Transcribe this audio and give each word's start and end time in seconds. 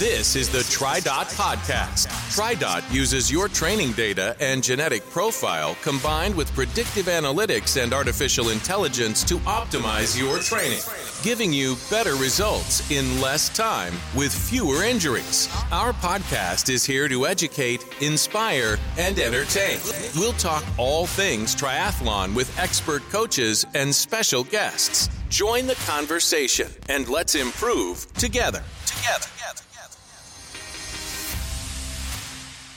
This 0.00 0.34
is 0.34 0.48
the 0.48 0.60
TriDot 0.60 1.26
Podcast. 1.36 2.06
TriDot 2.34 2.90
uses 2.90 3.30
your 3.30 3.48
training 3.48 3.92
data 3.92 4.34
and 4.40 4.62
genetic 4.62 5.06
profile 5.10 5.76
combined 5.82 6.34
with 6.34 6.50
predictive 6.54 7.04
analytics 7.04 7.78
and 7.78 7.92
artificial 7.92 8.48
intelligence 8.48 9.22
to 9.24 9.34
optimize 9.40 10.18
your 10.18 10.38
training, 10.38 10.80
giving 11.22 11.52
you 11.52 11.76
better 11.90 12.14
results 12.14 12.90
in 12.90 13.20
less 13.20 13.50
time 13.50 13.92
with 14.16 14.32
fewer 14.32 14.84
injuries. 14.84 15.50
Our 15.70 15.92
podcast 15.92 16.70
is 16.70 16.82
here 16.82 17.06
to 17.06 17.26
educate, 17.26 17.84
inspire, 18.00 18.78
and 18.96 19.18
entertain. 19.18 19.80
We'll 20.16 20.32
talk 20.32 20.64
all 20.78 21.04
things 21.08 21.54
triathlon 21.54 22.34
with 22.34 22.58
expert 22.58 23.02
coaches 23.10 23.66
and 23.74 23.94
special 23.94 24.44
guests. 24.44 25.10
Join 25.28 25.66
the 25.66 25.76
conversation 25.86 26.68
and 26.88 27.06
let's 27.06 27.34
improve 27.34 28.10
together. 28.14 28.62
Together. 28.86 29.26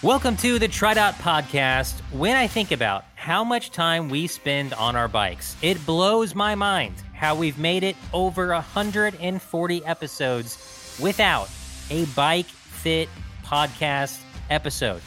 Welcome 0.04 0.36
to 0.38 0.60
the 0.60 0.68
TriDot 0.68 1.14
podcast. 1.14 2.02
When 2.12 2.36
I 2.36 2.46
think 2.46 2.74
about 2.74 3.06
how 3.16 3.42
much 3.46 3.72
time 3.72 4.10
we 4.10 4.28
spend 4.28 4.74
on 4.74 4.98
our 4.98 5.08
bikes, 5.08 5.56
it 5.62 5.86
blows 5.86 6.36
my 6.36 6.56
mind 6.56 6.96
how 7.14 7.36
we've 7.36 7.58
made 7.58 7.84
it 7.84 7.96
over 8.12 8.50
140 8.50 9.86
episodes 9.86 10.98
without 11.02 11.50
a 11.90 12.04
bike 12.08 12.48
fit 12.48 13.08
podcast 13.46 14.20
episode. 14.50 15.02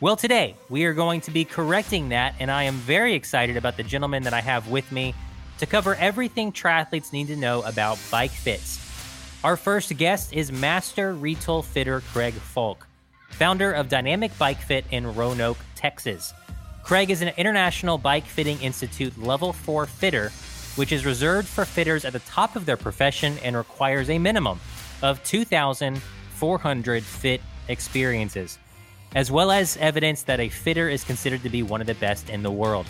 Well, 0.00 0.16
today 0.16 0.54
we 0.70 0.86
are 0.86 0.94
going 0.94 1.20
to 1.20 1.30
be 1.30 1.44
correcting 1.44 2.08
that, 2.08 2.34
and 2.40 2.50
I 2.50 2.62
am 2.62 2.76
very 2.76 3.12
excited 3.12 3.58
about 3.58 3.76
the 3.76 3.82
gentleman 3.82 4.22
that 4.22 4.32
I 4.32 4.40
have 4.40 4.68
with 4.68 4.90
me 4.90 5.14
to 5.58 5.66
cover 5.66 5.96
everything 5.96 6.50
triathletes 6.50 7.12
need 7.12 7.26
to 7.26 7.36
know 7.36 7.60
about 7.64 7.98
bike 8.10 8.30
fits. 8.30 8.78
Our 9.44 9.58
first 9.58 9.94
guest 9.98 10.32
is 10.32 10.50
Master 10.50 11.12
Retül 11.12 11.62
Fitter 11.62 12.00
Craig 12.00 12.32
Folk 12.32 12.86
founder 13.30 13.72
of 13.72 13.88
Dynamic 13.88 14.36
Bike 14.38 14.60
Fit 14.60 14.84
in 14.90 15.14
Roanoke, 15.14 15.58
Texas. 15.74 16.34
Craig 16.82 17.10
is 17.10 17.22
an 17.22 17.32
International 17.36 17.98
Bike 17.98 18.24
Fitting 18.24 18.60
Institute 18.60 19.16
Level 19.18 19.52
4 19.52 19.86
fitter, 19.86 20.30
which 20.76 20.92
is 20.92 21.06
reserved 21.06 21.48
for 21.48 21.64
fitters 21.64 22.04
at 22.04 22.12
the 22.12 22.18
top 22.20 22.56
of 22.56 22.66
their 22.66 22.76
profession 22.76 23.38
and 23.44 23.56
requires 23.56 24.10
a 24.10 24.18
minimum 24.18 24.60
of 25.02 25.22
2,400 25.24 27.02
fit 27.02 27.40
experiences, 27.68 28.58
as 29.14 29.30
well 29.30 29.50
as 29.50 29.76
evidence 29.78 30.24
that 30.24 30.40
a 30.40 30.48
fitter 30.48 30.88
is 30.88 31.04
considered 31.04 31.42
to 31.42 31.48
be 31.48 31.62
one 31.62 31.80
of 31.80 31.86
the 31.86 31.94
best 31.94 32.28
in 32.30 32.42
the 32.42 32.50
world. 32.50 32.86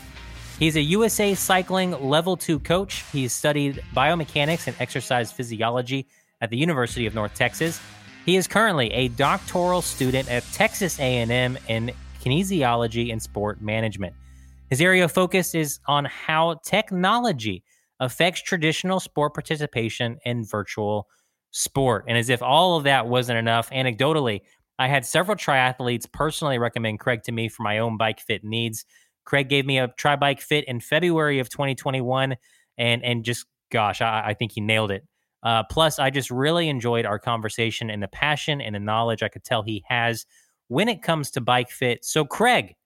He's 0.58 0.76
a 0.76 0.82
USA 0.82 1.34
Cycling 1.34 1.92
Level 2.06 2.36
2 2.36 2.58
coach. 2.60 3.04
He's 3.12 3.32
studied 3.32 3.82
biomechanics 3.94 4.66
and 4.66 4.76
exercise 4.78 5.32
physiology 5.32 6.06
at 6.40 6.50
the 6.50 6.58
University 6.58 7.06
of 7.06 7.14
North 7.14 7.34
Texas 7.34 7.80
he 8.24 8.36
is 8.36 8.46
currently 8.46 8.92
a 8.92 9.08
doctoral 9.08 9.82
student 9.82 10.30
at 10.30 10.44
Texas 10.52 10.98
A&M 10.98 11.58
in 11.68 11.92
kinesiology 12.22 13.12
and 13.12 13.22
sport 13.22 13.60
management. 13.60 14.14
His 14.68 14.80
area 14.80 15.04
of 15.04 15.12
focus 15.12 15.54
is 15.54 15.80
on 15.88 16.04
how 16.04 16.60
technology 16.64 17.64
affects 17.98 18.42
traditional 18.42 19.00
sport 19.00 19.34
participation 19.34 20.18
in 20.24 20.44
virtual 20.44 21.08
sport. 21.50 22.04
And 22.08 22.16
as 22.16 22.28
if 22.28 22.42
all 22.42 22.76
of 22.76 22.84
that 22.84 23.06
wasn't 23.06 23.38
enough, 23.38 23.70
anecdotally, 23.70 24.40
I 24.78 24.86
had 24.86 25.04
several 25.04 25.36
triathletes 25.36 26.10
personally 26.10 26.58
recommend 26.58 27.00
Craig 27.00 27.22
to 27.24 27.32
me 27.32 27.48
for 27.48 27.62
my 27.62 27.78
own 27.78 27.96
bike 27.96 28.20
fit 28.20 28.44
needs. 28.44 28.84
Craig 29.24 29.48
gave 29.48 29.66
me 29.66 29.78
a 29.78 29.88
tri 29.98 30.16
bike 30.16 30.40
fit 30.40 30.64
in 30.66 30.80
February 30.80 31.38
of 31.38 31.50
2021, 31.50 32.36
and 32.78 33.04
and 33.04 33.24
just 33.24 33.44
gosh, 33.70 34.00
I, 34.00 34.28
I 34.28 34.34
think 34.34 34.52
he 34.52 34.60
nailed 34.60 34.90
it. 34.90 35.04
Uh, 35.42 35.62
plus, 35.64 35.98
I 35.98 36.10
just 36.10 36.30
really 36.30 36.68
enjoyed 36.68 37.06
our 37.06 37.18
conversation 37.18 37.90
and 37.90 38.02
the 38.02 38.08
passion 38.08 38.60
and 38.60 38.74
the 38.74 38.80
knowledge 38.80 39.22
I 39.22 39.28
could 39.28 39.44
tell 39.44 39.62
he 39.62 39.84
has 39.88 40.26
when 40.68 40.88
it 40.88 41.02
comes 41.02 41.30
to 41.32 41.40
bike 41.40 41.70
fit. 41.70 42.04
So, 42.04 42.24
Craig, 42.24 42.76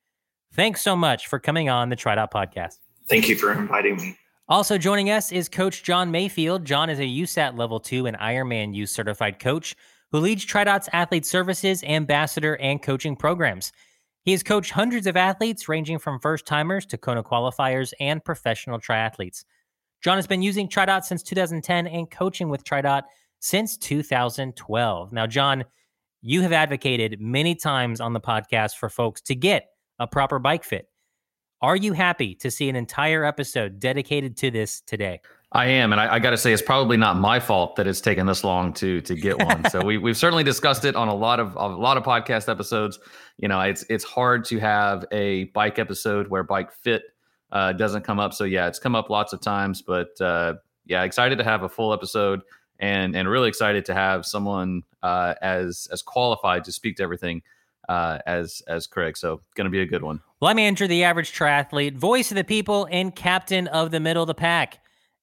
thanks 0.52 0.82
so 0.82 0.94
much 0.94 1.26
for 1.26 1.38
coming 1.38 1.68
on 1.68 1.88
the 1.88 1.96
TriDot 1.96 2.30
podcast. 2.30 2.78
Thank 3.08 3.28
you 3.28 3.36
for 3.36 3.52
inviting 3.52 3.96
me. 3.96 4.16
Also 4.48 4.76
joining 4.76 5.10
us 5.10 5.32
is 5.32 5.48
Coach 5.48 5.82
John 5.82 6.10
Mayfield. 6.10 6.64
John 6.64 6.90
is 6.90 6.98
a 6.98 7.02
USAT 7.02 7.56
Level 7.56 7.80
2 7.80 8.06
and 8.06 8.16
Ironman 8.18 8.74
U 8.74 8.86
certified 8.86 9.38
coach 9.38 9.74
who 10.12 10.20
leads 10.20 10.46
TriDot's 10.46 10.88
athlete 10.92 11.26
services, 11.26 11.82
ambassador, 11.82 12.56
and 12.58 12.82
coaching 12.82 13.16
programs. 13.16 13.72
He 14.22 14.30
has 14.30 14.42
coached 14.42 14.70
hundreds 14.70 15.06
of 15.06 15.16
athletes, 15.16 15.68
ranging 15.68 15.98
from 15.98 16.20
first 16.20 16.46
timers 16.46 16.86
to 16.86 16.98
Kona 16.98 17.22
qualifiers 17.22 17.92
and 17.98 18.24
professional 18.24 18.78
triathletes. 18.78 19.44
John 20.04 20.18
has 20.18 20.26
been 20.26 20.42
using 20.42 20.68
TriDot 20.68 21.02
since 21.02 21.22
2010 21.22 21.86
and 21.86 22.10
coaching 22.10 22.50
with 22.50 22.62
TriDot 22.62 23.04
since 23.40 23.78
2012. 23.78 25.12
Now, 25.14 25.26
John, 25.26 25.64
you 26.20 26.42
have 26.42 26.52
advocated 26.52 27.22
many 27.22 27.54
times 27.54 28.02
on 28.02 28.12
the 28.12 28.20
podcast 28.20 28.76
for 28.76 28.90
folks 28.90 29.22
to 29.22 29.34
get 29.34 29.68
a 29.98 30.06
proper 30.06 30.38
bike 30.38 30.62
fit. 30.62 30.90
Are 31.62 31.74
you 31.74 31.94
happy 31.94 32.34
to 32.34 32.50
see 32.50 32.68
an 32.68 32.76
entire 32.76 33.24
episode 33.24 33.80
dedicated 33.80 34.36
to 34.36 34.50
this 34.50 34.82
today? 34.82 35.22
I 35.52 35.66
am, 35.66 35.92
and 35.92 36.00
I, 36.00 36.16
I 36.16 36.18
got 36.18 36.30
to 36.30 36.36
say, 36.36 36.52
it's 36.52 36.60
probably 36.60 36.98
not 36.98 37.16
my 37.16 37.40
fault 37.40 37.76
that 37.76 37.86
it's 37.86 38.02
taken 38.02 38.26
this 38.26 38.44
long 38.44 38.74
to 38.74 39.00
to 39.02 39.14
get 39.14 39.38
one. 39.42 39.70
so 39.70 39.82
we 39.82 39.96
we've 39.96 40.18
certainly 40.18 40.44
discussed 40.44 40.84
it 40.84 40.96
on 40.96 41.08
a 41.08 41.14
lot 41.14 41.40
of 41.40 41.54
a 41.54 41.68
lot 41.68 41.96
of 41.96 42.02
podcast 42.02 42.50
episodes. 42.50 42.98
You 43.38 43.48
know, 43.48 43.58
it's 43.60 43.86
it's 43.88 44.04
hard 44.04 44.44
to 44.46 44.58
have 44.58 45.06
a 45.12 45.44
bike 45.54 45.78
episode 45.78 46.28
where 46.28 46.42
bike 46.42 46.72
fit 46.72 47.04
uh, 47.52 47.72
doesn't 47.72 48.02
come 48.02 48.18
up. 48.18 48.34
So 48.34 48.44
yeah, 48.44 48.66
it's 48.66 48.78
come 48.78 48.94
up 48.94 49.10
lots 49.10 49.32
of 49.32 49.40
times, 49.40 49.82
but 49.82 50.20
uh, 50.20 50.54
yeah, 50.86 51.02
excited 51.02 51.38
to 51.38 51.44
have 51.44 51.62
a 51.62 51.68
full 51.68 51.92
episode 51.92 52.42
and 52.78 53.16
and 53.16 53.28
really 53.28 53.48
excited 53.48 53.84
to 53.86 53.94
have 53.94 54.26
someone 54.26 54.82
uh, 55.02 55.34
as 55.40 55.88
as 55.92 56.02
qualified 56.02 56.64
to 56.64 56.72
speak 56.72 56.96
to 56.96 57.02
everything 57.02 57.42
uh, 57.88 58.18
as 58.26 58.62
as 58.66 58.86
Craig. 58.86 59.16
So 59.16 59.40
going 59.54 59.66
to 59.66 59.70
be 59.70 59.80
a 59.80 59.86
good 59.86 60.02
one. 60.02 60.20
Well, 60.40 60.50
I'm 60.50 60.58
Andrew, 60.58 60.86
the 60.86 61.04
average 61.04 61.32
triathlete, 61.32 61.96
voice 61.96 62.30
of 62.30 62.36
the 62.36 62.44
people, 62.44 62.88
and 62.90 63.14
captain 63.14 63.66
of 63.68 63.90
the 63.90 64.00
middle 64.00 64.22
of 64.22 64.26
the 64.26 64.34
pack. 64.34 64.80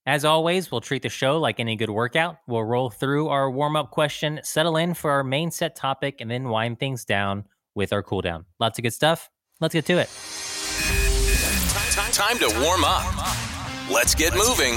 As 0.08 0.26
always, 0.26 0.72
we'll 0.72 0.82
treat 0.82 1.04
the 1.04 1.10
show 1.10 1.38
like 1.40 1.60
any 1.60 1.76
good 1.76 1.92
workout. 1.92 2.38
We'll 2.48 2.64
roll 2.64 2.90
through 2.90 3.30
our 3.30 3.52
warm 3.52 3.76
up 3.76 3.92
question, 3.92 4.40
settle 4.44 4.78
in 4.78 4.96
for 4.96 5.12
our 5.12 5.24
main 5.24 5.52
set 5.52 5.76
topic, 5.76 6.22
and 6.22 6.32
then 6.32 6.50
wind 6.50 6.80
things 6.80 7.06
down 7.06 7.46
with 7.76 7.94
our 7.94 8.02
cool 8.02 8.22
down. 8.22 8.46
Lots 8.60 8.80
of 8.80 8.84
good 8.84 8.94
stuff. 8.94 9.30
Let's 9.60 9.74
get 9.74 9.86
to 9.86 10.00
it. 10.00 10.51
Time 11.92 12.38
to 12.38 12.48
warm 12.64 12.86
up. 12.86 13.04
Let's 13.92 14.16
get 14.16 14.34
moving. 14.34 14.76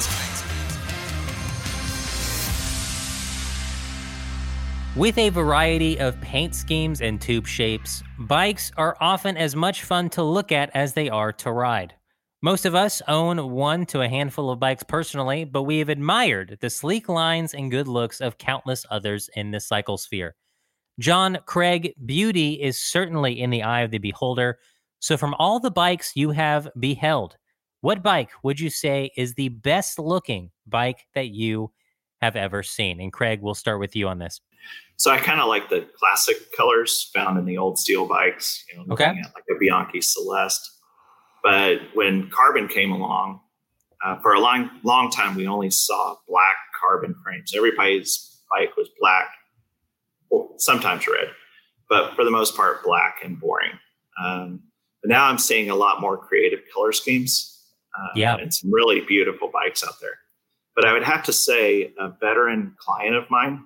With 4.97 5.17
a 5.19 5.29
variety 5.29 6.01
of 6.01 6.21
paint 6.21 6.57
schemes 6.57 7.01
and 7.01 7.21
tube 7.21 7.47
shapes, 7.47 8.03
bikes 8.19 8.73
are 8.77 8.97
often 9.01 9.37
as 9.37 9.55
much 9.55 9.85
fun 9.85 10.11
to 10.11 10.25
look 10.25 10.51
at 10.51 10.71
as 10.75 10.95
they 10.95 11.09
are 11.09 11.33
to 11.35 11.53
ride. 11.53 11.95
Most 12.43 12.67
of 12.67 12.75
us 12.75 13.01
own 13.07 13.53
one 13.53 13.87
to 13.87 14.01
a 14.01 14.09
handful 14.09 14.51
of 14.51 14.59
bikes 14.59 14.83
personally, 14.83 15.45
but 15.45 15.63
we 15.63 15.79
have 15.79 15.91
admired 15.91 16.59
the 16.61 16.69
sleek 16.69 17.09
lines 17.09 17.55
and 17.55 17.71
good 17.71 17.87
looks 17.87 18.21
of 18.21 18.39
countless 18.39 18.85
others 18.91 19.31
in 19.37 19.53
the 19.53 19.61
cycle 19.61 19.99
sphere. 19.99 20.35
John 20.99 21.39
Craig, 21.47 21.95
beauty 22.07 22.55
is 22.55 22.77
certainly 22.79 23.41
in 23.41 23.51
the 23.51 23.63
eye 23.63 23.83
of 23.83 23.93
the 23.93 23.99
beholder, 23.99 24.59
so, 25.05 25.19
from 25.19 25.35
all 25.39 25.61
the 25.61 25.71
bikes 25.71 26.13
you 26.17 26.31
have 26.31 26.67
beheld, 26.81 27.37
what 27.83 28.03
bike 28.03 28.31
would 28.43 28.59
you 28.59 28.71
say 28.71 29.11
is 29.19 29.35
the 29.35 29.51
best 29.51 29.99
looking 29.99 30.51
bike 30.67 31.07
that 31.15 31.29
you 31.29 31.73
have 32.23 32.37
ever 32.37 32.63
seen? 32.63 33.03
And 33.03 33.13
Craig, 33.13 33.41
we'll 33.43 33.53
start 33.53 33.81
with 33.81 33.95
you 33.95 34.09
on 34.09 34.19
this. 34.19 34.41
So 34.97 35.11
I 35.11 35.19
kind 35.19 35.41
of 35.41 35.49
like 35.49 35.69
the 35.69 35.87
classic 35.99 36.57
colors 36.57 37.11
found 37.15 37.39
in 37.39 37.45
the 37.45 37.59
old 37.59 37.79
steel 37.79 38.09
bikes, 38.09 38.65
you 38.73 38.79
know, 38.79 38.95
okay. 38.95 39.09
like 39.35 39.45
a 39.55 39.59
Bianchi 39.61 40.01
Celeste. 40.01 40.71
But 41.43 41.81
when 41.93 42.31
carbon 42.31 42.67
came 42.67 42.91
along, 42.91 43.41
uh, 44.03 44.19
for 44.23 44.33
a 44.33 44.41
long, 44.41 44.71
long 44.85 45.11
time, 45.11 45.35
we 45.35 45.47
only 45.47 45.69
saw 45.69 46.17
black 46.27 46.57
carbon 46.81 47.15
frames. 47.23 47.53
Everybody's 47.55 48.41
bike 48.51 48.75
was 48.79 48.89
black, 48.99 49.27
well, 50.31 50.55
sometimes 50.57 51.07
red, 51.07 51.29
but 51.91 52.15
for 52.15 52.25
the 52.25 52.31
most 52.31 52.57
part, 52.57 52.83
black 52.83 53.17
and 53.23 53.39
boring. 53.39 53.73
Um, 54.25 54.62
but 55.05 55.11
now 55.11 55.27
I'm 55.27 55.37
seeing 55.37 55.69
a 55.69 55.75
lot 55.75 56.01
more 56.01 56.17
creative 56.17 56.61
color 56.73 56.91
schemes. 56.91 57.62
Uh, 57.95 58.09
yeah. 58.17 58.37
And 58.37 58.53
some 58.53 58.73
really 58.73 59.03
beautiful 59.03 59.51
bikes 59.53 59.85
out 59.85 60.01
there. 60.01 60.19
But 60.75 60.87
I 60.87 60.95
would 60.95 61.03
have 61.03 61.23
to 61.25 61.33
say 61.33 61.93
a 61.99 62.09
veteran 62.09 62.75
client 62.79 63.15
of 63.15 63.31
mine 63.31 63.65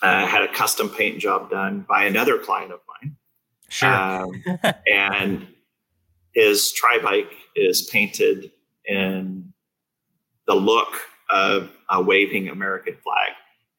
uh, 0.00 0.26
had 0.26 0.44
a 0.44 0.48
custom 0.52 0.90
paint 0.90 1.18
job 1.18 1.50
done 1.50 1.84
by 1.88 2.04
another 2.04 2.38
client 2.38 2.72
of 2.72 2.78
mine. 3.02 3.16
Sure. 3.68 3.92
Um, 3.92 4.30
and 4.86 5.48
his 6.34 6.70
tri 6.70 7.00
bike 7.02 7.32
is 7.56 7.82
painted 7.90 8.52
in 8.86 9.52
the 10.46 10.54
look 10.54 11.00
of 11.30 11.68
a 11.90 12.00
waving 12.00 12.48
American 12.48 12.94
flag, 13.02 13.32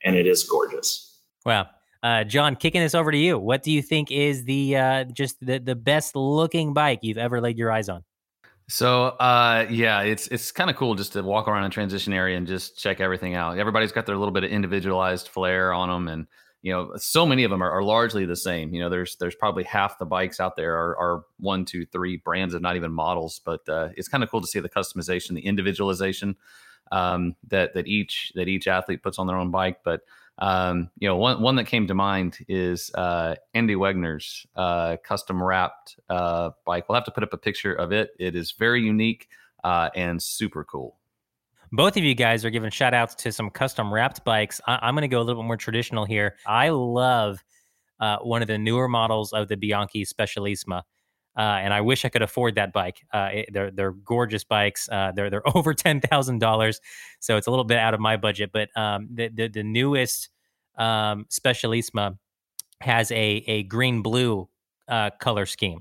and 0.04 0.18
it 0.18 0.28
is 0.28 0.44
gorgeous. 0.44 1.22
Wow. 1.46 1.70
Uh, 2.02 2.24
John, 2.24 2.56
kicking 2.56 2.82
this 2.82 2.96
over 2.96 3.12
to 3.12 3.18
you. 3.18 3.38
What 3.38 3.64
do 3.64 3.72
you 3.72 3.82
think 3.82 4.12
is 4.12 4.46
the 4.46 4.78
uh, 4.78 5.04
just 5.06 5.36
the, 5.46 5.60
the 5.60 5.76
best 5.76 6.16
looking 6.16 6.74
bike 6.74 7.00
you've 7.02 7.18
ever 7.18 7.42
laid 7.42 7.58
your 7.58 7.72
eyes 7.72 7.90
on? 7.90 8.04
So 8.70 9.08
uh, 9.08 9.66
yeah, 9.70 10.02
it's 10.02 10.28
it's 10.28 10.52
kind 10.52 10.70
of 10.70 10.76
cool 10.76 10.96
just 10.96 11.14
to 11.14 11.24
walk 11.24 11.48
around 11.48 11.66
a 11.66 11.70
transition 11.70 12.14
area 12.14 12.38
and 12.38 12.48
just 12.48 12.78
check 12.78 13.02
everything 13.02 13.34
out. 13.36 13.58
Everybody's 13.58 13.92
got 13.92 14.06
their 14.06 14.16
little 14.16 14.32
bit 14.32 14.44
of 14.44 14.52
individualized 14.52 15.28
flair 15.28 15.74
on 15.74 15.90
them, 15.90 16.08
and 16.08 16.28
you 16.62 16.74
know, 16.74 16.92
so 16.98 17.26
many 17.26 17.44
of 17.44 17.52
them 17.52 17.64
are, 17.64 17.72
are, 17.72 17.84
largely 17.84 18.26
the 18.26 18.36
same. 18.36 18.74
You 18.74 18.82
know, 18.82 18.90
there's 18.90 19.16
there's 19.16 19.36
probably 19.36 19.64
half 19.64 19.98
the 19.98 20.06
bikes 20.06 20.40
out 20.40 20.56
there 20.56 20.76
are, 20.76 20.98
are 20.98 21.24
one, 21.38 21.64
two, 21.64 21.86
three 21.86 22.18
brands 22.18 22.54
and 22.54 22.62
not 22.62 22.76
even 22.76 22.92
models. 22.92 23.40
But 23.44 23.68
uh, 23.70 23.90
it's 23.96 24.10
kind 24.10 24.24
of 24.24 24.30
cool 24.30 24.42
to 24.42 24.48
see 24.48 24.60
the 24.60 24.70
customization, 24.70 25.36
the 25.36 25.46
individualization 25.46 26.36
um, 26.92 27.36
that 27.48 27.74
that 27.76 27.88
each 27.88 28.34
that 28.36 28.48
each 28.48 28.68
athlete 28.68 29.04
puts 29.04 29.20
on 29.20 29.28
their 29.28 29.38
own 29.38 29.52
bike. 29.52 29.80
But 29.84 30.02
um, 30.40 30.90
you 30.98 31.08
know, 31.08 31.18
one 31.18 31.42
one 31.42 31.56
that 31.58 31.66
came 31.66 31.88
to 31.88 31.94
mind 31.94 32.38
is 32.48 32.92
uh, 32.96 33.36
Andy 33.54 33.76
Wegner's 33.76 34.46
uh, 34.56 34.98
custom 35.04 35.42
wrapped 35.44 36.00
uh, 36.10 36.52
bike. 36.66 36.88
We'll 36.88 36.96
have 36.96 37.06
to 37.06 37.12
put 37.12 37.24
up 37.24 37.34
a 37.34 37.38
picture 37.38 37.74
of 37.74 37.92
it. 37.92 38.12
It 38.20 38.36
is 38.36 38.54
very 38.54 38.82
unique 38.82 39.28
uh, 39.64 39.90
and 39.96 40.22
super 40.22 40.64
cool. 40.64 40.98
Both 41.72 41.98
of 41.98 42.04
you 42.04 42.16
guys 42.16 42.44
are 42.46 42.50
giving 42.50 42.72
shout 42.72 42.94
outs 42.94 43.16
to 43.16 43.32
some 43.32 43.50
custom 43.50 43.94
wrapped 43.94 44.24
bikes. 44.24 44.60
I- 44.66 44.88
am 44.88 44.96
going 44.96 45.02
to 45.02 45.08
go 45.08 45.20
a 45.20 45.24
little 45.24 45.44
bit 45.44 45.48
more 45.48 45.58
traditional 45.58 46.06
here. 46.06 46.36
I 46.48 46.70
love 46.70 47.44
uh, 48.00 48.18
one 48.20 48.42
of 48.42 48.48
the 48.48 48.58
newer 48.58 48.88
models 48.88 49.34
of 49.34 49.50
the 49.50 49.56
Bianchi 49.56 50.04
Specialissima. 50.06 50.84
Uh, 51.40 51.58
and 51.62 51.74
I 51.74 51.80
wish 51.80 52.04
I 52.04 52.10
could 52.10 52.22
afford 52.22 52.56
that 52.56 52.74
bike. 52.74 53.02
Uh, 53.14 53.30
it, 53.34 53.50
they're 53.54 53.72
they're 53.72 53.94
gorgeous 53.94 54.44
bikes. 54.44 54.90
Uh, 54.92 55.14
they're 55.16 55.30
they're 55.30 55.48
over 55.58 55.74
ten 55.74 56.02
thousand 56.02 56.40
dollars, 56.40 56.82
so 57.20 57.38
it's 57.38 57.48
a 57.48 57.50
little 57.50 57.64
bit 57.64 57.78
out 57.78 57.94
of 57.94 58.02
my 58.02 58.18
budget. 58.18 58.52
But 58.52 58.76
um, 58.76 59.08
the, 59.14 59.30
the, 59.30 59.48
the 59.48 59.64
newest 59.64 60.30
um, 60.78 61.26
Specialissima 61.30 62.18
has 62.82 63.10
a 63.12 63.44
a 63.48 63.64
green 63.64 64.02
blue 64.02 64.50
uh, 64.90 65.12
color 65.22 65.46
scheme, 65.46 65.80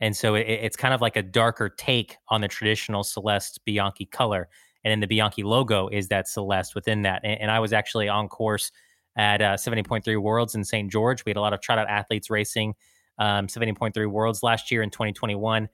and 0.00 0.16
so 0.16 0.34
it, 0.34 0.48
it's 0.48 0.76
kind 0.76 0.92
of 0.92 1.00
like 1.00 1.16
a 1.16 1.22
darker 1.22 1.68
take 1.68 2.16
on 2.28 2.40
the 2.40 2.48
traditional 2.48 3.04
Celeste 3.04 3.64
Bianchi 3.64 4.04
color 4.04 4.48
and 4.84 4.92
then 4.92 5.00
the 5.00 5.06
Bianchi 5.06 5.42
logo 5.42 5.88
is 5.88 6.08
that 6.08 6.28
Celeste 6.28 6.74
within 6.74 7.02
that. 7.02 7.20
And, 7.24 7.40
and 7.42 7.50
I 7.50 7.60
was 7.60 7.72
actually 7.72 8.08
on 8.08 8.28
course 8.28 8.70
at 9.16 9.42
uh, 9.42 9.54
70.3 9.54 10.22
Worlds 10.22 10.54
in 10.54 10.64
St. 10.64 10.90
George. 10.90 11.24
We 11.24 11.30
had 11.30 11.36
a 11.36 11.40
lot 11.40 11.52
of 11.52 11.60
TriDot 11.60 11.88
athletes 11.88 12.30
racing 12.30 12.74
um, 13.18 13.46
70.3 13.46 14.10
Worlds 14.10 14.42
last 14.42 14.70
year 14.70 14.82
in 14.82 14.90
2021. 14.90 15.68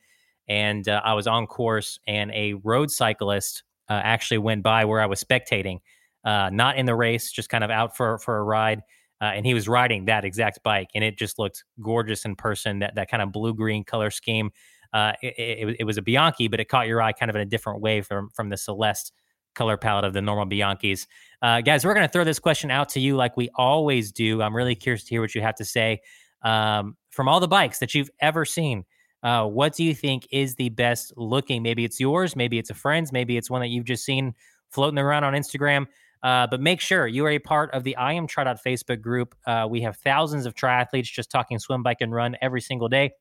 And 0.48 0.88
uh, 0.88 1.00
I 1.04 1.14
was 1.14 1.26
on 1.26 1.46
course, 1.46 1.98
and 2.06 2.30
a 2.32 2.54
road 2.54 2.90
cyclist 2.90 3.62
uh, 3.88 4.00
actually 4.02 4.38
went 4.38 4.62
by 4.62 4.84
where 4.84 5.00
I 5.00 5.06
was 5.06 5.22
spectating, 5.22 5.78
uh, 6.24 6.50
not 6.52 6.76
in 6.76 6.84
the 6.86 6.94
race, 6.94 7.32
just 7.32 7.48
kind 7.48 7.64
of 7.64 7.70
out 7.70 7.96
for, 7.96 8.18
for 8.18 8.36
a 8.36 8.42
ride. 8.42 8.82
Uh, 9.22 9.26
and 9.26 9.46
he 9.46 9.54
was 9.54 9.68
riding 9.68 10.04
that 10.04 10.24
exact 10.24 10.62
bike, 10.62 10.88
and 10.94 11.02
it 11.02 11.16
just 11.16 11.38
looked 11.38 11.64
gorgeous 11.80 12.26
in 12.26 12.36
person. 12.36 12.80
That 12.80 12.96
that 12.96 13.08
kind 13.08 13.22
of 13.22 13.32
blue 13.32 13.54
green 13.54 13.84
color 13.84 14.10
scheme 14.10 14.50
uh, 14.94 15.12
it, 15.20 15.34
it, 15.36 15.76
it, 15.80 15.84
was 15.84 15.98
a 15.98 16.02
Bianchi, 16.02 16.46
but 16.46 16.60
it 16.60 16.66
caught 16.66 16.86
your 16.86 17.02
eye 17.02 17.12
kind 17.12 17.28
of 17.28 17.34
in 17.34 17.42
a 17.42 17.44
different 17.44 17.80
way 17.80 18.00
from 18.00 18.30
from 18.30 18.48
the 18.48 18.56
Celeste 18.56 19.12
color 19.54 19.76
palette 19.76 20.04
of 20.04 20.12
the 20.12 20.22
normal 20.22 20.46
Bianchis. 20.46 21.06
Uh, 21.42 21.60
guys, 21.60 21.84
we're 21.84 21.94
going 21.94 22.06
to 22.06 22.12
throw 22.12 22.24
this 22.24 22.38
question 22.38 22.70
out 22.70 22.88
to 22.90 23.00
you 23.00 23.16
like 23.16 23.36
we 23.36 23.50
always 23.56 24.12
do. 24.12 24.40
I'm 24.40 24.54
really 24.54 24.76
curious 24.76 25.02
to 25.04 25.10
hear 25.10 25.20
what 25.20 25.34
you 25.34 25.42
have 25.42 25.56
to 25.56 25.64
say. 25.64 26.00
Um, 26.44 26.96
from 27.10 27.28
all 27.28 27.40
the 27.40 27.48
bikes 27.48 27.78
that 27.80 27.94
you've 27.94 28.10
ever 28.20 28.44
seen, 28.44 28.84
uh, 29.22 29.46
what 29.46 29.74
do 29.74 29.82
you 29.82 29.94
think 29.94 30.28
is 30.30 30.54
the 30.54 30.68
best 30.68 31.12
looking? 31.16 31.62
Maybe 31.62 31.84
it's 31.84 31.98
yours, 31.98 32.36
maybe 32.36 32.58
it's 32.58 32.70
a 32.70 32.74
friend's, 32.74 33.10
maybe 33.10 33.36
it's 33.36 33.50
one 33.50 33.62
that 33.62 33.68
you've 33.68 33.86
just 33.86 34.04
seen 34.04 34.34
floating 34.68 34.98
around 34.98 35.24
on 35.24 35.32
Instagram. 35.32 35.86
Uh, 36.22 36.46
but 36.46 36.60
make 36.60 36.80
sure 36.80 37.06
you 37.06 37.24
are 37.26 37.30
a 37.30 37.38
part 37.38 37.70
of 37.72 37.84
the 37.84 37.96
I 37.96 38.14
Am 38.14 38.26
TriDot 38.26 38.58
Facebook 38.64 39.02
group. 39.02 39.34
Uh, 39.46 39.66
we 39.68 39.82
have 39.82 39.96
thousands 39.96 40.46
of 40.46 40.54
triathletes 40.54 41.04
just 41.04 41.30
talking 41.30 41.58
swim, 41.58 41.82
bike, 41.82 41.98
and 42.00 42.12
run 42.12 42.36
every 42.40 42.62
single 42.62 42.88
day. 42.88 43.12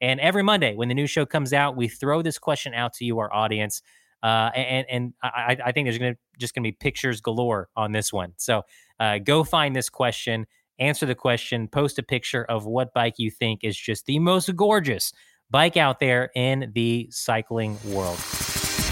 And 0.00 0.20
every 0.20 0.42
Monday, 0.44 0.74
when 0.74 0.88
the 0.88 0.94
new 0.94 1.06
show 1.06 1.26
comes 1.26 1.52
out, 1.52 1.76
we 1.76 1.88
throw 1.88 2.22
this 2.22 2.38
question 2.38 2.72
out 2.72 2.92
to 2.94 3.04
you, 3.04 3.18
our 3.18 3.32
audience. 3.32 3.82
Uh, 4.22 4.50
and 4.54 4.86
and 4.88 5.12
I, 5.22 5.56
I 5.64 5.72
think 5.72 5.86
there's 5.86 5.98
gonna 5.98 6.16
just 6.38 6.54
gonna 6.54 6.62
be 6.62 6.72
pictures 6.72 7.20
galore 7.20 7.68
on 7.76 7.90
this 7.90 8.12
one. 8.12 8.32
So 8.36 8.62
uh, 9.00 9.18
go 9.18 9.42
find 9.42 9.74
this 9.74 9.88
question, 9.88 10.46
answer 10.78 11.06
the 11.06 11.14
question, 11.14 11.68
post 11.68 11.98
a 11.98 12.02
picture 12.02 12.44
of 12.44 12.66
what 12.66 12.94
bike 12.94 13.14
you 13.18 13.30
think 13.30 13.64
is 13.64 13.76
just 13.76 14.06
the 14.06 14.18
most 14.18 14.54
gorgeous 14.56 15.12
bike 15.50 15.76
out 15.76 16.00
there 16.00 16.30
in 16.34 16.72
the 16.74 17.08
cycling 17.10 17.78
world. 17.86 18.18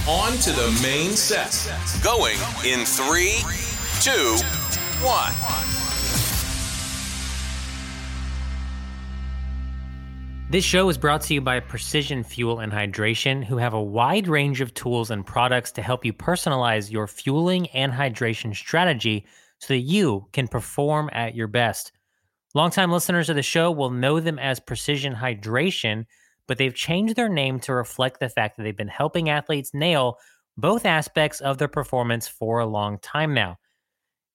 On 0.09 0.33
to 0.33 0.53
the 0.53 0.81
main 0.83 1.13
set. 1.13 1.53
Going 2.03 2.37
in 2.65 2.85
three, 2.85 3.39
two, 4.01 4.37
one. 5.05 5.33
This 10.51 10.65
show 10.65 10.89
is 10.89 10.99
brought 10.99 11.21
to 11.23 11.35
you 11.35 11.41
by 11.41 11.61
Precision 11.61 12.25
Fuel 12.25 12.59
and 12.59 12.73
Hydration, 12.73 13.45
who 13.45 13.57
have 13.59 13.73
a 13.73 13.81
wide 13.81 14.27
range 14.27 14.61
of 14.61 14.75
tools 14.75 15.13
and 15.13 15.25
products 15.25 15.71
to 15.73 15.83
help 15.83 16.05
you 16.05 16.13
personalize 16.13 16.91
your 16.91 17.07
fueling 17.07 17.69
and 17.69 17.93
hydration 17.93 18.53
strategy 18.57 19.27
so 19.61 19.75
that 19.75 19.81
you 19.81 20.27
can 20.33 20.49
perform 20.49 21.09
at 21.13 21.37
your 21.37 21.47
best. 21.47 21.93
Longtime 22.55 22.91
listeners 22.91 23.31
of 23.31 23.37
the 23.37 23.43
show 23.43 23.71
will 23.71 23.91
know 23.91 24.19
them 24.19 24.39
as 24.41 24.59
Precision 24.59 25.15
Hydration, 25.15 26.05
but 26.49 26.59
they've 26.59 26.75
changed 26.75 27.15
their 27.15 27.29
name 27.29 27.61
to 27.61 27.73
reflect 27.73 28.19
the 28.19 28.29
fact 28.29 28.57
that 28.57 28.65
they've 28.65 28.77
been 28.77 28.89
helping 28.89 29.29
athletes 29.29 29.73
nail 29.73 30.19
both 30.57 30.85
aspects 30.85 31.41
of 31.41 31.59
their 31.59 31.69
performance 31.69 32.27
for 32.27 32.59
a 32.59 32.67
long 32.67 32.99
time 32.99 33.33
now. 33.33 33.57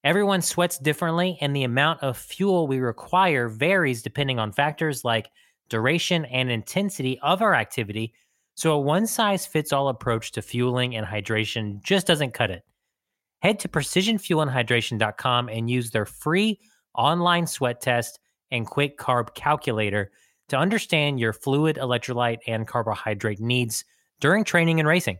Everyone 0.02 0.40
sweats 0.40 0.78
differently, 0.78 1.36
and 1.42 1.54
the 1.54 1.64
amount 1.64 2.02
of 2.02 2.16
fuel 2.16 2.66
we 2.66 2.78
require 2.78 3.48
varies 3.48 4.02
depending 4.02 4.38
on 4.38 4.52
factors 4.52 5.04
like 5.04 5.28
duration, 5.68 6.24
and 6.26 6.50
intensity 6.50 7.18
of 7.20 7.42
our 7.42 7.54
activity. 7.54 8.12
So 8.54 8.72
a 8.72 8.80
one 8.80 9.06
size 9.06 9.46
fits 9.46 9.72
all 9.72 9.88
approach 9.88 10.32
to 10.32 10.42
fueling 10.42 10.96
and 10.96 11.06
hydration 11.06 11.82
just 11.82 12.06
doesn't 12.06 12.34
cut 12.34 12.50
it. 12.50 12.64
Head 13.40 13.58
to 13.60 13.68
precisionfuelandhydration.com 13.68 15.48
and 15.48 15.70
use 15.70 15.90
their 15.90 16.06
free 16.06 16.58
online 16.94 17.46
sweat 17.46 17.80
test 17.80 18.18
and 18.50 18.66
quick 18.66 18.98
carb 18.98 19.34
calculator 19.34 20.10
to 20.48 20.56
understand 20.56 21.20
your 21.20 21.32
fluid, 21.32 21.76
electrolyte, 21.76 22.38
and 22.46 22.66
carbohydrate 22.66 23.40
needs 23.40 23.84
during 24.20 24.44
training 24.44 24.80
and 24.80 24.88
racing. 24.88 25.18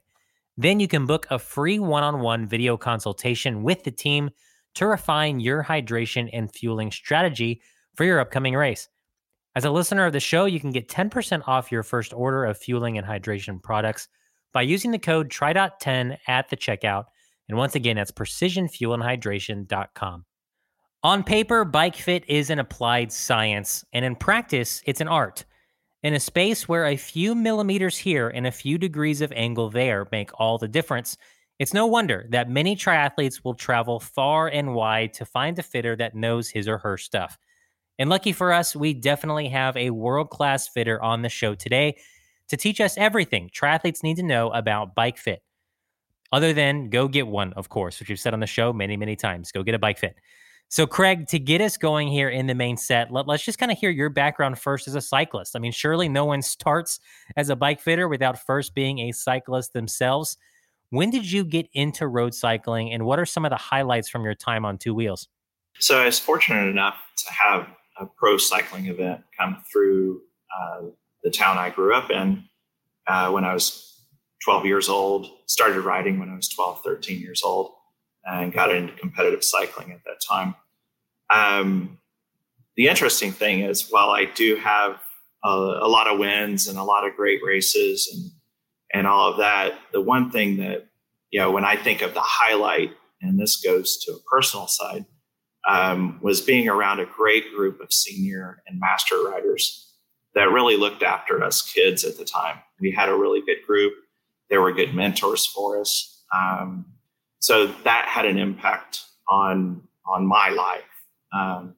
Then 0.57 0.81
you 0.81 0.89
can 0.89 1.07
book 1.07 1.27
a 1.31 1.39
free 1.39 1.79
one 1.79 2.03
on 2.03 2.21
one 2.21 2.47
video 2.47 2.77
consultation 2.77 3.63
with 3.63 3.85
the 3.85 3.91
team 3.91 4.31
to 4.77 4.87
refine 4.87 5.41
your 5.41 5.63
hydration 5.65 6.31
and 6.33 6.53
fueling 6.53 6.91
strategy 6.91 7.61
for 7.95 8.05
your 8.05 8.21
upcoming 8.21 8.55
race. 8.55 8.89
As 9.55 9.65
a 9.65 9.71
listener 9.71 10.05
of 10.05 10.13
the 10.13 10.21
show, 10.21 10.45
you 10.45 10.61
can 10.61 10.71
get 10.71 10.89
10% 10.89 11.43
off 11.47 11.73
your 11.73 11.83
first 11.83 12.13
order 12.13 12.45
of 12.45 12.59
fueling 12.59 12.99
and 12.99 13.07
hydration 13.07 13.63
products 13.63 14.09
by 14.53 14.63
using 14.63 14.91
the 14.91 14.99
code 14.99 15.31
TRIDOT10 15.31 16.19
at 16.29 16.49
the 16.49 16.57
checkout. 16.57 17.07
And 17.49 17.57
once 17.57 17.75
again, 17.75 17.97
that's 17.97 18.13
precisionfuelandhydration.com. 18.13 20.25
On 21.03 21.23
paper, 21.23 21.65
bike 21.65 21.97
fit 21.97 22.25
is 22.29 22.51
an 22.51 22.59
applied 22.59 23.13
science, 23.13 23.85
and 23.93 24.05
in 24.05 24.17
practice, 24.17 24.83
it's 24.87 25.01
an 25.01 25.09
art. 25.09 25.45
In 26.03 26.15
a 26.15 26.21
space 26.21 26.69
where 26.69 26.87
a 26.87 26.97
few 26.97 27.35
millimeters 27.35 27.97
here 27.97 28.29
and 28.29 28.47
a 28.47 28.53
few 28.53 28.79
degrees 28.79 29.21
of 29.21 29.33
angle 29.33 29.71
there 29.71 30.07
make 30.11 30.31
all 30.41 30.59
the 30.59 30.69
difference, 30.69 31.17
it's 31.59 31.73
no 31.73 31.87
wonder 31.87 32.27
that 32.31 32.51
many 32.51 32.77
triathletes 32.77 33.45
will 33.45 33.55
travel 33.55 33.99
far 33.99 34.49
and 34.49 34.75
wide 34.75 35.15
to 35.15 35.25
find 35.25 35.59
a 35.59 35.63
fitter 35.63 35.97
that 35.97 36.15
knows 36.15 36.49
his 36.49 36.69
or 36.69 36.79
her 36.79 36.99
stuff. 36.99 37.39
And 37.99 38.11
lucky 38.11 38.33
for 38.33 38.53
us, 38.53 38.77
we 38.77 38.93
definitely 38.93 39.49
have 39.49 39.77
a 39.77 39.91
world 39.91 40.31
class 40.31 40.69
fitter 40.69 41.03
on 41.03 41.23
the 41.23 41.29
show 41.29 41.55
today 41.55 41.97
to 42.49 42.57
teach 42.57 42.81
us 42.81 42.99
everything 42.99 43.49
triathletes 43.49 44.03
need 44.03 44.17
to 44.17 44.23
know 44.23 44.51
about 44.51 44.95
bike 44.95 45.19
fit. 45.19 45.43
Other 46.37 46.53
than 46.53 46.91
go 46.91 47.09
get 47.09 47.27
one, 47.27 47.55
of 47.55 47.71
course, 47.71 47.99
which 47.99 48.11
we've 48.11 48.21
said 48.21 48.35
on 48.35 48.41
the 48.41 48.47
show 48.47 48.71
many, 48.71 48.95
many 48.99 49.17
times. 49.17 49.51
Go 49.51 49.63
get 49.63 49.75
a 49.75 49.79
bike 49.79 49.97
fit. 49.97 50.17
So, 50.69 50.87
Craig, 50.87 51.29
to 51.29 51.39
get 51.39 51.63
us 51.63 51.79
going 51.79 52.09
here 52.09 52.29
in 52.29 52.47
the 52.47 52.55
main 52.55 52.77
set, 52.77 53.11
let, 53.11 53.27
us 53.27 53.43
just 53.43 53.59
kind 53.59 53.73
of 53.73 53.79
hear 53.79 53.89
your 53.89 54.11
background 54.11 54.59
first 54.59 54.87
as 54.87 54.95
a 54.95 55.01
cyclist. 55.01 55.57
I 55.57 55.61
mean, 55.61 55.73
surely 55.73 56.11
no 56.11 56.27
one 56.27 56.43
starts 56.57 57.01
as 57.39 57.49
a 57.49 57.57
bike 57.57 57.81
fitter 57.81 58.07
without 58.07 58.39
first 58.39 58.75
being 58.75 58.99
a 58.99 59.13
cyclist 59.13 59.73
themselves. 59.73 60.37
When 60.91 61.09
did 61.09 61.33
you 61.33 61.43
get 61.43 61.71
into 61.73 62.07
road 62.07 62.35
cycling, 62.35 62.93
and 62.93 63.07
what 63.07 63.19
are 63.19 63.25
some 63.25 63.47
of 63.47 63.51
the 63.51 63.57
highlights 63.57 64.11
from 64.11 64.23
your 64.23 64.35
time 64.35 64.67
on 64.67 64.77
two 64.77 64.93
wheels? 64.93 65.29
So, 65.79 66.03
I 66.03 66.05
was 66.05 66.19
fortunate 66.19 66.69
enough 66.69 66.97
to 67.17 67.33
have 67.33 67.67
a 67.99 68.05
pro 68.05 68.37
cycling 68.37 68.89
event 68.89 69.23
come 69.41 69.65
through 69.73 70.21
uh, 70.55 70.83
the 71.23 71.31
town 71.31 71.57
I 71.57 71.71
grew 71.71 71.95
up 71.95 72.11
in 72.11 72.45
uh, 73.07 73.31
when 73.31 73.47
I 73.47 73.55
was 73.55 73.96
12 74.47 74.65
years 74.65 74.89
old. 74.89 75.29
Started 75.47 75.81
riding 75.81 76.21
when 76.21 76.31
I 76.31 76.37
was 76.37 76.49
12, 76.49 76.81
13 76.85 77.21
years 77.21 77.43
old, 77.43 77.73
and 78.25 78.53
got 78.53 78.73
into 78.73 78.93
competitive 78.93 79.43
cycling 79.43 79.91
at 79.91 80.05
that 80.05 80.21
time. 80.27 80.55
Um, 81.31 81.99
the 82.77 82.87
interesting 82.87 83.33
thing 83.33 83.61
is, 83.61 83.89
while 83.91 84.11
I 84.11 84.27
do 84.27 84.55
have 84.55 85.01
a, 85.45 85.49
a 85.49 85.89
lot 85.89 86.07
of 86.07 86.21
wins 86.21 86.69
and 86.69 86.79
a 86.79 86.85
lot 86.85 87.05
of 87.05 87.17
great 87.17 87.41
races 87.45 88.09
and 88.13 88.31
and 88.95 89.09
all 89.09 89.33
of 89.33 89.39
that, 89.39 89.75
the 89.93 90.01
one 90.01 90.31
thing 90.31 90.59
that 90.59 90.87
you 91.33 91.41
know 91.41 91.51
when 91.51 91.65
I 91.65 91.77
think 91.77 92.01
of 92.01 92.15
the 92.15 92.23
highlight, 92.23 92.93
and 93.21 93.41
this 93.41 93.57
goes 93.57 93.97
to 94.05 94.13
a 94.13 94.23
personal 94.31 94.69
side, 94.69 95.07
um, 95.69 96.21
was 96.23 96.41
being 96.41 96.69
around 96.69 97.01
a 97.01 97.07
great 97.07 97.53
group 97.53 97.81
of 97.81 97.93
senior 97.93 98.63
and 98.69 98.79
master 98.79 99.25
riders 99.25 99.93
that 100.37 100.53
really 100.53 100.77
looked 100.77 101.03
after 101.03 101.43
us 101.43 101.63
kids 101.63 102.05
at 102.05 102.17
the 102.17 102.25
time. 102.25 102.59
We 102.81 102.93
had 102.93 103.09
a 103.09 103.17
really 103.17 103.41
good 103.41 103.67
group. 103.67 103.95
They 104.51 104.59
were 104.59 104.73
good 104.73 104.95
mentors 104.95 105.47
for 105.47 105.81
us. 105.81 106.25
Um, 106.35 106.87
so 107.41 107.67
that 107.85 108.07
had 108.09 108.27
an 108.27 108.39
impact 108.39 109.03
on 109.29 109.83
on 110.07 110.27
my 110.27 110.49
life. 110.51 110.83
Um, 111.33 111.75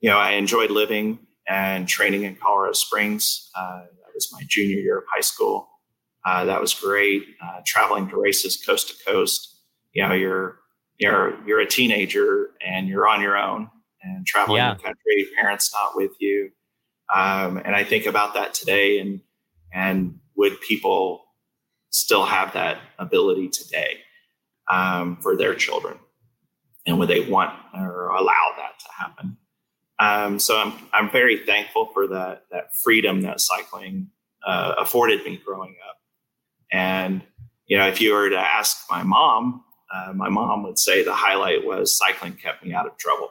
you 0.00 0.10
know, 0.10 0.18
I 0.18 0.32
enjoyed 0.32 0.70
living 0.70 1.18
and 1.48 1.88
training 1.88 2.24
in 2.24 2.36
Colorado 2.36 2.72
Springs. 2.74 3.50
Uh, 3.56 3.80
that 3.80 4.14
was 4.14 4.28
my 4.32 4.42
junior 4.46 4.76
year 4.76 4.98
of 4.98 5.04
high 5.12 5.22
school. 5.22 5.68
Uh, 6.26 6.44
that 6.44 6.60
was 6.60 6.72
great. 6.74 7.22
Uh, 7.42 7.60
traveling 7.66 8.08
to 8.08 8.20
races 8.20 8.62
coast 8.64 8.88
to 8.88 9.04
coast. 9.04 9.56
You 9.92 10.06
know, 10.06 10.14
you're 10.14 10.58
you're 10.98 11.42
you're 11.46 11.60
a 11.60 11.66
teenager 11.66 12.50
and 12.64 12.88
you're 12.88 13.06
on 13.06 13.20
your 13.20 13.36
own 13.36 13.70
and 14.02 14.26
traveling 14.26 14.58
yeah. 14.58 14.74
the 14.74 14.82
country. 14.82 15.26
Parents 15.36 15.72
not 15.72 15.96
with 15.96 16.12
you. 16.20 16.50
Um, 17.14 17.58
and 17.58 17.74
I 17.74 17.84
think 17.84 18.06
about 18.06 18.34
that 18.34 18.54
today, 18.54 18.98
and 18.98 19.20
and 19.72 20.20
would 20.36 20.60
people 20.60 21.23
still 21.94 22.24
have 22.24 22.52
that 22.54 22.78
ability 22.98 23.48
today 23.48 23.98
um, 24.70 25.16
for 25.22 25.36
their 25.36 25.54
children, 25.54 25.96
and 26.86 26.98
would 26.98 27.08
they 27.08 27.20
want 27.20 27.52
or 27.72 28.08
allow 28.08 28.52
that 28.56 28.78
to 28.80 28.86
happen? 28.98 29.36
Um, 29.98 30.40
so 30.40 30.58
I'm 30.58 30.72
I'm 30.92 31.10
very 31.10 31.38
thankful 31.38 31.90
for 31.94 32.08
that 32.08 32.44
that 32.50 32.74
freedom 32.82 33.22
that 33.22 33.40
cycling 33.40 34.08
uh, 34.44 34.74
afforded 34.78 35.24
me 35.24 35.40
growing 35.44 35.76
up. 35.88 35.96
And 36.72 37.22
you 37.66 37.78
know, 37.78 37.86
if 37.86 38.00
you 38.00 38.12
were 38.12 38.28
to 38.28 38.38
ask 38.38 38.84
my 38.90 39.04
mom, 39.04 39.64
uh, 39.94 40.12
my 40.14 40.28
mom 40.28 40.64
would 40.64 40.78
say 40.78 41.04
the 41.04 41.14
highlight 41.14 41.64
was 41.64 41.96
cycling 41.96 42.34
kept 42.34 42.64
me 42.64 42.74
out 42.74 42.86
of 42.86 42.96
trouble. 42.98 43.30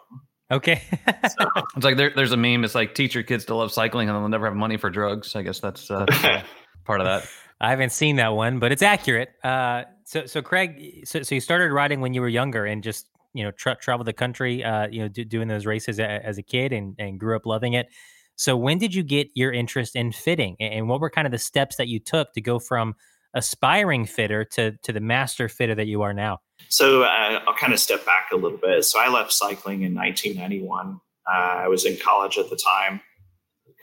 Okay. 0.50 0.82
so, 1.08 1.46
it's 1.76 1.84
like 1.84 1.98
there, 1.98 2.12
there's 2.16 2.32
a 2.32 2.38
meme. 2.38 2.64
It's 2.64 2.76
like 2.76 2.96
teach 2.96 3.14
your 3.14 3.24
kids 3.24 3.46
to 3.46 3.56
love 3.56 3.72
cycling 3.72 4.10
and 4.10 4.16
they'll 4.16 4.30
never 4.30 4.46
have 4.46 4.56
money 4.56 4.78
for 4.78 4.90
drugs. 4.90 5.36
I 5.36 5.42
guess 5.42 5.60
that's 5.60 5.92
uh, 5.92 6.06
part 6.86 7.02
of 7.02 7.06
that. 7.06 7.28
I 7.62 7.70
haven't 7.70 7.92
seen 7.92 8.18
that 8.18 8.34
one, 8.34 8.60
but 8.60 8.72
it's 8.72 8.82
accurate. 8.82 9.30
Uh, 9.44 9.84
so, 10.04 10.26
so 10.26 10.42
Craig, 10.42 11.04
so, 11.06 11.22
so 11.22 11.36
you 11.36 11.42
started 11.42 11.72
riding 11.72 12.02
when 12.02 12.14
you 12.14 12.20
were 12.20 12.28
younger 12.28 12.66
and 12.66 12.84
just 12.84 13.08
you 13.34 13.44
know 13.44 13.52
tra- 13.52 13.78
travel 13.78 14.04
the 14.04 14.14
country 14.14 14.64
uh, 14.64 14.88
you 14.88 15.02
know 15.02 15.08
do, 15.08 15.24
doing 15.24 15.48
those 15.48 15.66
races 15.66 16.00
a, 16.00 16.06
as 16.06 16.38
a 16.38 16.44
kid 16.44 16.74
and, 16.74 16.96
and 17.00 17.20
grew 17.20 17.36
up 17.36 17.46
loving 17.46 17.74
it. 17.74 17.88
So 18.36 18.58
when 18.58 18.80
did 18.80 18.94
you 18.94 19.04
get 19.04 19.30
your 19.36 19.52
interest 19.54 19.96
in 19.96 20.12
fitting? 20.12 20.56
And 20.60 20.90
what 20.90 21.00
were 21.00 21.10
kind 21.10 21.28
of 21.28 21.32
the 21.32 21.38
steps 21.38 21.76
that 21.76 21.88
you 21.88 22.00
took 22.00 22.34
to 22.34 22.42
go 22.42 22.60
from 22.60 22.96
aspiring 23.34 24.06
fitter 24.06 24.44
to 24.44 24.74
to 24.84 24.92
the 24.92 25.00
master 25.00 25.48
fitter 25.48 25.76
that 25.76 25.88
you 25.88 26.02
are 26.02 26.14
now? 26.14 26.40
So 26.70 27.04
uh, 27.04 27.40
i'll 27.48 27.56
kind 27.56 27.74
of 27.74 27.80
step 27.80 28.06
back 28.06 28.30
a 28.32 28.36
little 28.36 28.58
bit. 28.58 28.84
So 28.86 29.00
i 29.00 29.08
left 29.08 29.32
cycling 29.32 29.84
in 29.84 29.96
1991 29.96 31.00
uh, 31.28 31.32
i 31.32 31.68
was 31.68 31.86
in 31.86 31.98
college 31.98 32.38
at 32.38 32.50
the 32.50 32.58
time 32.58 33.02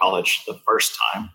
college 0.01 0.45
the 0.47 0.59
first 0.67 0.99
time 1.13 1.31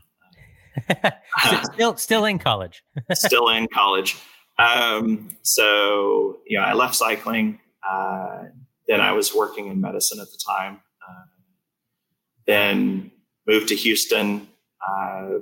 still 1.73 1.95
still 1.97 2.25
in 2.25 2.39
college 2.39 2.83
still 3.13 3.49
in 3.49 3.67
college 3.67 4.17
um, 4.57 5.29
so 5.41 6.37
you 6.47 6.57
know 6.57 6.63
i 6.63 6.73
left 6.73 6.95
cycling 6.95 7.59
uh, 7.87 8.43
then 8.87 9.01
I 9.01 9.11
was 9.11 9.33
working 9.33 9.67
in 9.67 9.81
medicine 9.81 10.19
at 10.19 10.27
the 10.27 10.39
time. 10.45 10.79
Uh, 11.07 11.23
then 12.47 13.11
moved 13.47 13.69
to 13.69 13.75
Houston, 13.75 14.47
uh, 14.87 15.39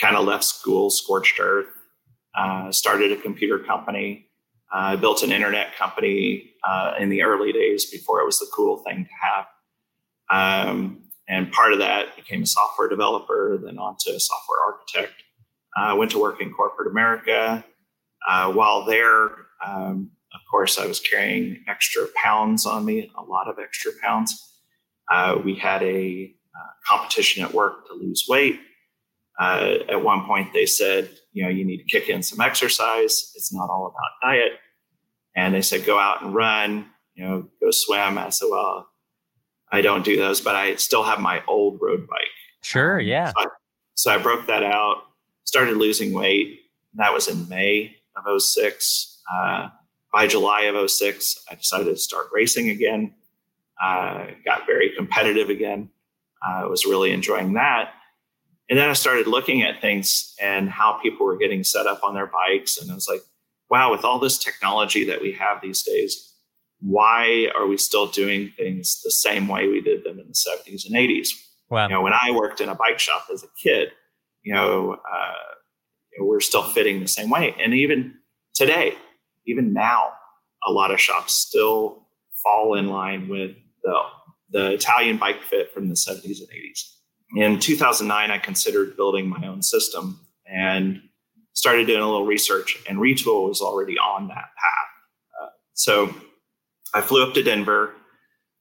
kind 0.00 0.16
of 0.16 0.26
left 0.26 0.44
school, 0.44 0.90
scorched 0.90 1.38
earth, 1.40 1.68
uh, 2.34 2.70
started 2.72 3.12
a 3.12 3.16
computer 3.16 3.58
company, 3.58 4.26
uh, 4.72 4.96
built 4.96 5.22
an 5.22 5.32
internet 5.32 5.74
company 5.76 6.50
uh, 6.64 6.94
in 6.98 7.08
the 7.08 7.22
early 7.22 7.52
days 7.52 7.90
before 7.90 8.20
it 8.20 8.26
was 8.26 8.38
the 8.38 8.46
cool 8.54 8.78
thing 8.78 9.06
to 9.06 9.10
have. 9.20 10.68
Um, 10.68 11.09
and 11.30 11.52
part 11.52 11.72
of 11.72 11.78
that 11.78 12.16
became 12.16 12.42
a 12.42 12.46
software 12.46 12.88
developer, 12.88 13.56
then 13.64 13.78
onto 13.78 14.10
a 14.10 14.18
software 14.18 14.58
architect. 14.66 15.22
I 15.76 15.94
went 15.94 16.10
to 16.10 16.20
work 16.20 16.42
in 16.42 16.52
corporate 16.52 16.90
America. 16.90 17.64
while 18.26 18.84
there, 18.84 19.30
um, 19.64 20.10
of 20.34 20.40
course, 20.50 20.76
I 20.76 20.86
was 20.86 20.98
carrying 20.98 21.64
extra 21.68 22.06
pounds 22.16 22.66
on 22.66 22.84
me, 22.84 23.12
a 23.16 23.22
lot 23.22 23.48
of 23.48 23.60
extra 23.60 23.92
pounds. 24.02 24.58
Uh, 25.10 25.38
we 25.44 25.54
had 25.54 25.82
a 25.84 26.34
uh, 26.56 26.70
competition 26.88 27.44
at 27.44 27.54
work 27.54 27.86
to 27.86 27.94
lose 27.94 28.26
weight. 28.28 28.60
Uh, 29.38 29.76
at 29.88 30.02
one 30.02 30.24
point, 30.26 30.52
they 30.52 30.66
said, 30.66 31.10
you 31.32 31.44
know, 31.44 31.48
you 31.48 31.64
need 31.64 31.78
to 31.78 31.84
kick 31.84 32.08
in 32.08 32.24
some 32.24 32.40
exercise. 32.40 33.32
It's 33.36 33.52
not 33.52 33.70
all 33.70 33.86
about 33.86 34.28
diet. 34.28 34.52
And 35.36 35.54
they 35.54 35.62
said, 35.62 35.86
go 35.86 35.96
out 35.96 36.22
and 36.22 36.34
run, 36.34 36.86
you 37.14 37.24
know, 37.24 37.48
go 37.60 37.70
swim. 37.70 38.18
I 38.18 38.30
said, 38.30 38.48
well, 38.50 38.88
I 39.72 39.80
don't 39.80 40.04
do 40.04 40.16
those, 40.16 40.40
but 40.40 40.56
I 40.56 40.74
still 40.76 41.02
have 41.02 41.20
my 41.20 41.42
old 41.46 41.78
road 41.80 42.06
bike. 42.08 42.18
Sure, 42.62 42.98
yeah. 42.98 43.28
So 43.28 43.34
I, 43.38 43.46
so 43.94 44.10
I 44.12 44.18
broke 44.18 44.46
that 44.46 44.62
out, 44.62 45.04
started 45.44 45.76
losing 45.76 46.12
weight. 46.12 46.60
That 46.94 47.12
was 47.12 47.28
in 47.28 47.48
May 47.48 47.96
of 48.16 48.42
06. 48.42 49.22
Uh, 49.32 49.68
by 50.12 50.26
July 50.26 50.62
of 50.62 50.90
06, 50.90 51.44
I 51.50 51.54
decided 51.54 51.84
to 51.84 51.96
start 51.96 52.26
racing 52.32 52.70
again. 52.70 53.14
Uh, 53.80 54.26
got 54.44 54.66
very 54.66 54.90
competitive 54.96 55.50
again. 55.50 55.88
I 56.42 56.62
uh, 56.62 56.68
was 56.68 56.84
really 56.84 57.12
enjoying 57.12 57.52
that. 57.54 57.92
And 58.68 58.78
then 58.78 58.88
I 58.88 58.92
started 58.92 59.26
looking 59.26 59.62
at 59.62 59.80
things 59.80 60.34
and 60.40 60.70
how 60.70 60.94
people 61.02 61.26
were 61.26 61.36
getting 61.36 61.64
set 61.64 61.86
up 61.86 62.02
on 62.04 62.14
their 62.14 62.26
bikes. 62.26 62.78
And 62.78 62.90
I 62.90 62.94
was 62.94 63.08
like, 63.08 63.22
wow, 63.68 63.90
with 63.90 64.04
all 64.04 64.18
this 64.18 64.38
technology 64.38 65.04
that 65.04 65.20
we 65.20 65.32
have 65.32 65.60
these 65.60 65.82
days, 65.82 66.29
why 66.80 67.48
are 67.56 67.66
we 67.66 67.76
still 67.76 68.06
doing 68.06 68.52
things 68.56 69.00
the 69.02 69.10
same 69.10 69.48
way 69.48 69.68
we 69.68 69.80
did 69.80 70.04
them 70.04 70.18
in 70.18 70.28
the 70.28 70.34
70s 70.34 70.86
and 70.86 70.96
80s? 70.96 71.28
Wow. 71.68 71.84
You 71.84 71.94
know, 71.94 72.02
when 72.02 72.12
I 72.12 72.30
worked 72.32 72.60
in 72.60 72.68
a 72.68 72.74
bike 72.74 72.98
shop 72.98 73.26
as 73.32 73.42
a 73.42 73.48
kid, 73.62 73.90
you 74.42 74.54
know, 74.54 74.94
uh, 74.94 75.32
we're 76.20 76.40
still 76.40 76.62
fitting 76.62 77.00
the 77.00 77.08
same 77.08 77.30
way. 77.30 77.54
And 77.62 77.74
even 77.74 78.14
today, 78.54 78.94
even 79.46 79.72
now, 79.72 80.12
a 80.66 80.72
lot 80.72 80.90
of 80.90 81.00
shops 81.00 81.34
still 81.34 82.06
fall 82.42 82.74
in 82.74 82.88
line 82.88 83.28
with 83.28 83.52
the, 83.82 83.94
the 84.50 84.72
Italian 84.72 85.18
bike 85.18 85.42
fit 85.42 85.72
from 85.72 85.88
the 85.88 85.94
70s 85.94 86.38
and 86.40 86.48
80s. 86.48 86.96
In 87.36 87.60
2009, 87.60 88.30
I 88.30 88.38
considered 88.38 88.96
building 88.96 89.28
my 89.28 89.46
own 89.46 89.62
system 89.62 90.18
and 90.46 91.00
started 91.52 91.86
doing 91.86 92.00
a 92.00 92.06
little 92.06 92.26
research, 92.26 92.82
and 92.88 92.98
Retül 92.98 93.48
was 93.48 93.60
already 93.60 93.96
on 93.98 94.28
that 94.28 94.36
path. 94.36 95.40
Uh, 95.40 95.48
so 95.74 96.14
I 96.94 97.00
flew 97.00 97.26
up 97.26 97.34
to 97.34 97.42
Denver, 97.42 97.94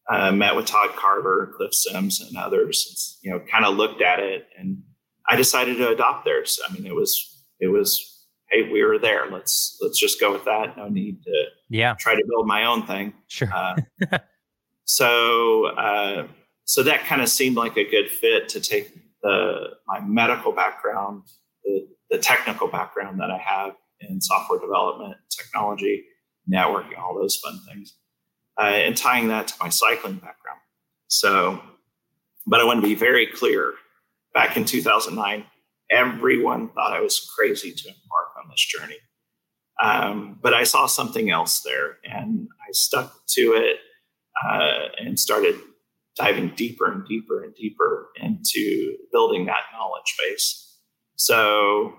uh, 0.09 0.31
met 0.31 0.55
with 0.55 0.65
Todd 0.65 0.89
Carver, 0.95 1.53
Cliff 1.55 1.73
Sims, 1.73 2.21
and 2.21 2.37
others. 2.37 3.19
You 3.23 3.31
know, 3.31 3.39
kind 3.39 3.65
of 3.65 3.75
looked 3.75 4.01
at 4.01 4.19
it, 4.19 4.47
and 4.57 4.81
I 5.27 5.35
decided 5.35 5.77
to 5.77 5.89
adopt 5.89 6.25
theirs. 6.25 6.59
I 6.67 6.73
mean, 6.73 6.85
it 6.85 6.95
was 6.95 7.45
it 7.59 7.67
was 7.67 8.25
hey, 8.49 8.69
we 8.71 8.83
were 8.83 8.97
there. 8.97 9.29
Let's 9.31 9.77
let's 9.81 9.99
just 9.99 10.19
go 10.19 10.31
with 10.31 10.45
that. 10.45 10.77
No 10.77 10.89
need 10.89 11.23
to 11.23 11.45
yeah 11.69 11.93
try 11.99 12.15
to 12.15 12.23
build 12.27 12.47
my 12.47 12.65
own 12.65 12.85
thing. 12.85 13.13
Sure. 13.27 13.49
Uh, 13.53 13.75
so 14.85 15.67
uh, 15.67 16.27
so 16.65 16.83
that 16.83 17.03
kind 17.05 17.21
of 17.21 17.29
seemed 17.29 17.55
like 17.55 17.77
a 17.77 17.89
good 17.89 18.09
fit 18.09 18.49
to 18.49 18.59
take 18.59 18.91
the 19.21 19.71
my 19.87 19.99
medical 20.01 20.51
background, 20.51 21.23
the, 21.63 21.87
the 22.09 22.17
technical 22.17 22.67
background 22.67 23.19
that 23.19 23.31
I 23.31 23.37
have 23.37 23.73
in 24.01 24.21
software 24.21 24.59
development, 24.59 25.17
technology, 25.29 26.05
networking, 26.51 26.97
all 26.97 27.15
those 27.15 27.35
fun 27.37 27.59
things, 27.67 27.95
uh, 28.59 28.63
and 28.63 28.97
tying 28.97 29.29
that 29.29 29.47
to 29.49 29.53
my 29.61 29.69
cycling 29.69 30.15
background. 30.15 30.59
So, 31.07 31.61
but 32.45 32.59
I 32.59 32.65
want 32.65 32.81
to 32.81 32.87
be 32.87 32.95
very 32.95 33.27
clear. 33.27 33.73
Back 34.33 34.57
in 34.57 34.65
2009, 34.65 35.43
everyone 35.89 36.69
thought 36.69 36.93
I 36.93 37.01
was 37.01 37.19
crazy 37.35 37.71
to 37.71 37.87
embark 37.87 38.29
on 38.37 38.49
this 38.49 38.65
journey. 38.65 38.97
Um, 39.81 40.37
but 40.41 40.53
I 40.53 40.63
saw 40.63 40.85
something 40.85 41.31
else 41.31 41.61
there 41.61 41.97
and 42.03 42.47
I 42.61 42.71
stuck 42.71 43.25
to 43.29 43.41
it 43.53 43.77
uh, 44.45 44.89
and 44.99 45.17
started 45.17 45.55
diving 46.17 46.49
deeper 46.55 46.91
and 46.91 47.07
deeper 47.07 47.43
and 47.43 47.55
deeper 47.55 48.09
into 48.17 48.97
building 49.11 49.45
that 49.45 49.63
knowledge 49.73 50.15
base. 50.19 50.77
So, 51.15 51.93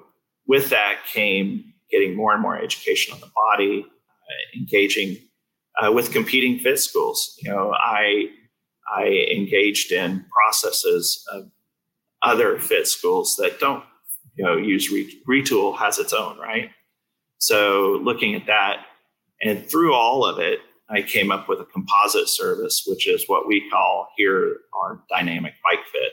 with 0.46 0.70
that 0.70 0.98
came 1.12 1.72
getting 1.90 2.16
more 2.16 2.32
and 2.32 2.42
more 2.42 2.56
education 2.56 3.14
on 3.14 3.20
the 3.20 3.30
body, 3.34 3.84
uh, 3.86 4.58
engaging 4.58 5.16
uh, 5.80 5.92
with 5.92 6.12
competing 6.12 6.58
fit 6.58 6.78
schools. 6.78 7.38
You 7.42 7.50
know, 7.50 7.72
I 7.74 8.26
I 8.94 9.06
engaged 9.30 9.92
in 9.92 10.24
processes 10.30 11.24
of 11.32 11.50
other 12.22 12.58
fit 12.58 12.86
schools 12.86 13.36
that 13.36 13.58
don't 13.60 13.84
you 14.36 14.44
know 14.44 14.56
use 14.56 14.92
Retül 15.28 15.76
has 15.78 15.98
its 15.98 16.12
own 16.12 16.38
right? 16.38 16.70
So 17.38 17.98
looking 18.02 18.34
at 18.34 18.46
that 18.46 18.84
and 19.42 19.66
through 19.66 19.94
all 19.94 20.26
of 20.26 20.38
it 20.38 20.58
i 20.90 21.00
came 21.00 21.30
up 21.30 21.48
with 21.48 21.60
a 21.60 21.64
composite 21.64 22.28
service 22.28 22.84
which 22.86 23.08
is 23.08 23.24
what 23.26 23.46
we 23.46 23.66
call 23.70 24.08
here 24.16 24.58
our 24.82 25.02
dynamic 25.08 25.54
bike 25.64 25.84
fit. 25.90 26.12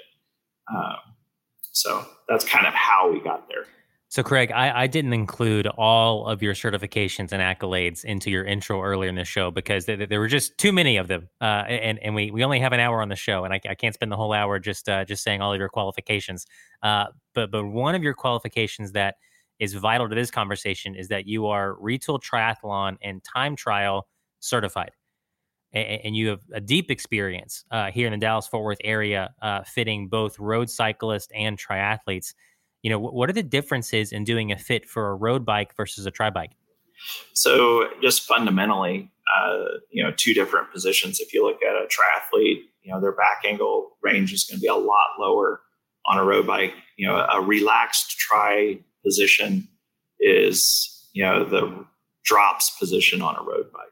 Um, 0.73 0.97
so 1.71 2.05
that's 2.29 2.45
kind 2.45 2.65
of 2.65 2.73
how 2.73 3.11
we 3.11 3.19
got 3.19 3.49
there 3.49 3.65
so, 4.09 4.23
Craig, 4.23 4.51
I, 4.53 4.83
I, 4.83 4.87
didn't 4.87 5.11
include 5.11 5.67
all 5.67 6.27
of 6.27 6.41
your 6.41 6.53
certifications 6.53 7.33
and 7.33 7.41
accolades 7.41 8.05
into 8.05 8.31
your 8.31 8.45
intro 8.45 8.81
earlier 8.81 9.09
in 9.09 9.15
the 9.15 9.25
show 9.25 9.51
because 9.51 9.85
there, 9.85 10.05
there 10.07 10.19
were 10.21 10.29
just 10.29 10.57
too 10.57 10.71
many 10.71 10.95
of 10.95 11.09
them, 11.09 11.27
uh, 11.41 11.65
and 11.67 11.99
and 11.99 12.15
we, 12.15 12.31
we 12.31 12.41
only 12.43 12.59
have 12.61 12.71
an 12.71 12.79
hour 12.79 13.01
on 13.01 13.09
the 13.09 13.17
show, 13.17 13.43
and 13.43 13.53
I, 13.53 13.59
I 13.67 13.75
can't 13.75 13.93
spend 13.93 14.09
the 14.09 14.15
whole 14.15 14.31
hour 14.31 14.59
just 14.59 14.87
uh, 14.87 15.03
just 15.03 15.23
saying 15.23 15.41
all 15.41 15.51
of 15.51 15.59
your 15.59 15.67
qualifications. 15.67 16.45
Uh, 16.81 17.07
but 17.35 17.51
but 17.51 17.65
one 17.65 17.95
of 17.95 18.03
your 18.03 18.13
qualifications 18.13 18.93
that 18.93 19.15
is 19.59 19.73
vital 19.73 20.07
to 20.07 20.15
this 20.15 20.31
conversation 20.31 20.95
is 20.95 21.09
that 21.09 21.27
you 21.27 21.47
are 21.47 21.75
Retül 21.75 22.21
Triathlon 22.21 22.95
and 23.01 23.21
Time 23.25 23.57
Trial 23.57 24.07
certified. 24.39 24.91
and, 25.73 26.01
and 26.05 26.15
you 26.15 26.29
have 26.29 26.41
a 26.53 26.61
deep 26.61 26.89
experience 26.91 27.65
uh, 27.71 27.91
here 27.91 28.07
in 28.07 28.11
the 28.11 28.19
Dallas 28.19 28.47
Fort 28.47 28.63
Worth 28.63 28.77
area, 28.85 29.33
uh, 29.41 29.63
fitting 29.63 30.07
both 30.07 30.39
road 30.39 30.69
cyclists 30.69 31.27
and 31.35 31.57
triathletes. 31.57 32.33
You 32.87 32.91
know, 32.91 32.99
what 32.99 33.29
are 33.29 33.33
the 33.33 33.43
differences 33.43 34.13
in 34.13 34.23
doing 34.23 34.49
a 34.49 34.57
fit 34.57 34.87
for 34.87 35.09
a 35.09 35.15
road 35.15 35.43
bike 35.45 35.75
versus 35.75 36.05
a 36.05 36.09
tri 36.09 36.29
bike? 36.29 36.51
So, 37.33 37.89
just 38.01 38.21
fundamentally, 38.25 39.11
uh, 39.35 39.57
you 39.91 40.01
know, 40.01 40.13
two 40.15 40.33
different 40.33 40.71
positions. 40.71 41.19
If 41.19 41.33
you 41.33 41.45
look 41.45 41.61
at 41.61 41.75
a 41.75 41.85
triathlete, 41.87 42.61
you 42.83 42.93
know, 42.93 43.01
their 43.01 43.11
back 43.11 43.41
angle 43.45 43.97
range 44.01 44.31
is 44.31 44.45
going 44.45 44.59
to 44.59 44.61
be 44.61 44.69
a 44.69 44.75
lot 44.75 45.19
lower 45.19 45.59
on 46.05 46.17
a 46.17 46.23
road 46.23 46.47
bike. 46.47 46.71
You 46.95 47.07
know, 47.07 47.27
a 47.29 47.41
relaxed 47.41 48.11
tri 48.11 48.79
position 49.03 49.67
is, 50.21 51.09
you 51.11 51.25
know, 51.25 51.43
the 51.43 51.85
drops 52.23 52.69
position 52.79 53.21
on 53.21 53.35
a 53.35 53.43
road 53.43 53.69
bike. 53.73 53.83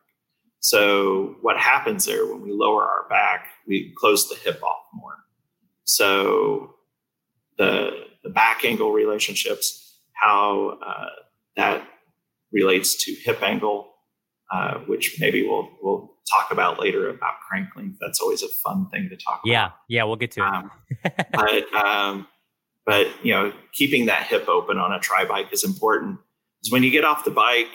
So 0.61 1.35
what 1.41 1.57
happens 1.57 2.05
there 2.05 2.25
when 2.25 2.41
we 2.41 2.53
lower 2.53 2.83
our 2.83 3.09
back, 3.09 3.47
we 3.67 3.93
close 3.97 4.29
the 4.29 4.35
hip 4.35 4.63
off 4.63 4.83
more. 4.93 5.17
So 5.83 6.75
the 7.57 8.05
the 8.25 8.31
back 8.31 8.65
angle 8.65 8.91
relationships, 8.91 9.99
how 10.13 10.79
uh, 10.85 11.09
that 11.55 11.87
relates 12.51 13.05
to 13.05 13.13
hip 13.13 13.41
angle, 13.43 13.93
uh, 14.51 14.79
which 14.79 15.17
maybe 15.19 15.47
we'll 15.47 15.69
we'll 15.81 16.11
talk 16.35 16.51
about 16.51 16.79
later 16.79 17.07
about 17.07 17.35
crank 17.47 17.69
length. 17.75 17.97
That's 18.01 18.19
always 18.19 18.41
a 18.41 18.49
fun 18.49 18.89
thing 18.89 19.09
to 19.09 19.15
talk 19.15 19.41
yeah, 19.45 19.67
about. 19.67 19.75
Yeah, 19.87 19.97
yeah, 19.97 20.03
we'll 20.05 20.15
get 20.15 20.31
to 20.31 20.41
um, 20.41 20.71
it. 21.03 21.27
but 21.31 21.73
um, 21.73 22.27
but 22.85 23.07
you 23.23 23.33
know, 23.33 23.53
keeping 23.73 24.07
that 24.07 24.23
hip 24.23 24.49
open 24.49 24.77
on 24.79 24.91
a 24.91 24.99
tri 24.99 25.23
bike 25.23 25.53
is 25.53 25.63
important. 25.63 26.17
Because 26.59 26.71
when 26.71 26.83
you 26.83 26.89
get 26.89 27.05
off 27.05 27.23
the 27.23 27.31
bike, 27.31 27.67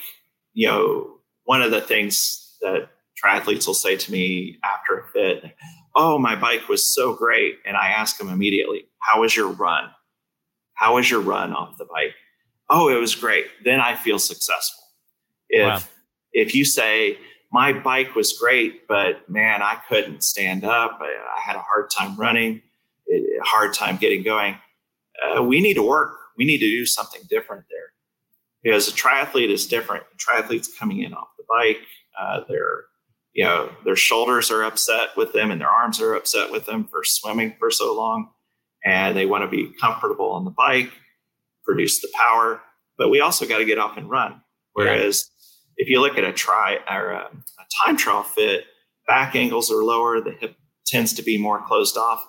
you 0.52 0.66
know, 0.66 1.18
one 1.44 1.62
of 1.62 1.70
the 1.70 1.80
things 1.80 2.56
that 2.60 2.90
triathletes 3.24 3.66
will 3.66 3.74
say 3.74 3.96
to 3.96 4.10
me 4.10 4.58
after 4.64 4.98
a 4.98 5.06
fit, 5.12 5.44
"Oh, 5.94 6.18
my 6.18 6.34
bike 6.34 6.68
was 6.68 6.92
so 6.92 7.14
great," 7.14 7.58
and 7.64 7.76
I 7.76 7.90
ask 7.90 8.18
them 8.18 8.28
immediately, 8.28 8.88
"How 8.98 9.20
was 9.20 9.36
your 9.36 9.48
run? 9.48 9.90
How 10.80 10.94
was 10.94 11.10
your 11.10 11.20
run 11.20 11.52
off 11.52 11.76
the 11.76 11.84
bike?" 11.84 12.14
"Oh, 12.70 12.88
it 12.88 12.98
was 12.98 13.14
great." 13.14 13.46
Then 13.64 13.80
I 13.80 13.94
feel 13.94 14.18
successful. 14.18 14.82
If 15.50 15.66
wow. 15.66 15.80
if 16.32 16.54
you 16.54 16.64
say 16.64 17.18
my 17.52 17.72
bike 17.72 18.14
was 18.14 18.32
great, 18.32 18.86
but 18.88 19.28
man, 19.28 19.62
I 19.62 19.76
couldn't 19.88 20.24
stand 20.24 20.64
up. 20.64 20.98
I, 21.02 21.06
I 21.36 21.40
had 21.40 21.56
a 21.56 21.62
hard 21.62 21.90
time 21.90 22.16
running, 22.16 22.62
a 23.12 23.44
hard 23.44 23.74
time 23.74 23.96
getting 23.96 24.22
going. 24.22 24.56
Uh, 25.22 25.42
we 25.42 25.60
need 25.60 25.74
to 25.74 25.82
work. 25.82 26.16
We 26.36 26.44
need 26.44 26.58
to 26.58 26.70
do 26.70 26.86
something 26.86 27.20
different 27.28 27.64
there 27.68 27.92
because 28.62 28.88
a 28.88 28.92
triathlete 28.92 29.50
is 29.50 29.66
different. 29.66 30.04
A 30.12 30.16
triathlete's 30.16 30.72
coming 30.78 31.02
in 31.02 31.12
off 31.12 31.28
the 31.36 31.44
bike. 31.48 31.82
Uh, 32.18 32.40
their 32.48 32.84
you 33.32 33.44
know 33.44 33.70
their 33.84 33.96
shoulders 33.96 34.50
are 34.50 34.62
upset 34.62 35.10
with 35.16 35.32
them 35.32 35.50
and 35.50 35.60
their 35.60 35.68
arms 35.68 36.00
are 36.00 36.14
upset 36.14 36.50
with 36.50 36.66
them 36.66 36.84
for 36.84 37.02
swimming 37.04 37.54
for 37.58 37.70
so 37.70 37.94
long, 37.94 38.30
and 38.84 39.16
they 39.16 39.26
want 39.26 39.42
to 39.42 39.48
be 39.48 39.72
comfortable 39.80 40.30
on 40.30 40.44
the 40.44 40.50
bike, 40.50 40.90
produce 41.64 42.00
the 42.00 42.08
power. 42.14 42.60
But 42.96 43.10
we 43.10 43.20
also 43.20 43.46
got 43.46 43.58
to 43.58 43.64
get 43.64 43.78
off 43.78 43.96
and 43.96 44.10
run. 44.10 44.40
Whereas 44.72 45.30
if 45.76 45.88
you 45.88 46.00
look 46.00 46.18
at 46.18 46.24
a 46.24 46.32
try 46.32 46.78
or 46.90 47.10
a, 47.10 47.24
a 47.24 47.84
time 47.84 47.96
trial 47.96 48.22
fit, 48.22 48.64
back 49.06 49.34
angles 49.34 49.70
are 49.70 49.82
lower, 49.82 50.20
the 50.20 50.32
hip 50.32 50.56
tends 50.86 51.12
to 51.14 51.22
be 51.22 51.38
more 51.38 51.64
closed 51.66 51.96
off. 51.96 52.24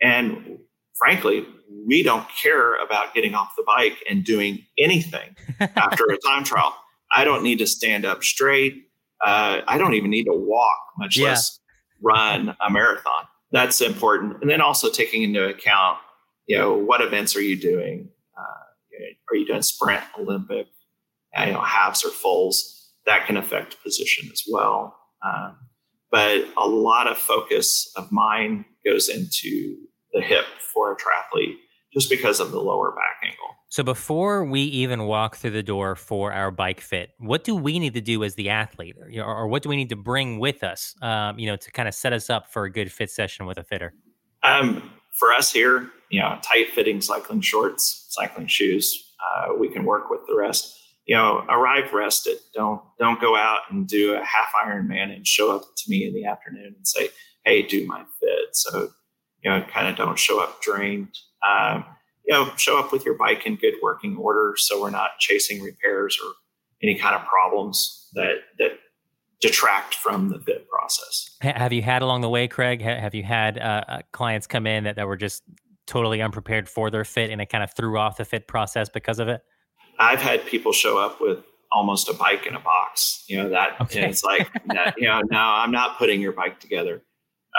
And 0.00 0.58
frankly, 0.94 1.46
we 1.86 2.02
don't 2.02 2.26
care 2.30 2.76
about 2.76 3.14
getting 3.14 3.34
off 3.34 3.54
the 3.56 3.64
bike 3.66 3.96
and 4.08 4.24
doing 4.24 4.64
anything 4.78 5.36
after 5.60 6.04
a 6.04 6.18
time 6.18 6.44
trial. 6.44 6.74
I 7.14 7.24
don't 7.24 7.42
need 7.42 7.58
to 7.58 7.66
stand 7.66 8.04
up 8.04 8.22
straight. 8.22 8.84
Uh, 9.24 9.60
I 9.66 9.78
don't 9.78 9.94
even 9.94 10.10
need 10.10 10.24
to 10.24 10.34
walk, 10.34 10.78
much 10.98 11.16
yeah. 11.16 11.28
less 11.28 11.60
run 12.00 12.56
a 12.60 12.70
marathon. 12.70 13.24
That's 13.52 13.80
important. 13.80 14.40
And 14.40 14.50
then 14.50 14.60
also 14.60 14.90
taking 14.90 15.22
into 15.22 15.46
account, 15.46 15.98
you 16.46 16.58
know, 16.58 16.72
what 16.72 17.00
events 17.00 17.36
are 17.36 17.42
you 17.42 17.56
doing? 17.56 18.08
Uh, 18.36 19.04
are 19.30 19.36
you 19.36 19.46
doing 19.46 19.62
sprint, 19.62 20.02
Olympic, 20.18 20.66
you 21.38 21.52
know, 21.52 21.60
halves 21.60 22.04
or 22.04 22.10
fulls? 22.10 22.82
that 23.06 23.26
can 23.26 23.36
affect 23.36 23.82
position 23.82 24.28
as 24.32 24.42
well. 24.50 24.96
Um, 25.24 25.56
but 26.10 26.44
a 26.56 26.66
lot 26.66 27.06
of 27.06 27.16
focus 27.16 27.90
of 27.96 28.12
mine 28.12 28.64
goes 28.84 29.08
into 29.08 29.76
the 30.12 30.20
hip 30.20 30.44
for 30.72 30.92
a 30.92 30.96
triathlete 30.96 31.56
just 31.92 32.08
because 32.08 32.40
of 32.40 32.50
the 32.50 32.60
lower 32.60 32.92
back 32.92 33.18
angle. 33.24 33.56
So 33.68 33.82
before 33.82 34.44
we 34.44 34.60
even 34.62 35.04
walk 35.04 35.36
through 35.36 35.52
the 35.52 35.62
door 35.62 35.96
for 35.96 36.32
our 36.32 36.50
bike 36.50 36.80
fit, 36.80 37.10
what 37.18 37.44
do 37.44 37.54
we 37.54 37.78
need 37.78 37.94
to 37.94 38.00
do 38.00 38.22
as 38.24 38.34
the 38.34 38.50
athlete, 38.50 38.96
or, 38.98 39.24
or 39.24 39.48
what 39.48 39.62
do 39.62 39.68
we 39.68 39.76
need 39.76 39.88
to 39.90 39.96
bring 39.96 40.38
with 40.38 40.62
us, 40.62 40.94
um, 41.02 41.38
you 41.38 41.46
know, 41.46 41.56
to 41.56 41.70
kind 41.70 41.88
of 41.88 41.94
set 41.94 42.12
us 42.12 42.28
up 42.28 42.52
for 42.52 42.64
a 42.64 42.70
good 42.70 42.92
fit 42.92 43.10
session 43.10 43.46
with 43.46 43.58
a 43.58 43.64
fitter? 43.64 43.94
Um, 44.42 44.90
for 45.12 45.32
us 45.32 45.52
here, 45.52 45.90
you 46.10 46.20
know, 46.20 46.38
tight 46.42 46.70
fitting 46.74 47.00
cycling 47.00 47.40
shorts, 47.40 48.06
cycling 48.10 48.46
shoes, 48.46 49.14
uh, 49.22 49.54
we 49.54 49.68
can 49.68 49.84
work 49.84 50.10
with 50.10 50.20
the 50.26 50.34
rest 50.34 50.78
you 51.06 51.16
know, 51.16 51.44
arrive 51.48 51.92
rested. 51.92 52.38
Don't 52.54 52.80
don't 52.98 53.20
go 53.20 53.36
out 53.36 53.60
and 53.70 53.86
do 53.86 54.14
a 54.14 54.24
half 54.24 54.52
Ironman 54.64 55.14
and 55.14 55.26
show 55.26 55.54
up 55.54 55.62
to 55.62 55.90
me 55.90 56.06
in 56.06 56.14
the 56.14 56.24
afternoon 56.24 56.74
and 56.76 56.86
say, 56.86 57.08
"Hey, 57.44 57.62
do 57.62 57.86
my 57.86 58.04
fit." 58.20 58.54
So, 58.54 58.90
you 59.42 59.50
know, 59.50 59.62
kind 59.62 59.88
of 59.88 59.96
don't 59.96 60.18
show 60.18 60.40
up 60.40 60.62
drained. 60.62 61.16
Um, 61.48 61.84
you 62.24 62.34
know, 62.34 62.52
show 62.56 62.78
up 62.78 62.92
with 62.92 63.04
your 63.04 63.14
bike 63.14 63.46
in 63.46 63.56
good 63.56 63.74
working 63.82 64.16
order, 64.16 64.54
so 64.56 64.80
we're 64.80 64.90
not 64.90 65.18
chasing 65.18 65.60
repairs 65.60 66.18
or 66.22 66.32
any 66.82 66.96
kind 66.96 67.14
of 67.14 67.22
problems 67.26 68.08
that 68.14 68.36
that 68.58 68.72
detract 69.40 69.96
from 69.96 70.28
the 70.28 70.38
fit 70.38 70.68
process. 70.68 71.36
Have 71.40 71.72
you 71.72 71.82
had 71.82 72.02
along 72.02 72.20
the 72.20 72.28
way, 72.28 72.46
Craig? 72.46 72.80
Have 72.80 73.14
you 73.14 73.24
had 73.24 73.58
uh, 73.58 73.84
uh, 73.88 73.98
clients 74.12 74.46
come 74.46 74.66
in 74.68 74.84
that, 74.84 74.96
that 74.96 75.06
were 75.06 75.16
just 75.16 75.42
totally 75.86 76.22
unprepared 76.22 76.68
for 76.68 76.90
their 76.90 77.04
fit 77.04 77.30
and 77.30 77.40
it 77.40 77.46
kind 77.46 77.64
of 77.64 77.74
threw 77.74 77.98
off 77.98 78.16
the 78.16 78.24
fit 78.24 78.46
process 78.46 78.88
because 78.88 79.18
of 79.18 79.28
it? 79.28 79.42
I've 79.98 80.22
had 80.22 80.46
people 80.46 80.72
show 80.72 80.98
up 80.98 81.20
with 81.20 81.40
almost 81.72 82.08
a 82.08 82.12
bike 82.12 82.46
in 82.46 82.54
a 82.54 82.60
box. 82.60 83.24
You 83.28 83.42
know 83.42 83.48
that 83.50 83.80
okay. 83.80 84.08
it's 84.08 84.22
like 84.22 84.48
that, 84.66 84.94
you 84.96 85.08
know 85.08 85.20
no, 85.30 85.38
I'm 85.38 85.72
not 85.72 85.98
putting 85.98 86.20
your 86.20 86.32
bike 86.32 86.60
together. 86.60 87.02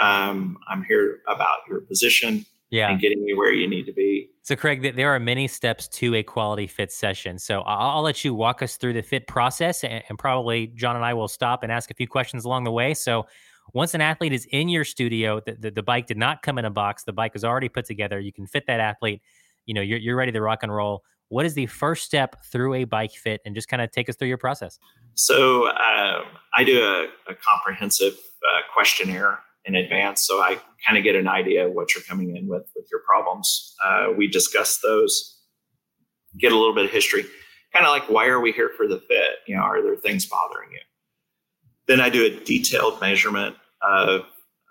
Um, 0.00 0.56
I'm 0.68 0.82
here 0.84 1.20
about 1.28 1.58
your 1.68 1.80
position 1.82 2.46
yeah. 2.74 2.90
and 2.90 3.00
getting 3.00 3.22
you 3.22 3.36
where 3.36 3.52
you 3.52 3.68
need 3.68 3.86
to 3.86 3.92
be. 3.92 4.30
So, 4.42 4.56
Craig, 4.56 4.96
there 4.96 5.14
are 5.14 5.20
many 5.20 5.46
steps 5.46 5.86
to 5.88 6.14
a 6.16 6.22
quality 6.22 6.66
fit 6.66 6.90
session. 6.90 7.38
So, 7.38 7.60
I'll, 7.62 7.98
I'll 7.98 8.02
let 8.02 8.24
you 8.24 8.34
walk 8.34 8.62
us 8.62 8.76
through 8.76 8.94
the 8.94 9.02
fit 9.02 9.26
process, 9.26 9.84
and, 9.84 10.02
and, 10.08 10.18
probably 10.18 10.66
John 10.68 10.96
and 10.96 11.04
I 11.04 11.14
will 11.14 11.28
stop 11.28 11.62
and 11.62 11.70
ask 11.70 11.90
a 11.90 11.94
few 11.94 12.08
questions 12.08 12.44
along 12.44 12.64
the 12.64 12.72
way. 12.72 12.92
So, 12.92 13.26
once 13.72 13.94
an 13.94 14.00
athlete 14.00 14.32
is 14.32 14.46
in 14.50 14.68
your 14.68 14.84
studio, 14.84 15.40
the, 15.40 15.52
the, 15.52 15.70
the 15.70 15.82
bike 15.82 16.06
did 16.06 16.18
not 16.18 16.42
come 16.42 16.58
in 16.58 16.64
a 16.64 16.70
box, 16.70 17.04
the 17.04 17.12
bike 17.12 17.32
is 17.34 17.44
already 17.44 17.68
put 17.68 17.86
together. 17.86 18.18
You 18.18 18.32
can 18.32 18.46
fit 18.46 18.66
that 18.66 18.80
athlete. 18.80 19.22
You 19.66 19.74
know, 19.74 19.80
you're, 19.80 19.98
you're 19.98 20.16
ready 20.16 20.32
to 20.32 20.40
rock 20.40 20.62
and 20.62 20.74
roll 20.74 21.04
what 21.28 21.46
is 21.46 21.54
the 21.54 21.66
first 21.66 22.04
step 22.04 22.44
through 22.44 22.74
a 22.74 22.84
bike 22.84 23.12
fit 23.12 23.40
and 23.46 23.54
just 23.54 23.66
kind 23.66 23.80
of 23.80 23.90
take 23.90 24.10
us 24.10 24.14
through 24.14 24.28
your 24.28 24.36
process 24.36 24.78
so 25.14 25.66
uh, 25.68 26.22
i 26.54 26.62
do 26.62 26.82
a, 26.82 27.06
a 27.32 27.34
comprehensive 27.34 28.12
uh, 28.12 28.60
questionnaire 28.74 29.40
in 29.64 29.74
advance 29.74 30.26
so 30.26 30.40
i 30.40 30.58
kind 30.86 30.98
of 30.98 31.04
get 31.04 31.16
an 31.16 31.28
idea 31.28 31.66
of 31.66 31.72
what 31.72 31.94
you're 31.94 32.04
coming 32.04 32.36
in 32.36 32.46
with 32.46 32.64
with 32.76 32.86
your 32.90 33.00
problems. 33.06 33.74
Uh, 33.84 34.08
we 34.16 34.26
discuss 34.26 34.78
those 34.78 35.40
get 36.38 36.52
a 36.52 36.56
little 36.56 36.74
bit 36.74 36.84
of 36.84 36.90
history. 36.90 37.24
Kind 37.72 37.86
of 37.86 37.90
like 37.90 38.08
why 38.08 38.26
are 38.26 38.40
we 38.40 38.52
here 38.52 38.70
for 38.76 38.86
the 38.86 38.98
fit 39.08 39.36
you 39.46 39.56
know 39.56 39.62
are 39.62 39.82
there 39.82 39.96
things 39.96 40.26
bothering 40.26 40.70
you? 40.72 40.80
Then 41.86 42.00
i 42.00 42.08
do 42.08 42.24
a 42.24 42.44
detailed 42.44 43.00
measurement 43.00 43.56
of 43.82 44.22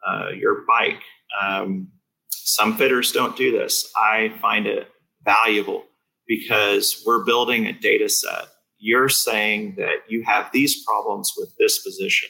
uh, 0.08 0.30
your 0.36 0.66
bike. 0.68 1.02
Um, 1.42 1.90
some 2.32 2.76
fitters 2.76 3.12
don't 3.12 3.38
do 3.38 3.52
this. 3.52 3.92
I 3.96 4.34
find 4.42 4.68
it 4.68 4.90
valuable 5.24 5.86
because 6.28 7.02
we're 7.06 7.24
building 7.24 7.66
a 7.66 7.74
data 7.74 8.10
set. 8.10 8.46
You're 8.80 9.10
saying 9.10 9.76
that 9.78 10.00
you 10.10 10.24
have 10.24 10.52
these 10.52 10.84
problems 10.84 11.32
with 11.38 11.56
this 11.58 11.82
position. 11.84 12.30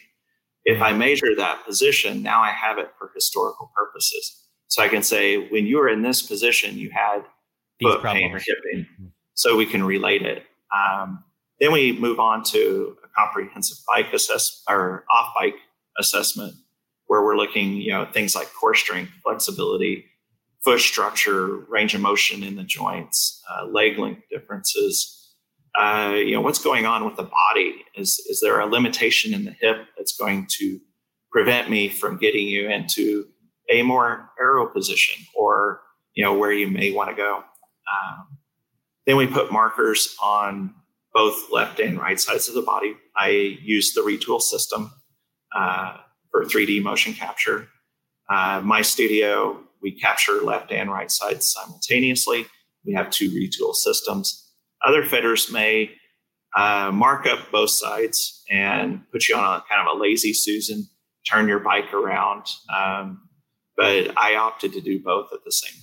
If 0.65 0.82
I 0.82 0.93
measure 0.93 1.36
that 1.36 1.65
position, 1.65 2.23
now 2.23 2.41
I 2.41 2.52
have 2.52 2.78
it 2.78 2.91
for 2.97 3.12
historical 3.13 3.71
purposes. 3.76 4.45
So 4.67 4.82
I 4.82 4.88
can 4.88 5.04
say, 5.04 5.49
when 5.49 5.65
you 5.65 5.78
were 5.78 5.89
in 5.89 6.02
this 6.02 6.21
position, 6.21 6.78
you 6.78 6.89
had 6.91 7.23
foot 7.82 8.02
pain 8.02 8.34
or 8.34 8.39
hip 8.39 8.58
pain. 8.71 8.88
Mm-hmm. 8.93 9.08
So 9.34 9.58
we 9.58 9.65
can 9.65 9.84
relate 9.84 10.21
it. 10.23 10.43
Um, 10.76 11.23
then 11.60 11.71
we 11.71 11.91
move 11.99 12.19
on 12.19 12.43
to 12.45 12.97
a 13.04 13.08
comprehensive 13.10 13.78
bike 13.88 14.12
assess 14.13 14.63
or 14.69 15.06
off 15.12 15.34
bike 15.36 15.56
assessment, 15.99 16.54
where 17.08 17.21
we're 17.23 17.38
looking, 17.38 17.76
you 17.76 17.91
know, 17.91 18.06
things 18.12 18.36
like 18.36 18.52
core 18.54 18.73
strength, 18.73 19.12
flexibility, 19.23 20.06
foot 20.63 20.80
structure, 20.80 21.58
range 21.69 21.93
of 21.93 22.02
motion 22.02 22.41
in 22.43 22.56
the 22.56 22.63
joints, 22.63 23.43
uh, 23.52 23.65
leg 23.65 23.99
length 23.99 24.23
differences. 24.32 25.22
Uh, 25.75 26.15
you 26.15 26.33
know, 26.33 26.41
what's 26.41 26.63
going 26.63 26.86
on 26.86 27.03
with 27.05 27.15
the 27.15 27.23
body? 27.23 27.83
Is 27.95 28.19
is 28.29 28.39
there 28.41 28.59
a 28.59 28.65
limitation 28.65 29.33
in 29.33 29.45
the 29.45 29.55
hip 29.59 29.88
that's 29.97 30.15
going 30.15 30.47
to 30.59 30.79
prevent 31.31 31.69
me 31.69 31.89
from 31.89 32.17
getting 32.17 32.47
you 32.47 32.69
into 32.69 33.25
a 33.71 33.81
more 33.81 34.29
aero 34.39 34.67
position, 34.67 35.23
or 35.36 35.81
you 36.13 36.23
know, 36.23 36.38
where 36.38 36.53
you 36.53 36.67
may 36.67 36.91
want 36.91 37.09
to 37.09 37.15
go? 37.15 37.38
Um, 37.38 38.38
then 39.05 39.17
we 39.17 39.27
put 39.27 39.51
markers 39.51 40.15
on 40.21 40.75
both 41.13 41.51
left 41.51 41.79
and 41.79 41.99
right 41.99 42.19
sides 42.19 42.47
of 42.47 42.55
the 42.55 42.62
body. 42.62 42.95
I 43.15 43.29
use 43.62 43.93
the 43.93 44.01
Retül 44.01 44.41
system. 44.41 44.91
Uh, 45.55 45.97
for 46.33 46.43
3D 46.43 46.81
motion 46.81 47.13
capture. 47.13 47.69
Uh, 48.29 48.59
my 48.63 48.81
studio, 48.81 49.62
we 49.81 49.91
capture 49.91 50.41
left 50.41 50.71
and 50.71 50.91
right 50.91 51.12
sides 51.12 51.47
simultaneously. 51.47 52.47
We 52.86 52.93
have 52.93 53.12
two 53.12 53.29
Retül 53.29 53.75
systems. 53.75 54.42
Other 54.84 55.04
fitters 55.04 55.52
may 55.52 55.91
uh, 56.56 56.91
mark 56.93 57.26
up 57.26 57.52
both 57.52 57.72
sides 57.72 58.43
and 58.50 59.02
put 59.12 59.28
you 59.28 59.36
on 59.36 59.43
a 59.43 59.63
kind 59.69 59.88
of 59.88 59.98
a 59.98 60.00
lazy 60.00 60.34
Susan, 60.34 60.88
turn 61.30 61.48
your 61.48 61.60
bike 61.60 61.93
around. 61.93 62.46
Um, 62.76 63.30
but 63.76 64.17
I 64.17 64.36
opted 64.36 64.74
to 64.74 64.82
do 64.82 65.00
both 65.00 65.30
at 65.34 65.43
the 65.43 65.52
same 65.52 65.82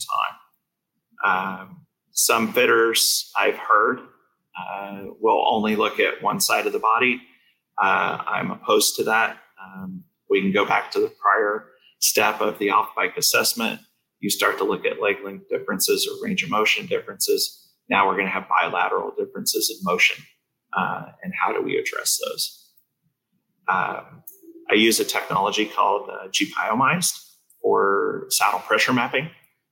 time. 1.25 1.59
Um, 1.59 1.87
some 2.13 2.53
fitters 2.53 3.33
I've 3.37 3.59
heard 3.59 4.01
uh, 4.59 5.07
will 5.21 5.45
only 5.47 5.77
look 5.77 5.99
at 5.99 6.23
one 6.23 6.41
side 6.41 6.67
of 6.67 6.73
the 6.73 6.79
body. 6.79 7.21
Uh, 7.79 8.19
I'm 8.27 8.51
opposed 8.51 8.97
to 8.97 9.05
that. 9.05 9.39
Um, 9.63 10.05
we 10.29 10.41
can 10.41 10.53
go 10.53 10.65
back 10.65 10.91
to 10.93 11.01
the 11.01 11.13
prior 11.21 11.67
step 11.99 12.41
of 12.41 12.59
the 12.59 12.71
off 12.71 12.95
bike 12.95 13.17
assessment. 13.17 13.81
You 14.21 14.31
start 14.31 14.59
to 14.59 14.65
look 14.65 14.85
at 14.85 15.01
leg 15.01 15.17
length 15.25 15.49
differences 15.49 16.07
or 16.07 16.25
range 16.25 16.43
of 16.43 16.51
motion 16.51 16.87
differences. 16.87 17.60
Now 17.90 18.07
we're 18.07 18.14
going 18.14 18.26
to 18.26 18.33
have 18.33 18.48
bilateral 18.48 19.12
differences 19.18 19.68
in 19.68 19.85
motion. 19.85 20.24
Uh, 20.72 21.07
and 21.22 21.33
how 21.35 21.53
do 21.53 21.61
we 21.61 21.76
address 21.76 22.18
those? 22.24 22.70
Um, 23.68 24.22
I 24.70 24.74
use 24.74 25.00
a 25.00 25.05
technology 25.05 25.66
called 25.66 26.09
uh, 26.09 26.29
gebioMized 26.29 27.12
for 27.61 28.26
saddle 28.31 28.61
pressure 28.61 28.92
mapping. 28.92 29.29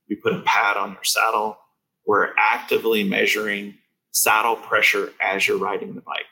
We 0.09 0.17
put 0.17 0.33
a 0.33 0.41
pad 0.41 0.75
on 0.75 0.91
your 0.91 1.03
saddle. 1.03 1.57
We're 2.05 2.33
actively 2.37 3.03
measuring 3.03 3.75
saddle 4.11 4.57
pressure 4.57 5.13
as 5.21 5.47
you're 5.47 5.57
riding 5.57 5.95
the 5.95 6.01
bike. 6.01 6.25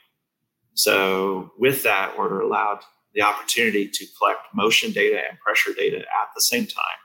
So 0.73 1.51
with 1.57 1.83
that, 1.83 2.17
we're 2.17 2.41
allowed 2.41 2.79
the 3.13 3.21
opportunity 3.21 3.87
to 3.87 4.05
collect 4.17 4.39
motion 4.53 4.91
data 4.91 5.21
and 5.29 5.39
pressure 5.39 5.73
data 5.73 5.99
at 5.99 6.29
the 6.35 6.41
same 6.41 6.65
time. 6.65 6.99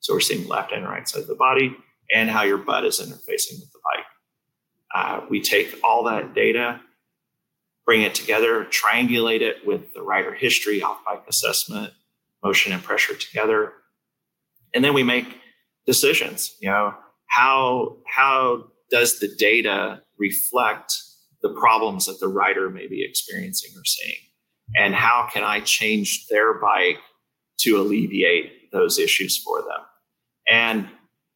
So 0.00 0.12
we're 0.12 0.20
seeing 0.20 0.48
left 0.48 0.72
and 0.72 0.84
right 0.84 1.08
side 1.08 1.22
of 1.22 1.28
the 1.28 1.34
body 1.34 1.76
and 2.12 2.28
how 2.28 2.42
your 2.42 2.58
butt 2.58 2.84
is 2.84 3.00
interfacing 3.00 3.60
with 3.60 3.72
the 3.72 3.80
bike. 3.84 4.04
Uh, 4.94 5.20
we 5.28 5.40
take 5.40 5.78
all 5.82 6.04
that 6.04 6.34
data, 6.34 6.80
bring 7.84 8.02
it 8.02 8.14
together, 8.14 8.64
triangulate 8.66 9.40
it 9.40 9.66
with 9.66 9.92
the 9.92 10.02
rider 10.02 10.32
history, 10.32 10.82
off 10.82 11.04
bike 11.04 11.24
assessment, 11.28 11.92
motion 12.42 12.72
and 12.72 12.82
pressure 12.82 13.14
together, 13.14 13.72
and 14.72 14.84
then 14.84 14.94
we 14.94 15.02
make 15.02 15.26
decisions. 15.86 16.56
You 16.60 16.70
know, 16.70 16.94
how 17.26 17.96
how 18.06 18.68
does 18.90 19.18
the 19.18 19.28
data 19.28 20.02
reflect 20.18 20.94
the 21.42 21.50
problems 21.50 22.06
that 22.06 22.20
the 22.20 22.28
rider 22.28 22.70
may 22.70 22.86
be 22.86 23.04
experiencing 23.04 23.72
or 23.76 23.84
seeing? 23.84 24.16
And 24.76 24.94
how 24.94 25.28
can 25.30 25.44
I 25.44 25.60
change 25.60 26.26
their 26.28 26.54
bike 26.54 26.98
to 27.58 27.80
alleviate 27.80 28.70
those 28.72 28.98
issues 28.98 29.36
for 29.36 29.60
them? 29.60 29.80
And 30.48 30.88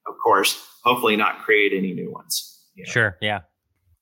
of 0.07 0.15
course, 0.23 0.65
hopefully 0.83 1.17
not 1.17 1.41
create 1.41 1.73
any 1.75 1.93
new 1.93 2.11
ones. 2.11 2.65
You 2.75 2.85
know? 2.85 2.91
Sure. 2.91 3.17
Yeah. 3.21 3.41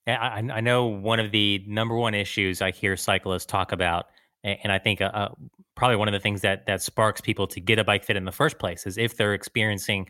I, 0.07 0.42
I 0.53 0.61
know 0.61 0.87
one 0.87 1.21
of 1.21 1.33
the 1.33 1.64
number 1.66 1.97
one 1.97 2.14
issues 2.14 2.62
I 2.62 2.71
hear 2.71 2.97
cyclists 2.97 3.47
talk 3.47 3.73
about, 3.73 4.07
and 4.45 4.71
I 4.71 4.79
think 4.79 5.01
uh, 5.01 5.11
uh, 5.12 5.29
probably 5.75 5.97
one 5.97 6.09
of 6.09 6.12
the 6.12 6.21
things 6.21 6.42
that 6.42 6.66
that 6.66 6.83
sparks 6.83 7.21
people 7.21 7.47
to 7.49 7.61
get 7.61 7.79
a 7.79 7.85
bike 7.85 8.05
fit 8.05 8.16
in 8.16 8.25
the 8.25 8.33
first 8.33 8.59
place 8.59 8.87
is 8.87 8.99
if 8.99 9.16
they're 9.16 9.35
experiencing 9.35 10.09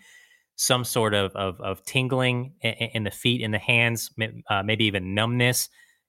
some 0.56 0.84
sort 0.84 1.14
of 1.14 1.32
of, 1.34 1.60
of 1.60 1.82
tingling 1.84 2.52
in, 2.60 3.04
the 3.04 3.10
feet, 3.10 3.40
in 3.40 3.50
the 3.50 3.58
hands, 3.58 4.10
uh, 4.50 4.62
maybe 4.62 4.84
even 4.84 5.14
numbness 5.14 5.68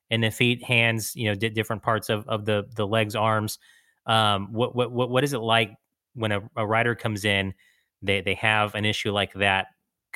in 0.09 0.21
the 0.21 0.31
feet, 0.31 0.63
hands, 0.63 1.13
you 1.15 1.27
know, 1.27 1.35
d- 1.35 1.49
different 1.49 1.83
parts 1.83 2.09
of, 2.09 2.27
of 2.27 2.45
the 2.45 2.65
the 2.75 2.87
legs, 2.87 3.15
arms. 3.15 3.59
Um, 4.05 4.53
what 4.53 4.75
what 4.75 4.91
what 4.91 5.23
is 5.23 5.33
it 5.33 5.39
like 5.39 5.71
when 6.13 6.31
a, 6.31 6.41
a 6.55 6.65
rider 6.65 6.95
comes 6.95 7.25
in? 7.25 7.53
They 8.01 8.21
they 8.21 8.35
have 8.35 8.75
an 8.75 8.85
issue 8.85 9.11
like 9.11 9.33
that. 9.33 9.67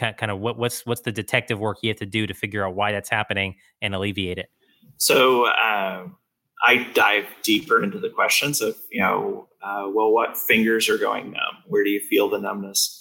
Kind 0.01 0.17
kind 0.17 0.31
of 0.31 0.39
what 0.39 0.57
what's 0.57 0.85
what's 0.85 1.01
the 1.01 1.11
detective 1.11 1.59
work 1.59 1.77
you 1.83 1.89
have 1.89 1.97
to 1.97 2.05
do 2.05 2.25
to 2.25 2.33
figure 2.33 2.65
out 2.65 2.73
why 2.75 2.91
that's 2.91 3.09
happening 3.09 3.55
and 3.81 3.93
alleviate 3.93 4.39
it? 4.39 4.49
So 4.97 5.45
uh, 5.45 6.07
I 6.65 6.87
dive 6.93 7.27
deeper 7.43 7.83
into 7.83 7.99
the 7.99 8.09
questions 8.09 8.61
of 8.61 8.75
you 8.91 9.01
know, 9.01 9.47
uh, 9.61 9.89
well, 9.93 10.11
what 10.11 10.35
fingers 10.37 10.89
are 10.89 10.97
going 10.97 11.31
numb? 11.31 11.63
Where 11.67 11.83
do 11.83 11.91
you 11.91 11.99
feel 11.99 12.29
the 12.29 12.39
numbness? 12.39 12.97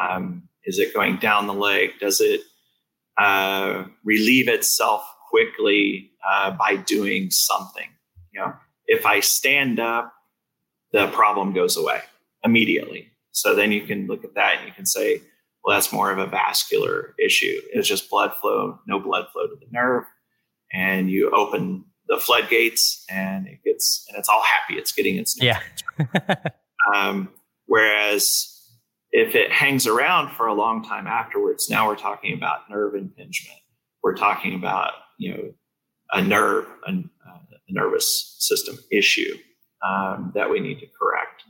Um, 0.00 0.48
is 0.64 0.78
it 0.78 0.94
going 0.94 1.16
down 1.18 1.46
the 1.46 1.54
leg? 1.54 1.90
Does 2.00 2.20
it 2.20 2.40
uh, 3.18 3.84
relieve 4.04 4.48
itself 4.48 5.04
quickly 5.28 6.12
uh, 6.26 6.52
by 6.52 6.76
doing 6.76 7.30
something. 7.30 7.88
You 8.32 8.40
know, 8.40 8.54
if 8.86 9.04
I 9.04 9.20
stand 9.20 9.80
up, 9.80 10.12
the 10.92 11.08
problem 11.08 11.52
goes 11.52 11.76
away 11.76 12.00
immediately. 12.44 13.08
So 13.32 13.54
then 13.54 13.72
you 13.72 13.82
can 13.82 14.06
look 14.06 14.24
at 14.24 14.34
that 14.34 14.58
and 14.58 14.68
you 14.68 14.72
can 14.72 14.86
say, 14.86 15.20
well, 15.68 15.76
that's 15.76 15.92
more 15.92 16.10
of 16.10 16.16
a 16.16 16.26
vascular 16.26 17.14
issue. 17.22 17.60
It's 17.74 17.86
just 17.86 18.08
blood 18.08 18.32
flow, 18.40 18.78
no 18.86 18.98
blood 18.98 19.26
flow 19.30 19.46
to 19.48 19.54
the 19.54 19.66
nerve. 19.70 20.04
And 20.72 21.10
you 21.10 21.30
open 21.30 21.84
the 22.06 22.16
floodgates 22.16 23.04
and 23.10 23.46
it 23.46 23.58
gets, 23.62 24.06
and 24.08 24.16
it's 24.16 24.30
all 24.30 24.42
happy. 24.42 24.78
It's 24.78 24.92
getting 24.92 25.16
its, 25.16 25.36
yeah. 25.38 25.60
um, 26.94 27.28
whereas 27.66 28.48
if 29.12 29.34
it 29.34 29.52
hangs 29.52 29.86
around 29.86 30.34
for 30.36 30.46
a 30.46 30.54
long 30.54 30.82
time 30.82 31.06
afterwards, 31.06 31.68
now 31.68 31.86
we're 31.86 31.96
talking 31.96 32.32
about 32.32 32.70
nerve 32.70 32.94
impingement. 32.94 33.60
We're 34.02 34.16
talking 34.16 34.54
about 34.54 34.92
you 35.18 35.34
know 35.34 35.52
a 36.12 36.22
nerve 36.22 36.64
a, 36.86 36.92
a 36.92 37.50
nervous 37.68 38.36
system 38.38 38.78
issue 38.90 39.36
um, 39.86 40.32
that 40.34 40.48
we 40.48 40.60
need 40.60 40.80
to 40.80 40.86
correct 40.98 41.42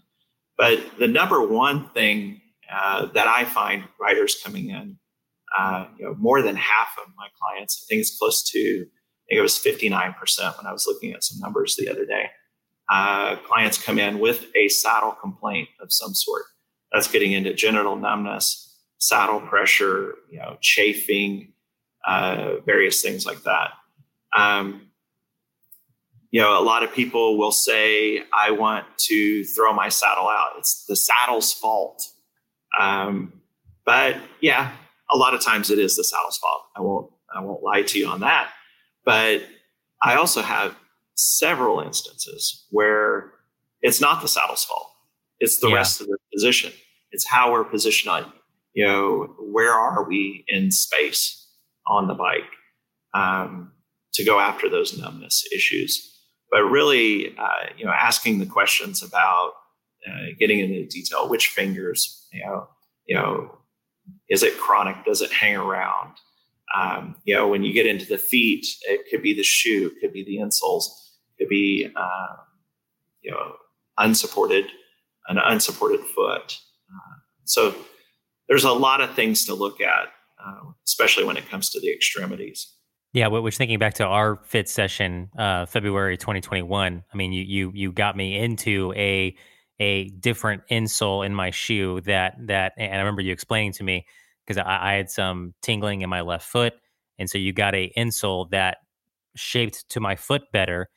but 0.59 0.81
the 0.98 1.07
number 1.07 1.40
one 1.40 1.88
thing 1.90 2.40
uh, 2.72 3.07
that 3.07 3.26
i 3.26 3.44
find 3.44 3.85
riders 4.00 4.37
coming 4.42 4.70
in 4.70 4.96
uh, 5.59 5.87
you 5.98 6.04
know 6.04 6.14
more 6.14 6.42
than 6.42 6.57
half 6.57 6.88
of 7.00 7.12
my 7.16 7.28
clients 7.40 7.85
i 7.85 7.88
think 7.88 8.00
it's 8.00 8.18
close 8.18 8.42
to 8.42 8.59
i 8.59 9.24
think 9.28 9.38
it 9.38 9.40
was 9.40 9.59
59% 9.59 10.57
when 10.57 10.66
i 10.66 10.72
was 10.72 10.87
looking 10.87 11.12
at 11.12 11.24
some 11.24 11.38
numbers 11.40 11.76
the 11.76 11.88
other 11.88 12.04
day 12.04 12.31
uh, 12.90 13.37
clients 13.46 13.83
come 13.83 13.98
in 13.98 14.18
with 14.18 14.46
a 14.57 14.68
saddle 14.68 15.12
complaint 15.12 15.68
of 15.81 15.92
some 15.92 16.14
sort 16.14 16.44
that's 16.92 17.11
getting 17.11 17.33
into 17.33 17.52
genital 17.52 17.96
numbness 17.96 18.64
saddle 18.98 19.40
pressure 19.40 20.14
you 20.31 20.38
know 20.38 20.57
chafing 20.61 21.52
uh, 22.09 22.61
various 22.64 23.02
things 23.02 23.26
like 23.26 23.42
that. 23.42 23.72
Um, 24.37 24.88
you 26.31 26.40
know, 26.40 26.61
a 26.61 26.64
lot 26.64 26.83
of 26.83 26.92
people 26.92 27.38
will 27.38 27.52
say, 27.52 28.22
I 28.33 28.50
want 28.50 28.87
to 29.09 29.44
throw 29.44 29.72
my 29.72 29.88
saddle 29.88 30.28
out. 30.28 30.52
It's 30.59 30.85
the 30.87 30.96
saddle's 30.96 31.52
fault. 31.52 32.02
Um, 32.78 33.33
but 33.85 34.16
yeah, 34.40 34.72
a 35.11 35.16
lot 35.16 35.35
of 35.35 35.40
times 35.40 35.70
it 35.70 35.78
is 35.78 35.96
the 35.96 36.04
saddle's 36.04 36.38
fault. 36.38 36.62
I 36.76 36.81
won't, 36.81 37.11
I 37.35 37.40
won't 37.40 37.62
lie 37.62 37.83
to 37.83 37.98
you 37.98 38.07
on 38.07 38.20
that. 38.20 38.50
But 39.04 39.42
I 40.02 40.16
also 40.16 40.42
have 40.42 40.76
several 41.14 41.81
instances 41.81 42.66
where 42.70 43.33
it's 43.81 44.00
not 44.00 44.22
the 44.22 44.28
saddle's 44.28 44.64
fault. 44.64 44.90
It's 45.40 45.61
the 45.61 45.68
yeah. 45.68 45.76
rest 45.76 46.00
of 46.00 46.09
the 46.09 46.18
position. 46.33 46.72
It's 47.11 47.26
how 47.26 47.52
we're 47.52 47.64
positioned 47.64 48.11
on, 48.11 48.33
you 48.74 48.85
know, 48.85 49.35
where 49.40 49.72
are 49.72 50.07
we 50.07 50.44
in 50.48 50.70
space? 50.70 51.38
on 51.88 52.07
the 52.07 52.14
bike 52.14 52.50
um, 53.14 53.72
to 54.14 54.24
go 54.24 54.38
after 54.38 54.68
those 54.68 54.96
numbness 54.98 55.44
issues. 55.54 56.14
But 56.50 56.64
really, 56.64 57.37
uh, 57.37 57.72
you 57.76 57.85
know, 57.85 57.92
asking 57.92 58.38
the 58.38 58.46
questions 58.46 59.02
about 59.02 59.52
uh, 60.07 60.33
getting 60.38 60.61
into 60.61 60.87
detail, 60.87 61.28
which 61.28 61.48
fingers, 61.48 62.17
you 62.32 62.44
know, 62.44 62.68
you 63.06 63.16
know, 63.16 63.58
is 64.28 64.42
it 64.42 64.58
chronic? 64.58 65.04
Does 65.04 65.22
it 65.22 65.32
hang 65.32 65.56
around? 65.56 66.14
Um, 66.76 67.16
you 67.24 67.34
know, 67.34 67.48
when 67.48 67.62
you 67.62 67.72
get 67.72 67.86
into 67.86 68.04
the 68.06 68.18
feet, 68.18 68.66
it 68.82 69.06
could 69.10 69.22
be 69.22 69.34
the 69.34 69.42
shoe, 69.42 69.90
it 69.94 70.00
could 70.00 70.12
be 70.12 70.24
the 70.24 70.36
insoles, 70.36 70.84
it 70.84 71.42
could 71.42 71.48
be, 71.48 71.88
uh, 71.96 72.36
you 73.22 73.30
know, 73.30 73.54
unsupported, 73.96 74.66
an 75.28 75.38
unsupported 75.38 76.00
foot. 76.00 76.58
Uh, 76.90 77.16
so 77.44 77.74
there's 78.48 78.64
a 78.64 78.72
lot 78.72 79.00
of 79.00 79.14
things 79.14 79.46
to 79.46 79.54
look 79.54 79.80
at 79.80 80.08
uh, 80.44 80.70
especially 80.86 81.24
when 81.24 81.36
it 81.36 81.48
comes 81.48 81.70
to 81.70 81.80
the 81.80 81.92
extremities. 81.92 82.74
Yeah, 83.12 83.28
which 83.28 83.56
thinking 83.56 83.78
back 83.78 83.94
to 83.94 84.04
our 84.04 84.36
fit 84.44 84.68
session, 84.68 85.30
uh, 85.38 85.66
February 85.66 86.16
2021. 86.16 87.02
I 87.12 87.16
mean, 87.16 87.32
you 87.32 87.42
you 87.42 87.72
you 87.74 87.92
got 87.92 88.16
me 88.16 88.38
into 88.38 88.92
a 88.94 89.34
a 89.80 90.08
different 90.08 90.62
insole 90.70 91.24
in 91.24 91.34
my 91.34 91.50
shoe 91.50 92.00
that 92.02 92.34
that, 92.46 92.72
and 92.76 92.94
I 92.94 92.98
remember 92.98 93.22
you 93.22 93.32
explaining 93.32 93.72
to 93.74 93.84
me 93.84 94.06
because 94.44 94.58
I, 94.58 94.92
I 94.92 94.92
had 94.94 95.10
some 95.10 95.54
tingling 95.62 96.02
in 96.02 96.10
my 96.10 96.22
left 96.22 96.46
foot, 96.46 96.74
and 97.18 97.28
so 97.28 97.38
you 97.38 97.52
got 97.52 97.74
a 97.74 97.92
insole 97.96 98.50
that 98.50 98.78
shaped 99.36 99.88
to 99.90 100.00
my 100.00 100.16
foot 100.16 100.42
better, 100.52 100.88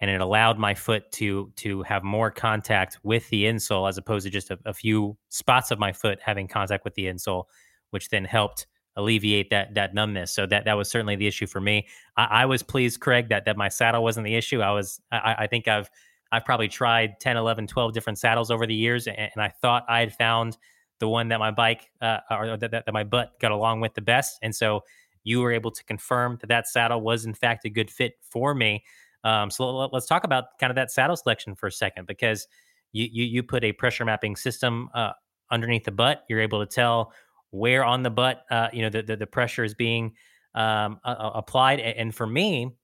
and 0.00 0.10
it 0.10 0.20
allowed 0.20 0.58
my 0.58 0.74
foot 0.74 1.10
to 1.12 1.52
to 1.56 1.82
have 1.82 2.02
more 2.02 2.30
contact 2.30 2.98
with 3.02 3.28
the 3.28 3.44
insole 3.44 3.88
as 3.88 3.98
opposed 3.98 4.24
to 4.24 4.30
just 4.30 4.50
a, 4.50 4.58
a 4.64 4.72
few 4.72 5.16
spots 5.28 5.70
of 5.70 5.78
my 5.78 5.92
foot 5.92 6.18
having 6.22 6.48
contact 6.48 6.84
with 6.84 6.94
the 6.94 7.06
insole, 7.06 7.44
which 7.90 8.08
then 8.08 8.24
helped 8.24 8.66
alleviate 8.96 9.50
that 9.50 9.74
that 9.74 9.94
numbness. 9.94 10.32
So 10.32 10.46
that 10.46 10.64
that 10.64 10.74
was 10.74 10.90
certainly 10.90 11.16
the 11.16 11.26
issue 11.26 11.46
for 11.46 11.60
me. 11.60 11.86
I, 12.16 12.24
I, 12.24 12.46
was 12.46 12.62
pleased, 12.62 13.00
Craig, 13.00 13.28
that 13.28 13.44
that 13.46 13.56
my 13.56 13.68
saddle 13.68 14.02
wasn't 14.02 14.24
the 14.24 14.34
issue. 14.34 14.60
I 14.60 14.72
was 14.72 15.00
I, 15.10 15.34
I 15.40 15.46
think 15.46 15.68
I've 15.68 15.90
I've 16.32 16.44
probably 16.44 16.68
tried 16.68 17.20
10, 17.20 17.36
11, 17.36 17.66
12 17.66 17.92
different 17.92 18.18
saddles 18.18 18.50
over 18.50 18.66
the 18.66 18.74
years, 18.74 19.06
and, 19.06 19.16
and 19.18 19.42
I 19.42 19.52
thought 19.60 19.84
I 19.88 20.00
had 20.00 20.14
found 20.14 20.56
the 20.98 21.08
one 21.08 21.28
that 21.28 21.38
my 21.38 21.50
bike 21.50 21.90
uh, 22.00 22.18
or 22.30 22.56
that, 22.56 22.70
that, 22.70 22.92
my 22.92 23.04
butt 23.04 23.32
got 23.40 23.50
along 23.50 23.80
with 23.80 23.92
the 23.94 24.00
best. 24.00 24.38
And 24.40 24.54
so 24.54 24.82
you 25.24 25.40
were 25.40 25.52
able 25.52 25.70
to 25.70 25.84
confirm 25.84 26.38
that 26.40 26.46
that 26.46 26.68
saddle 26.68 27.00
was 27.00 27.24
in 27.24 27.34
fact 27.34 27.64
a 27.64 27.70
good 27.70 27.90
fit 27.90 28.14
for 28.22 28.54
me. 28.54 28.84
Um, 29.24 29.50
so 29.50 29.68
let, 29.76 29.92
us 29.92 30.06
talk 30.06 30.24
about 30.24 30.44
kind 30.58 30.70
of 30.70 30.76
that 30.76 30.90
saddle 30.90 31.16
selection 31.16 31.54
for 31.54 31.66
a 31.66 31.72
second 31.72 32.06
because 32.06 32.46
you 32.92 33.08
you, 33.10 33.24
you 33.24 33.42
put 33.42 33.64
a 33.64 33.72
pressure 33.72 34.04
mapping 34.04 34.36
system 34.36 34.88
uh, 34.94 35.12
underneath 35.50 35.84
the 35.84 35.92
butt. 35.92 36.24
You're 36.28 36.40
able 36.40 36.64
to 36.64 36.66
tell 36.66 37.12
where 37.50 37.84
on 37.84 38.02
the 38.02 38.10
butt 38.10 38.44
uh, 38.50 38.68
you 38.72 38.82
know 38.82 38.88
the, 38.88 39.02
the, 39.02 39.16
the 39.16 39.26
pressure 39.26 39.64
is 39.64 39.74
being 39.74 40.12
um, 40.54 41.00
applied. 41.04 41.80
And 41.80 42.14
for 42.14 42.26
me, 42.26 42.76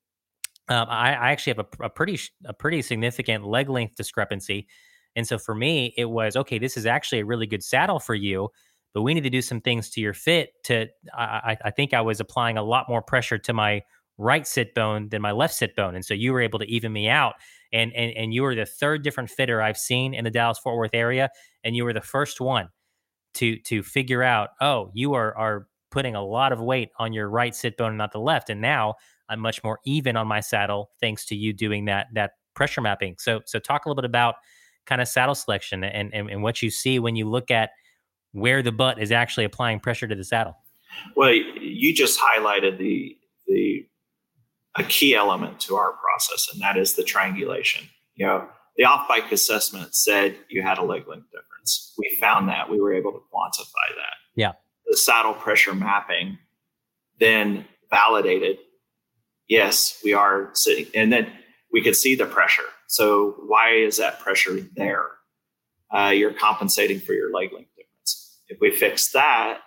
um, 0.68 0.87
I, 0.88 1.14
I, 1.14 1.31
actually 1.33 1.54
have 1.54 1.66
a, 1.81 1.85
a, 1.85 1.90
pretty 1.90 2.20
a 2.44 2.52
pretty 2.52 2.83
significant 2.83 3.46
leg 3.46 3.68
length 3.68 3.96
discrepancy. 3.96 4.66
And 5.16 5.26
so 5.26 5.38
for 5.38 5.54
me, 5.54 5.94
it 5.96 6.07
was 6.07 6.37
okay. 6.37 6.59
This 6.59 6.76
is 6.76 6.87
actually 6.87 7.20
a 7.20 7.24
really 7.24 7.46
good 7.46 7.64
saddle 7.64 7.98
for 7.98 8.14
you, 8.14 8.50
but 8.94 9.02
we 9.02 9.14
need 9.14 9.24
to 9.24 9.31
do 9.31 9.42
some 9.42 9.61
things 9.61 9.90
to 9.90 10.00
your 10.00 10.14
fit. 10.14 10.50
To 10.64 10.87
I, 11.14 11.57
I 11.64 11.70
think 11.70 11.94
I 11.94 12.00
was 12.00 12.20
applying 12.20 12.59
a 12.59 12.62
lot 12.62 12.87
more 12.88 13.02
pressure 13.02 13.38
to 13.38 13.52
my 13.52 13.83
right 14.18 14.46
sit 14.46 14.74
bone 14.74 15.09
than 15.09 15.22
my 15.22 15.33
left 15.33 15.54
sit 15.54 15.74
bone, 15.74 15.94
and 15.94 16.04
so 16.04 16.14
you 16.14 16.33
were 16.33 16.40
able 16.40 16.59
to 16.59 16.66
even 16.66 16.92
me 16.92 17.09
out. 17.09 17.35
And 17.72 17.92
and 17.94 18.12
and 18.16 18.33
you 18.33 18.42
were 18.42 18.54
the 18.54 18.66
third 18.66 19.02
different 19.02 19.31
fitter 19.31 19.61
I've 19.61 19.78
seen 19.78 20.14
in 20.14 20.24
the 20.24 20.31
Dallas 20.31 20.59
Fort 20.59 20.76
Worth 20.76 20.94
area, 20.94 21.31
and 21.64 21.74
you 21.74 21.85
were 21.85 21.92
the 21.92 22.00
first 22.00 22.40
one 22.40 22.68
to 23.35 23.59
to 23.61 23.83
figure 23.83 24.22
out. 24.22 24.50
Oh, 24.61 24.90
you 24.94 25.14
are 25.14 25.37
are 25.37 25.66
putting 25.90 26.14
a 26.14 26.24
lot 26.24 26.52
of 26.52 26.61
weight 26.61 26.90
on 26.98 27.12
your 27.12 27.28
right 27.28 27.54
sit 27.54 27.76
bone 27.76 27.96
not 27.96 28.12
the 28.12 28.20
left, 28.20 28.50
and 28.50 28.61
now 28.61 28.94
I'm 29.28 29.40
much 29.40 29.62
more 29.62 29.78
even 29.84 30.16
on 30.16 30.26
my 30.26 30.40
saddle 30.40 30.90
thanks 31.00 31.24
to 31.26 31.34
you 31.34 31.52
doing 31.52 31.86
that 31.86 32.08
that 32.14 32.32
pressure 32.54 32.80
mapping. 32.80 33.16
So 33.18 33.40
so 33.46 33.58
talk 33.58 33.84
a 33.84 33.88
little 33.88 34.00
bit 34.00 34.08
about 34.08 34.36
kind 34.86 35.00
of 35.00 35.08
saddle 35.08 35.34
selection 35.34 35.84
and, 35.84 36.12
and, 36.14 36.30
and 36.30 36.42
what 36.42 36.62
you 36.62 36.70
see 36.70 36.98
when 36.98 37.14
you 37.14 37.28
look 37.28 37.50
at 37.50 37.70
where 38.32 38.62
the 38.62 38.72
butt 38.72 39.00
is 39.00 39.12
actually 39.12 39.44
applying 39.44 39.80
pressure 39.80 40.08
to 40.08 40.14
the 40.14 40.24
saddle. 40.24 40.56
Well, 41.14 41.32
you 41.32 41.94
just 41.94 42.18
highlighted 42.18 42.78
the 42.78 43.16
the 43.46 43.86
a 44.76 44.84
key 44.84 45.14
element 45.14 45.60
to 45.60 45.76
our 45.76 45.92
process, 45.92 46.48
and 46.52 46.60
that 46.62 46.76
is 46.76 46.94
the 46.94 47.02
triangulation. 47.02 47.88
You 48.14 48.26
know, 48.26 48.48
the 48.76 48.84
off 48.84 49.08
bike 49.08 49.30
assessment 49.32 49.94
said 49.94 50.36
you 50.48 50.62
had 50.62 50.78
a 50.78 50.82
leg 50.82 51.06
length 51.08 51.26
difference. 51.30 51.94
We 51.98 52.16
found 52.20 52.48
that 52.48 52.70
we 52.70 52.80
were 52.80 52.94
able 52.94 53.12
to 53.12 53.18
quantify 53.18 53.94
that. 53.96 54.14
Yeah. 54.36 54.52
The 54.86 54.96
saddle 54.96 55.34
pressure 55.34 55.74
mapping 55.74 56.38
then 57.18 57.64
validated. 57.90 58.58
Yes, 59.48 59.98
we 60.04 60.12
are 60.12 60.50
sitting, 60.54 60.87
and 60.94 61.12
then 61.12 61.30
we 61.72 61.82
could 61.82 61.96
see 61.96 62.14
the 62.14 62.26
pressure. 62.26 62.64
So 62.88 63.34
why 63.46 63.74
is 63.74 63.96
that 63.98 64.20
pressure 64.20 64.58
there? 64.76 65.06
Uh, 65.94 66.11
you're 66.11 66.34
compensating 66.34 67.00
for 67.00 67.12
your 67.12 67.32
leg 67.32 67.52
length 67.52 67.70
difference. 67.76 68.40
If 68.48 68.58
we 68.61 68.70
fix 68.70 69.12
that, 69.12 69.61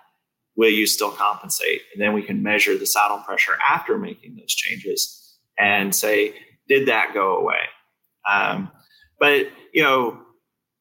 will 0.56 0.70
you 0.70 0.86
still 0.86 1.10
compensate? 1.10 1.82
And 1.92 2.02
then 2.02 2.12
we 2.12 2.22
can 2.22 2.42
measure 2.42 2.76
the 2.76 2.86
saddle 2.86 3.18
pressure 3.18 3.56
after 3.68 3.98
making 3.98 4.36
those 4.36 4.54
changes 4.54 5.36
and 5.58 5.94
say, 5.94 6.34
did 6.68 6.88
that 6.88 7.12
go 7.14 7.36
away? 7.36 7.60
Um, 8.28 8.70
but 9.18 9.48
you 9.72 9.82
know, 9.82 10.20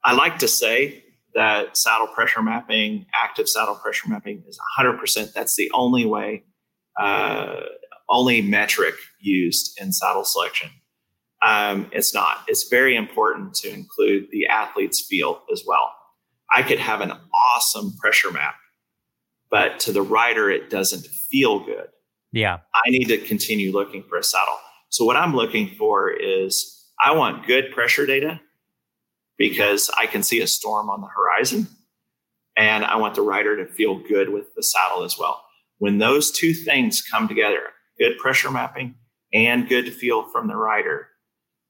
I 0.03 0.13
like 0.13 0.39
to 0.39 0.47
say 0.47 1.03
that 1.33 1.77
saddle 1.77 2.07
pressure 2.07 2.41
mapping, 2.41 3.05
active 3.15 3.47
saddle 3.47 3.75
pressure 3.75 4.09
mapping, 4.09 4.43
is 4.47 4.59
100%. 4.79 5.33
That's 5.33 5.55
the 5.55 5.71
only 5.73 6.05
way, 6.05 6.43
uh, 6.99 7.61
only 8.12 8.41
metric 8.41 8.95
used 9.19 9.80
in 9.82 9.91
saddle 9.93 10.26
selection. 10.26 10.69
Um, 11.43 11.89
it's 11.91 12.13
not. 12.13 12.43
It's 12.47 12.67
very 12.69 12.95
important 12.95 13.56
to 13.56 13.69
include 13.71 14.28
the 14.32 14.47
athlete's 14.47 15.02
feel 15.02 15.41
as 15.52 15.63
well. 15.65 15.91
I 16.52 16.62
could 16.62 16.80
have 16.80 17.02
an 17.02 17.13
awesome 17.34 17.93
pressure 17.97 18.32
map, 18.32 18.56
but 19.50 19.80
to 19.82 19.91
the 19.91 20.02
rider, 20.02 20.52
it 20.52 20.69
doesn't 20.69 21.06
feel 21.06 21.65
good. 21.65 21.88
Yeah. 22.32 22.60
I 22.76 22.89
need 22.89 23.06
to 23.06 23.17
continue 23.17 23.71
looking 23.71 24.04
for 24.04 24.17
a 24.17 24.24
saddle. 24.24 24.60
So, 24.89 25.06
what 25.06 25.15
I'm 25.15 25.36
looking 25.36 25.69
for 25.78 26.12
is 26.12 26.86
I 27.04 27.15
want 27.15 27.47
good 27.47 27.71
pressure 27.71 28.06
data 28.06 28.41
because 29.38 29.89
I 29.97 30.06
can 30.06 30.21
see 30.21 30.41
a 30.41 30.47
storm 30.47 30.89
on 30.89 31.02
the 31.02 31.08
horizon. 31.08 31.67
And 32.58 32.86
I 32.86 32.97
want 32.97 33.15
the 33.15 33.21
rider 33.21 33.58
to 33.58 33.71
feel 33.71 33.97
good 33.97 34.30
with 34.30 34.54
the 34.56 34.62
saddle 34.62 35.04
as 35.04 35.17
well. 35.17 35.41
When 35.80 35.97
those 35.97 36.30
two 36.30 36.54
things 36.54 37.02
come 37.02 37.28
together, 37.28 37.62
good 38.01 38.17
pressure 38.17 38.49
mapping 38.49 38.95
and 39.33 39.69
good 39.69 39.93
feel 39.93 40.23
from 40.23 40.47
the 40.47 40.55
rider, 40.55 41.07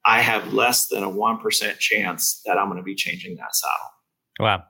I 0.06 0.22
have 0.22 0.54
less 0.54 0.88
than 0.88 1.04
a 1.04 1.10
1% 1.10 1.78
chance 1.78 2.42
that 2.46 2.58
I'm 2.58 2.68
going 2.68 2.78
to 2.78 2.84
be 2.84 2.96
changing 2.96 3.36
that 3.36 3.56
saddle. 3.56 3.90
Wow. 4.40 4.64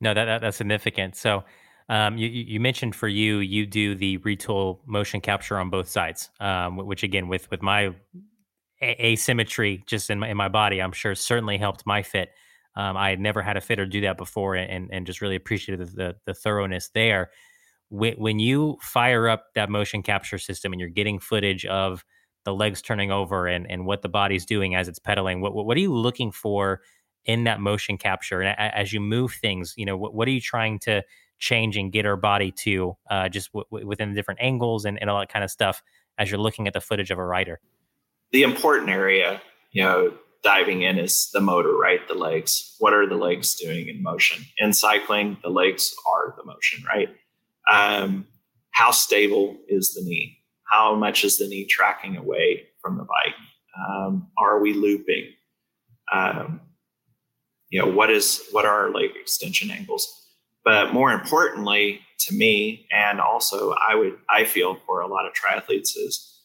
No, 0.00 0.12
that, 0.12 0.24
that 0.26 0.40
that's 0.42 0.56
significant. 0.56 1.16
So, 1.16 1.44
um, 1.88 2.18
you, 2.18 2.28
you 2.28 2.60
mentioned 2.60 2.94
for 2.94 3.08
you, 3.08 3.38
you 3.38 3.64
do 3.64 3.94
the 3.94 4.18
Retül 4.18 4.78
motion 4.86 5.22
capture 5.22 5.58
on 5.58 5.70
both 5.70 5.88
sides, 5.88 6.28
um, 6.38 6.76
which 6.76 7.02
again, 7.02 7.28
with 7.28 7.50
with 7.50 7.62
my 7.62 7.94
a- 8.82 9.06
asymmetry 9.06 9.82
just 9.86 10.10
in 10.10 10.18
my, 10.18 10.28
in 10.28 10.36
my 10.36 10.48
body, 10.48 10.82
I'm 10.82 10.92
sure 10.92 11.14
certainly 11.14 11.56
helped 11.56 11.86
my 11.86 12.02
fit. 12.02 12.30
Um, 12.76 12.96
I 12.96 13.08
had 13.08 13.20
never 13.20 13.40
had 13.40 13.56
a 13.56 13.60
fitter 13.62 13.86
do 13.86 14.02
that 14.02 14.18
before, 14.18 14.54
and 14.54 14.90
and 14.92 15.06
just 15.06 15.22
really 15.22 15.36
appreciated 15.36 15.88
the 15.88 15.96
the, 15.96 16.16
the 16.26 16.34
thoroughness 16.34 16.90
there. 16.90 17.30
When, 17.90 18.14
when 18.14 18.38
you 18.38 18.76
fire 18.82 19.28
up 19.28 19.46
that 19.54 19.70
motion 19.70 20.02
capture 20.02 20.38
system 20.38 20.72
and 20.72 20.80
you're 20.80 20.90
getting 20.90 21.18
footage 21.18 21.64
of 21.66 22.04
the 22.44 22.54
legs 22.54 22.80
turning 22.80 23.10
over 23.10 23.46
and, 23.46 23.70
and 23.70 23.84
what 23.84 24.00
the 24.00 24.08
body's 24.08 24.46
doing 24.46 24.74
as 24.74 24.88
it's 24.88 24.98
pedaling. 24.98 25.42
What, 25.42 25.54
what 25.54 25.76
are 25.76 25.80
you 25.80 25.94
looking 25.94 26.32
for 26.32 26.80
in 27.26 27.44
that 27.44 27.60
motion 27.60 27.98
capture? 27.98 28.40
And 28.40 28.58
as 28.58 28.92
you 28.92 29.00
move 29.00 29.34
things, 29.34 29.74
you 29.76 29.84
know, 29.84 29.98
what, 29.98 30.14
what 30.14 30.28
are 30.28 30.30
you 30.30 30.40
trying 30.40 30.78
to 30.80 31.02
change 31.38 31.76
and 31.76 31.92
get 31.92 32.06
our 32.06 32.16
body 32.16 32.50
to 32.50 32.96
uh, 33.10 33.28
just 33.28 33.50
w- 33.52 33.86
within 33.86 34.10
the 34.10 34.14
different 34.14 34.40
angles 34.40 34.86
and, 34.86 34.98
and 35.00 35.10
all 35.10 35.20
that 35.20 35.30
kind 35.30 35.44
of 35.44 35.50
stuff 35.50 35.82
as 36.16 36.30
you're 36.30 36.40
looking 36.40 36.66
at 36.66 36.72
the 36.72 36.80
footage 36.80 37.10
of 37.10 37.18
a 37.18 37.24
rider? 37.24 37.60
The 38.32 38.44
important 38.44 38.88
area, 38.88 39.42
you 39.70 39.82
know, 39.82 40.14
diving 40.42 40.82
in 40.82 40.98
is 40.98 41.28
the 41.32 41.40
motor, 41.40 41.76
right? 41.76 42.00
The 42.08 42.14
legs. 42.14 42.76
What 42.78 42.94
are 42.94 43.06
the 43.06 43.16
legs 43.16 43.56
doing 43.56 43.88
in 43.88 44.02
motion? 44.02 44.44
In 44.56 44.72
cycling, 44.72 45.36
the 45.42 45.50
legs 45.50 45.94
are 46.10 46.34
the 46.36 46.44
motion, 46.44 46.82
right? 46.88 47.08
Um, 47.70 48.26
how 48.70 48.90
stable 48.90 49.56
is 49.68 49.94
the 49.94 50.02
knee? 50.02 50.38
how 50.68 50.94
much 50.94 51.24
is 51.24 51.38
the 51.38 51.48
knee 51.48 51.64
tracking 51.64 52.16
away 52.16 52.64
from 52.80 52.98
the 52.98 53.04
bike? 53.04 53.34
Um, 53.88 54.28
are 54.38 54.60
we 54.60 54.74
looping? 54.74 55.32
Um, 56.12 56.60
you 57.70 57.80
know, 57.80 57.88
what 57.88 58.10
is 58.10 58.46
what 58.50 58.64
are 58.64 58.84
our 58.86 58.90
leg 58.90 59.10
extension 59.20 59.70
angles? 59.70 60.06
But 60.64 60.92
more 60.92 61.12
importantly, 61.12 62.00
to 62.20 62.34
me, 62.34 62.86
and 62.90 63.20
also 63.20 63.74
I 63.88 63.94
would 63.94 64.16
I 64.28 64.44
feel 64.44 64.78
for 64.86 65.00
a 65.00 65.06
lot 65.06 65.26
of 65.26 65.32
triathletes 65.32 65.96
is 65.96 66.42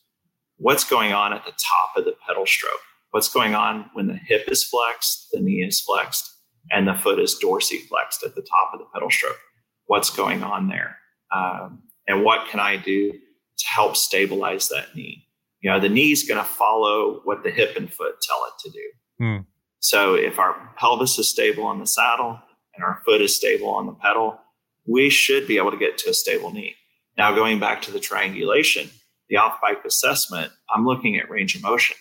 what's 0.57 0.83
going 0.83 1.13
on 1.13 1.33
at 1.33 1.45
the 1.45 1.51
top 1.51 1.97
of 1.97 2.05
the 2.05 2.15
pedal 2.27 2.45
stroke. 2.45 2.79
What's 3.11 3.31
going 3.31 3.55
on 3.55 3.89
when 3.93 4.07
the 4.07 4.15
hip 4.15 4.45
is 4.47 4.63
flexed, 4.63 5.27
the 5.31 5.39
knee 5.39 5.63
is 5.63 5.79
flexed, 5.81 6.29
and 6.71 6.87
the 6.87 6.93
foot 6.93 7.19
is 7.19 7.39
dorsiflexed 7.41 8.25
at 8.25 8.35
the 8.35 8.41
top 8.41 8.73
of 8.73 8.79
the 8.79 8.85
pedal 8.93 9.09
stroke. 9.09 9.39
What's 9.85 10.09
going 10.09 10.43
on 10.43 10.69
there? 10.69 10.97
Um, 11.33 11.83
and 12.07 12.23
what 12.23 12.49
can 12.49 12.59
I 12.59 12.77
do 12.77 13.13
to 13.57 13.67
help 13.67 13.95
stabilize 13.95 14.69
that 14.69 14.95
knee. 14.95 15.27
You 15.61 15.71
know, 15.71 15.79
the 15.79 15.89
knee 15.89 16.11
is 16.11 16.23
going 16.23 16.39
to 16.39 16.45
follow 16.45 17.21
what 17.23 17.43
the 17.43 17.51
hip 17.51 17.75
and 17.77 17.91
foot 17.91 18.15
tell 18.21 18.41
it 18.47 18.53
to 18.63 18.71
do. 18.71 19.23
Mm. 19.23 19.45
So 19.79 20.15
if 20.15 20.39
our 20.39 20.73
pelvis 20.77 21.17
is 21.19 21.29
stable 21.29 21.63
on 21.63 21.79
the 21.79 21.87
saddle 21.87 22.39
and 22.75 22.83
our 22.83 23.01
foot 23.05 23.21
is 23.21 23.35
stable 23.35 23.69
on 23.69 23.85
the 23.85 23.93
pedal, 23.93 24.39
we 24.85 25.09
should 25.09 25.47
be 25.47 25.57
able 25.57 25.71
to 25.71 25.77
get 25.77 25.97
to 25.99 26.09
a 26.09 26.13
stable 26.13 26.51
knee. 26.51 26.75
Now, 27.17 27.33
going 27.33 27.59
back 27.59 27.81
to 27.83 27.91
the 27.91 27.99
triangulation, 27.99 28.89
the 29.29 29.37
off 29.37 29.61
bike 29.61 29.85
assessment, 29.85 30.51
I'm 30.73 30.85
looking 30.85 31.17
at 31.17 31.29
range 31.29 31.55
of 31.55 31.61
motion. 31.61 31.95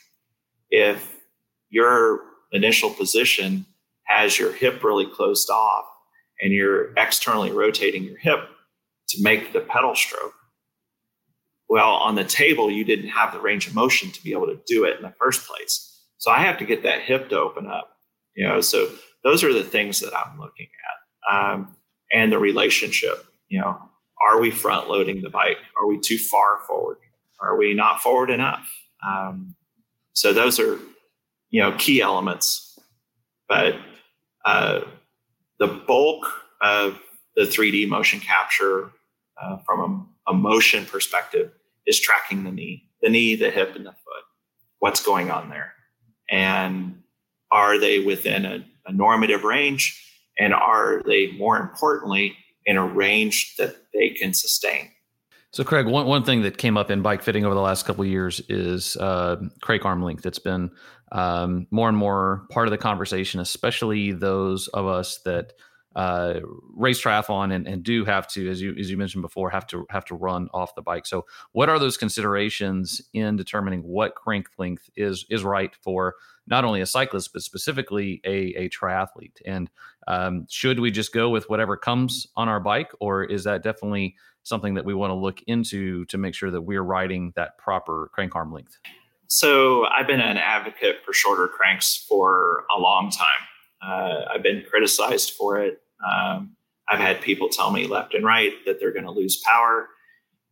If 0.70 1.16
your 1.70 2.20
initial 2.50 2.90
position 2.90 3.66
has 4.04 4.38
your 4.38 4.52
hip 4.52 4.82
really 4.82 5.06
closed 5.06 5.50
off 5.50 5.84
and 6.40 6.52
you're 6.52 6.92
externally 6.96 7.52
rotating 7.52 8.04
your 8.04 8.18
hip 8.18 8.40
to 9.12 9.22
make 9.22 9.52
the 9.52 9.60
pedal 9.60 9.94
stroke, 9.94 10.34
well, 11.68 11.92
on 11.92 12.16
the 12.16 12.24
table, 12.24 12.70
you 12.70 12.84
didn't 12.84 13.08
have 13.08 13.32
the 13.32 13.40
range 13.40 13.66
of 13.66 13.74
motion 13.74 14.10
to 14.10 14.22
be 14.22 14.32
able 14.32 14.46
to 14.46 14.60
do 14.66 14.84
it 14.84 14.96
in 14.98 15.02
the 15.02 15.14
first 15.18 15.48
place. 15.48 16.04
So 16.18 16.30
I 16.30 16.40
have 16.40 16.58
to 16.58 16.66
get 16.66 16.82
that 16.82 17.00
hip 17.00 17.30
to 17.30 17.38
open 17.38 17.66
up. 17.66 17.96
You 18.36 18.46
know, 18.46 18.60
so 18.60 18.90
those 19.24 19.42
are 19.42 19.52
the 19.52 19.64
things 19.64 20.00
that 20.00 20.12
I'm 20.14 20.38
looking 20.38 20.68
at, 21.30 21.34
um, 21.34 21.76
and 22.12 22.30
the 22.30 22.38
relationship. 22.38 23.24
You 23.48 23.60
know, 23.60 23.78
are 24.22 24.40
we 24.40 24.50
front 24.50 24.88
loading 24.88 25.22
the 25.22 25.30
bike? 25.30 25.56
Are 25.80 25.86
we 25.86 25.98
too 25.98 26.18
far 26.18 26.58
forward? 26.66 26.98
Are 27.40 27.56
we 27.56 27.74
not 27.74 28.00
forward 28.00 28.30
enough? 28.30 28.68
Um, 29.06 29.54
so 30.12 30.32
those 30.32 30.60
are, 30.60 30.78
you 31.50 31.60
know, 31.62 31.72
key 31.78 32.00
elements. 32.00 32.78
But 33.48 33.76
uh, 34.44 34.82
the 35.58 35.68
bulk 35.68 36.24
of 36.60 37.00
the 37.34 37.42
3D 37.42 37.88
motion 37.88 38.20
capture 38.20 38.92
uh, 39.40 39.58
from 39.66 40.08
a, 40.26 40.30
a 40.32 40.34
motion 40.34 40.84
perspective 40.84 41.50
is 41.86 42.00
tracking 42.00 42.44
the 42.44 42.50
knee, 42.50 42.88
the 43.02 43.08
knee, 43.08 43.36
the 43.36 43.50
hip, 43.50 43.76
and 43.76 43.86
the 43.86 43.92
foot. 43.92 44.24
What's 44.78 45.04
going 45.04 45.30
on 45.30 45.48
there? 45.50 45.72
And 46.30 47.02
Are 47.50 47.78
they 47.78 47.98
within 47.98 48.44
a, 48.46 48.64
a 48.86 48.92
normative 48.92 49.44
range? 49.44 49.98
And 50.38 50.54
are 50.54 51.02
they, 51.04 51.32
more 51.32 51.58
importantly, 51.58 52.34
in 52.64 52.76
a 52.76 52.86
range 52.86 53.54
that 53.58 53.76
they 53.92 54.10
can 54.10 54.32
sustain? 54.32 54.88
So, 55.52 55.62
Craig, 55.62 55.86
one, 55.86 56.06
one 56.06 56.24
thing 56.24 56.42
that 56.42 56.56
came 56.56 56.78
up 56.78 56.90
in 56.90 57.02
bike 57.02 57.22
fitting 57.22 57.44
over 57.44 57.54
the 57.54 57.60
last 57.60 57.84
couple 57.84 58.06
years 58.06 58.40
is 58.48 58.96
uh, 58.96 59.36
arm 59.84 60.02
length. 60.02 60.24
It's 60.24 60.38
been 60.38 60.70
um, 61.12 61.66
more 61.70 61.90
and 61.90 61.98
more 61.98 62.46
part 62.50 62.66
of 62.66 62.70
the 62.70 62.78
conversation, 62.78 63.38
especially 63.38 64.12
those 64.12 64.68
of 64.68 64.86
us 64.86 65.18
that 65.26 65.52
uh, 65.94 66.40
race 66.74 67.02
triathlon 67.02 67.52
and, 67.52 67.66
and 67.66 67.82
do 67.82 68.04
have 68.04 68.26
to, 68.28 68.48
as 68.50 68.60
you 68.60 68.74
as 68.78 68.90
you 68.90 68.96
mentioned 68.96 69.22
before, 69.22 69.50
have 69.50 69.66
to 69.68 69.86
have 69.90 70.04
to 70.06 70.14
run 70.14 70.48
off 70.54 70.74
the 70.74 70.82
bike. 70.82 71.06
So, 71.06 71.26
what 71.52 71.68
are 71.68 71.78
those 71.78 71.96
considerations 71.96 73.02
in 73.12 73.36
determining 73.36 73.82
what 73.82 74.14
crank 74.14 74.48
length 74.58 74.88
is 74.96 75.26
is 75.30 75.44
right 75.44 75.74
for 75.82 76.14
not 76.46 76.64
only 76.64 76.80
a 76.80 76.86
cyclist 76.86 77.32
but 77.32 77.42
specifically 77.42 78.20
a, 78.24 78.54
a 78.54 78.68
triathlete? 78.68 79.40
And 79.44 79.70
um, 80.08 80.46
should 80.48 80.80
we 80.80 80.90
just 80.90 81.12
go 81.12 81.28
with 81.28 81.48
whatever 81.50 81.76
comes 81.76 82.26
on 82.36 82.48
our 82.48 82.60
bike, 82.60 82.92
or 83.00 83.24
is 83.24 83.44
that 83.44 83.62
definitely 83.62 84.16
something 84.44 84.74
that 84.74 84.84
we 84.84 84.94
want 84.94 85.10
to 85.10 85.14
look 85.14 85.40
into 85.46 86.04
to 86.06 86.18
make 86.18 86.34
sure 86.34 86.50
that 86.50 86.62
we're 86.62 86.82
riding 86.82 87.32
that 87.36 87.58
proper 87.58 88.10
crank 88.12 88.34
arm 88.34 88.52
length? 88.52 88.78
So 89.28 89.86
I've 89.86 90.06
been 90.06 90.20
an 90.20 90.36
advocate 90.36 90.96
for 91.04 91.12
shorter 91.12 91.48
cranks 91.48 92.04
for 92.08 92.64
a 92.76 92.78
long 92.80 93.10
time. 93.10 93.48
Uh, 93.82 94.26
I've 94.32 94.42
been 94.42 94.62
criticized 94.68 95.32
for 95.32 95.58
it. 95.58 95.81
Um, 96.04 96.56
I've 96.88 97.00
had 97.00 97.20
people 97.20 97.48
tell 97.48 97.70
me 97.70 97.86
left 97.86 98.14
and 98.14 98.24
right 98.24 98.52
that 98.66 98.80
they're 98.80 98.92
going 98.92 99.04
to 99.04 99.10
lose 99.10 99.40
power. 99.46 99.88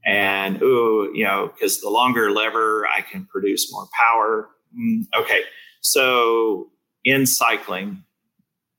And, 0.07 0.63
ooh, 0.63 1.11
you 1.15 1.25
know, 1.25 1.53
because 1.53 1.81
the 1.81 1.91
longer 1.91 2.31
lever, 2.31 2.87
I 2.87 3.03
can 3.03 3.27
produce 3.27 3.71
more 3.73 3.87
power. 3.99 4.49
Mm, 4.79 5.07
okay. 5.19 5.41
So 5.83 6.71
in 7.05 7.27
cycling, 7.27 8.05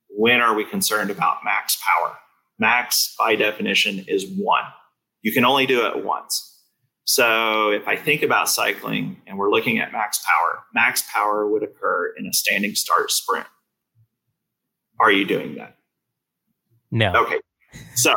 when 0.09 0.41
are 0.41 0.55
we 0.55 0.65
concerned 0.65 1.11
about 1.11 1.37
max 1.43 1.77
power? 1.77 2.17
Max, 2.57 3.15
by 3.19 3.35
definition, 3.35 4.05
is 4.07 4.25
one 4.37 4.65
you 5.21 5.31
can 5.31 5.45
only 5.45 5.65
do 5.65 5.85
it 5.85 6.03
once. 6.03 6.47
So 7.03 7.71
if 7.71 7.87
I 7.87 7.95
think 7.95 8.21
about 8.23 8.49
cycling 8.49 9.21
and 9.27 9.37
we're 9.37 9.51
looking 9.51 9.79
at 9.79 9.91
max 9.91 10.23
power, 10.25 10.63
max 10.73 11.03
power 11.11 11.47
would 11.47 11.63
occur 11.63 12.13
in 12.17 12.25
a 12.25 12.33
standing 12.33 12.75
start 12.75 13.11
sprint. 13.11 13.47
Are 14.99 15.11
you 15.11 15.25
doing 15.25 15.55
that? 15.55 15.77
No. 16.91 17.13
Okay. 17.15 17.39
So, 17.95 18.13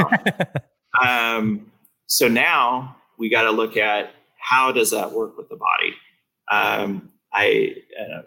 um, 1.05 1.71
so 2.07 2.29
now 2.29 2.97
we 3.19 3.29
got 3.29 3.43
to 3.43 3.51
look 3.51 3.77
at 3.77 4.11
how 4.39 4.73
does 4.73 4.91
that 4.91 5.13
work 5.13 5.37
with 5.39 5.49
the 5.49 5.57
body. 5.57 5.95
Um, 6.51 7.11
I 7.33 7.77
uh, 7.99 8.23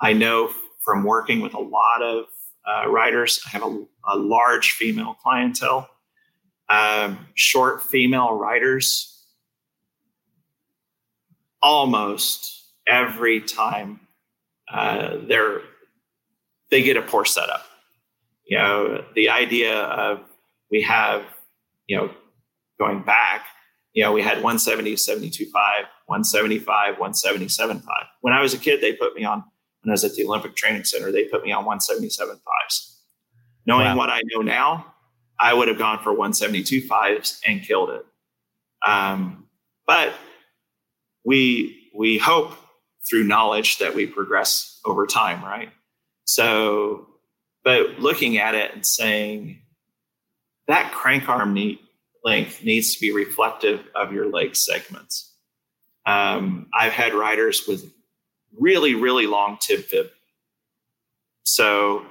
I 0.00 0.12
know 0.12 0.50
from 0.84 1.04
working 1.04 1.40
with 1.40 1.54
a 1.54 1.60
lot 1.60 2.02
of 2.02 2.24
uh, 2.66 2.88
riders, 2.88 3.40
I 3.46 3.50
have 3.50 3.62
a, 3.62 3.84
a 4.08 4.16
large 4.16 4.72
female 4.72 5.14
clientele 5.22 5.88
um, 6.68 7.26
short 7.34 7.82
female 7.82 8.34
writers 8.34 9.24
almost 11.62 12.72
every 12.86 13.40
time 13.40 14.00
uh, 14.72 15.16
they're 15.26 15.62
they 16.70 16.82
get 16.82 16.96
a 16.96 17.02
poor 17.02 17.24
setup. 17.24 17.64
You 18.48 18.58
know, 18.58 19.04
the 19.14 19.28
idea 19.28 19.74
of 19.74 20.20
we 20.70 20.82
have, 20.82 21.22
you 21.86 21.96
know, 21.96 22.10
going 22.78 23.02
back, 23.02 23.46
you 23.92 24.02
know, 24.02 24.12
we 24.12 24.22
had 24.22 24.42
170, 24.42 24.94
72.5, 24.94 25.52
175, 26.06 26.96
177.5. 26.96 27.82
When 28.20 28.32
I 28.32 28.40
was 28.40 28.54
a 28.54 28.58
kid, 28.58 28.80
they 28.80 28.94
put 28.94 29.14
me 29.14 29.24
on, 29.24 29.44
when 29.82 29.90
I 29.90 29.92
was 29.92 30.04
at 30.04 30.14
the 30.14 30.24
Olympic 30.24 30.56
Training 30.56 30.84
Center, 30.84 31.12
they 31.12 31.24
put 31.24 31.44
me 31.44 31.52
on 31.52 31.64
177.5s. 31.64 32.96
Knowing 33.66 33.86
wow. 33.86 33.96
what 33.96 34.10
I 34.10 34.22
know 34.32 34.40
now, 34.40 34.94
I 35.38 35.52
would 35.54 35.68
have 35.68 35.78
gone 35.78 35.98
for 35.98 36.10
172 36.10 36.86
fives 36.86 37.40
and 37.46 37.62
killed 37.62 37.90
it. 37.90 38.06
Um, 38.86 39.46
but 39.86 40.14
we 41.24 41.90
we 41.94 42.18
hope 42.18 42.52
through 43.08 43.24
knowledge 43.24 43.78
that 43.78 43.94
we 43.94 44.06
progress 44.06 44.80
over 44.84 45.06
time, 45.06 45.42
right? 45.44 45.70
So, 46.24 47.08
but 47.68 47.98
looking 47.98 48.38
at 48.38 48.54
it 48.54 48.72
and 48.72 48.86
saying 48.86 49.60
that 50.68 50.90
crank 50.90 51.28
arm 51.28 51.54
length 52.24 52.64
needs 52.64 52.94
to 52.94 53.00
be 53.00 53.12
reflective 53.12 53.84
of 53.94 54.10
your 54.10 54.30
leg 54.30 54.56
segments. 54.56 55.34
Um, 56.06 56.68
I've 56.72 56.92
had 56.92 57.12
riders 57.12 57.64
with 57.68 57.92
really, 58.58 58.94
really 58.94 59.26
long 59.26 59.58
tib 59.60 59.80
fib. 59.80 60.06
So, 61.44 62.06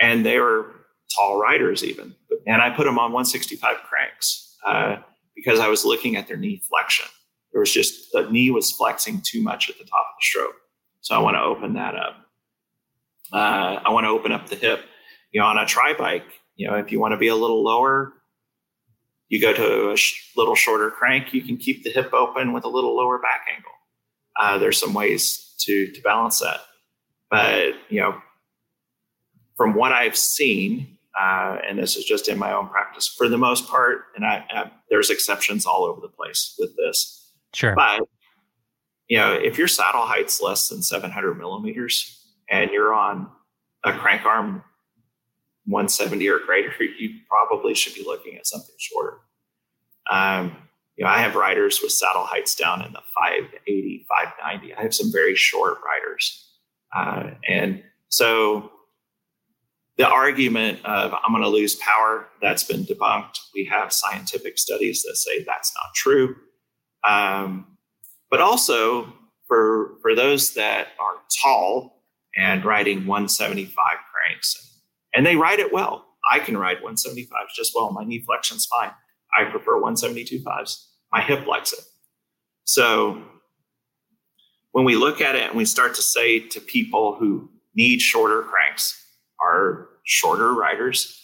and 0.00 0.24
they 0.24 0.38
were 0.38 0.70
tall 1.16 1.40
riders 1.40 1.82
even 1.82 2.14
and 2.46 2.62
I 2.62 2.70
put 2.70 2.84
them 2.84 2.98
on 2.98 3.12
165 3.12 3.76
cranks 3.88 4.56
uh, 4.64 4.96
because 5.34 5.60
I 5.60 5.68
was 5.68 5.84
looking 5.84 6.14
at 6.14 6.28
their 6.28 6.36
knee 6.36 6.62
flexion. 6.68 7.06
There 7.52 7.60
was 7.60 7.72
just 7.72 8.12
the 8.12 8.28
knee 8.30 8.50
was 8.50 8.70
flexing 8.70 9.22
too 9.24 9.42
much 9.42 9.70
at 9.70 9.78
the 9.78 9.84
top 9.84 10.06
of 10.06 10.14
the 10.20 10.22
stroke, 10.22 10.56
so 11.00 11.16
I 11.16 11.18
want 11.18 11.36
to 11.36 11.42
open 11.42 11.74
that 11.74 11.96
up. 11.96 12.23
Uh, 13.34 13.80
I 13.84 13.90
want 13.90 14.04
to 14.04 14.10
open 14.10 14.30
up 14.30 14.48
the 14.48 14.54
hip. 14.54 14.84
You 15.32 15.40
know, 15.40 15.46
on 15.46 15.58
a 15.58 15.66
tri 15.66 15.92
bike, 15.98 16.26
you 16.54 16.68
know, 16.68 16.76
if 16.76 16.92
you 16.92 17.00
want 17.00 17.12
to 17.12 17.18
be 17.18 17.26
a 17.26 17.34
little 17.34 17.64
lower, 17.64 18.12
you 19.28 19.40
go 19.40 19.52
to 19.52 19.90
a 19.90 19.96
sh- 19.96 20.30
little 20.36 20.54
shorter 20.54 20.90
crank. 20.90 21.34
You 21.34 21.42
can 21.42 21.56
keep 21.56 21.82
the 21.82 21.90
hip 21.90 22.14
open 22.14 22.52
with 22.52 22.64
a 22.64 22.68
little 22.68 22.96
lower 22.96 23.18
back 23.18 23.40
angle. 23.52 23.72
Uh, 24.40 24.58
there's 24.58 24.78
some 24.78 24.94
ways 24.94 25.52
to 25.60 25.90
to 25.90 26.00
balance 26.02 26.38
that, 26.38 26.60
but 27.28 27.74
you 27.88 28.00
know, 28.00 28.20
from 29.56 29.74
what 29.74 29.90
I've 29.90 30.16
seen, 30.16 30.96
uh, 31.20 31.58
and 31.68 31.76
this 31.76 31.96
is 31.96 32.04
just 32.04 32.28
in 32.28 32.38
my 32.38 32.52
own 32.52 32.68
practice 32.68 33.08
for 33.08 33.28
the 33.28 33.38
most 33.38 33.68
part. 33.68 34.02
And 34.14 34.24
I, 34.24 34.44
I, 34.50 34.70
there's 34.90 35.10
exceptions 35.10 35.66
all 35.66 35.84
over 35.84 36.00
the 36.00 36.08
place 36.08 36.54
with 36.58 36.76
this. 36.76 37.32
Sure. 37.52 37.74
But 37.74 38.02
you 39.08 39.18
know, 39.18 39.32
if 39.32 39.58
your 39.58 39.68
saddle 39.68 40.02
height's 40.02 40.40
less 40.40 40.68
than 40.68 40.82
700 40.82 41.34
millimeters 41.34 42.23
and 42.50 42.70
you're 42.70 42.94
on 42.94 43.28
a 43.84 43.92
crank 43.92 44.24
arm 44.24 44.62
170 45.66 46.28
or 46.28 46.40
greater, 46.40 46.72
you 46.98 47.10
probably 47.28 47.74
should 47.74 47.94
be 47.94 48.04
looking 48.04 48.36
at 48.36 48.46
something 48.46 48.74
shorter. 48.78 49.18
Um, 50.10 50.56
you 50.96 51.04
know, 51.04 51.10
I 51.10 51.18
have 51.18 51.34
riders 51.34 51.80
with 51.82 51.92
saddle 51.92 52.24
heights 52.24 52.54
down 52.54 52.84
in 52.84 52.92
the 52.92 53.00
580, 53.18 54.06
590. 54.08 54.74
I 54.74 54.82
have 54.82 54.94
some 54.94 55.10
very 55.10 55.34
short 55.34 55.78
riders. 55.84 56.50
Uh, 56.94 57.30
and 57.48 57.82
so 58.08 58.70
the 59.96 60.06
argument 60.06 60.84
of 60.84 61.12
I'm 61.14 61.32
going 61.32 61.42
to 61.42 61.48
lose 61.48 61.76
power 61.76 62.28
that's 62.40 62.64
been 62.64 62.84
debunked. 62.84 63.38
We 63.54 63.64
have 63.66 63.92
scientific 63.92 64.58
studies 64.58 65.02
that 65.02 65.16
say 65.16 65.42
that's 65.44 65.72
not 65.74 65.94
true. 65.94 66.36
Um, 67.08 67.76
but 68.30 68.40
also 68.40 69.12
for 69.46 69.96
for 70.02 70.14
those 70.14 70.54
that 70.54 70.88
are 71.00 71.16
tall 71.42 71.93
and 72.36 72.64
riding 72.64 73.06
175 73.06 73.74
cranks, 74.12 74.80
and 75.14 75.24
they 75.24 75.36
ride 75.36 75.60
it 75.60 75.72
well. 75.72 76.06
I 76.30 76.38
can 76.38 76.56
ride 76.56 76.78
175s 76.78 77.54
just 77.54 77.72
well. 77.74 77.90
My 77.90 78.04
knee 78.04 78.20
flexion's 78.20 78.66
fine. 78.66 78.92
I 79.38 79.44
prefer 79.44 79.74
172 79.74 80.42
fives. 80.42 80.90
My 81.12 81.20
hip 81.20 81.46
likes 81.46 81.72
it. 81.72 81.80
So 82.64 83.22
when 84.72 84.84
we 84.84 84.96
look 84.96 85.20
at 85.20 85.34
it 85.34 85.48
and 85.48 85.54
we 85.56 85.64
start 85.64 85.94
to 85.94 86.02
say 86.02 86.40
to 86.40 86.60
people 86.60 87.16
who 87.16 87.50
need 87.74 88.00
shorter 88.00 88.42
cranks, 88.42 89.04
are 89.40 89.88
shorter 90.04 90.52
riders 90.52 91.20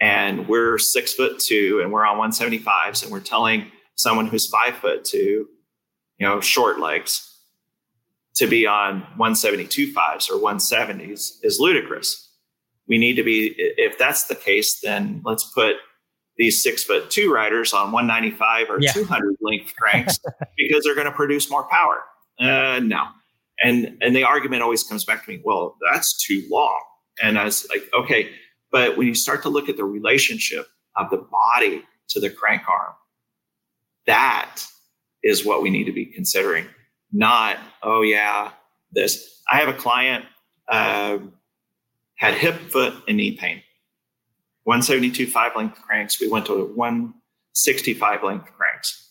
and 0.00 0.48
we're 0.48 0.78
six 0.78 1.14
foot 1.14 1.38
two 1.38 1.80
and 1.82 1.92
we're 1.92 2.04
on 2.04 2.18
175s 2.18 3.02
and 3.02 3.12
we're 3.12 3.20
telling 3.20 3.66
someone 3.96 4.26
who's 4.26 4.48
five 4.48 4.74
foot 4.76 5.04
two 5.04 5.46
you 6.18 6.26
know 6.26 6.40
short 6.40 6.78
legs 6.78 7.27
to 8.38 8.46
be 8.46 8.66
on 8.66 9.00
172 9.16 9.92
fives 9.92 10.28
or 10.28 10.38
170s 10.38 11.38
is 11.42 11.58
ludicrous 11.60 12.30
we 12.88 12.98
need 12.98 13.14
to 13.14 13.22
be 13.22 13.54
if 13.56 13.98
that's 13.98 14.24
the 14.24 14.34
case 14.34 14.80
then 14.82 15.20
let's 15.24 15.44
put 15.52 15.76
these 16.36 16.62
six 16.62 16.84
foot 16.84 17.10
two 17.10 17.32
riders 17.32 17.72
on 17.72 17.92
195 17.92 18.70
or 18.70 18.80
yeah. 18.80 18.92
200 18.92 19.36
length 19.40 19.74
cranks 19.76 20.18
because 20.56 20.84
they're 20.84 20.94
going 20.94 21.06
to 21.06 21.12
produce 21.12 21.50
more 21.50 21.64
power 21.64 22.02
uh, 22.40 22.80
no 22.82 23.04
and 23.62 23.96
and 24.00 24.14
the 24.14 24.24
argument 24.24 24.62
always 24.62 24.82
comes 24.84 25.04
back 25.04 25.24
to 25.24 25.30
me 25.30 25.40
well 25.44 25.76
that's 25.90 26.16
too 26.24 26.46
long 26.50 26.80
and 27.22 27.38
I 27.38 27.44
was 27.44 27.66
like, 27.68 27.88
okay, 27.94 28.30
but 28.70 28.96
when 28.96 29.06
you 29.06 29.14
start 29.14 29.42
to 29.42 29.48
look 29.48 29.68
at 29.68 29.76
the 29.76 29.84
relationship 29.84 30.66
of 30.96 31.10
the 31.10 31.18
body 31.18 31.84
to 32.10 32.20
the 32.20 32.30
crank 32.30 32.68
arm, 32.68 32.94
that 34.06 34.62
is 35.22 35.44
what 35.44 35.62
we 35.62 35.70
need 35.70 35.84
to 35.84 35.92
be 35.92 36.06
considering. 36.06 36.66
Not, 37.12 37.58
oh 37.82 38.02
yeah, 38.02 38.50
this. 38.92 39.42
I 39.50 39.56
have 39.56 39.68
a 39.68 39.74
client 39.74 40.24
uh, 40.68 41.18
had 42.16 42.34
hip, 42.34 42.56
foot, 42.70 42.94
and 43.08 43.16
knee 43.16 43.36
pain. 43.36 43.62
172 44.64 45.26
five 45.30 45.56
length 45.56 45.80
cranks. 45.80 46.20
We 46.20 46.28
went 46.28 46.46
to 46.46 46.66
165 46.74 48.22
length 48.22 48.52
cranks. 48.54 49.10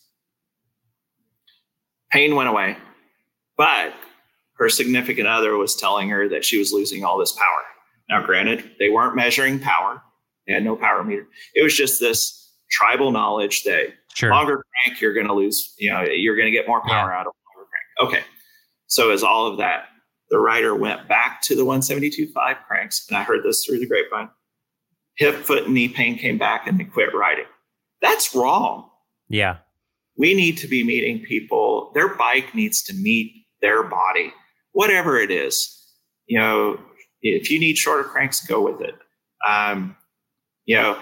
Pain 2.10 2.36
went 2.36 2.48
away, 2.48 2.76
but 3.56 3.92
her 4.54 4.68
significant 4.68 5.26
other 5.26 5.56
was 5.56 5.74
telling 5.74 6.08
her 6.10 6.28
that 6.28 6.44
she 6.44 6.58
was 6.58 6.72
losing 6.72 7.04
all 7.04 7.18
this 7.18 7.32
power. 7.32 7.64
Now, 8.08 8.24
granted, 8.24 8.70
they 8.78 8.88
weren't 8.88 9.16
measuring 9.16 9.58
power; 9.58 10.00
they 10.46 10.52
had 10.52 10.64
no 10.64 10.76
power 10.76 11.02
meter. 11.02 11.26
It 11.54 11.62
was 11.62 11.76
just 11.76 12.00
this 12.00 12.52
tribal 12.70 13.10
knowledge 13.10 13.64
that 13.64 13.88
sure. 14.14 14.30
longer 14.30 14.64
crank, 14.84 15.00
you're 15.00 15.12
going 15.12 15.26
to 15.26 15.34
lose. 15.34 15.74
You 15.78 15.90
know, 15.90 16.02
you're 16.02 16.36
going 16.36 16.46
to 16.46 16.52
get 16.52 16.66
more 16.66 16.80
power 16.82 17.10
yeah. 17.10 17.20
out 17.20 17.26
of. 17.26 17.32
Okay, 18.00 18.22
so 18.86 19.10
as 19.10 19.22
all 19.22 19.46
of 19.46 19.58
that, 19.58 19.86
the 20.30 20.38
rider 20.38 20.74
went 20.74 21.08
back 21.08 21.42
to 21.42 21.56
the 21.56 21.62
172.5 21.62 22.32
cranks, 22.66 23.06
and 23.08 23.16
I 23.16 23.22
heard 23.22 23.42
this 23.44 23.64
through 23.64 23.78
the 23.80 23.86
grapevine. 23.86 24.28
Hip, 25.16 25.36
foot, 25.36 25.64
and 25.64 25.74
knee 25.74 25.88
pain 25.88 26.16
came 26.16 26.38
back, 26.38 26.66
and 26.66 26.78
they 26.78 26.84
quit 26.84 27.14
riding. 27.14 27.46
That's 28.00 28.34
wrong. 28.34 28.88
Yeah. 29.28 29.58
We 30.16 30.34
need 30.34 30.58
to 30.58 30.68
be 30.68 30.84
meeting 30.84 31.24
people. 31.24 31.90
Their 31.94 32.14
bike 32.14 32.54
needs 32.54 32.82
to 32.84 32.94
meet 32.94 33.46
their 33.62 33.82
body, 33.82 34.32
whatever 34.72 35.18
it 35.18 35.30
is. 35.30 35.74
You 36.26 36.38
know, 36.38 36.80
if 37.22 37.50
you 37.50 37.58
need 37.58 37.78
shorter 37.78 38.04
cranks, 38.04 38.46
go 38.46 38.60
with 38.60 38.80
it. 38.80 38.94
Um, 39.46 39.96
you 40.66 40.76
know, 40.76 40.98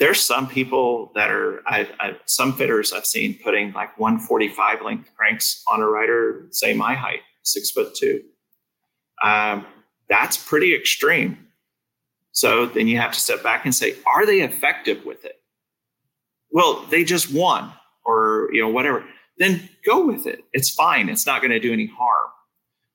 there's 0.00 0.18
some 0.18 0.48
people 0.48 1.12
that 1.14 1.30
are 1.30 1.62
I've, 1.66 1.92
I've, 2.00 2.16
some 2.24 2.54
fitters 2.54 2.92
I've 2.92 3.06
seen 3.06 3.38
putting 3.44 3.72
like 3.72 3.96
145 3.98 4.82
length 4.82 5.10
cranks 5.14 5.62
on 5.68 5.80
a 5.80 5.86
rider, 5.86 6.46
say 6.50 6.72
my 6.72 6.94
height, 6.94 7.20
six 7.42 7.70
foot 7.70 7.94
two. 7.94 8.22
Um, 9.22 9.66
that's 10.08 10.38
pretty 10.38 10.74
extreme. 10.74 11.46
So 12.32 12.64
then 12.64 12.88
you 12.88 12.96
have 12.96 13.12
to 13.12 13.20
step 13.20 13.42
back 13.42 13.66
and 13.66 13.74
say, 13.74 13.94
are 14.06 14.24
they 14.24 14.40
effective 14.40 15.04
with 15.04 15.26
it? 15.26 15.36
Well, 16.50 16.86
they 16.90 17.04
just 17.04 17.30
won, 17.30 17.70
or 18.04 18.48
you 18.52 18.62
know 18.62 18.70
whatever. 18.70 19.04
Then 19.36 19.68
go 19.84 20.06
with 20.06 20.26
it. 20.26 20.44
It's 20.54 20.70
fine. 20.70 21.10
It's 21.10 21.26
not 21.26 21.42
going 21.42 21.50
to 21.52 21.60
do 21.60 21.72
any 21.72 21.86
harm. 21.86 22.30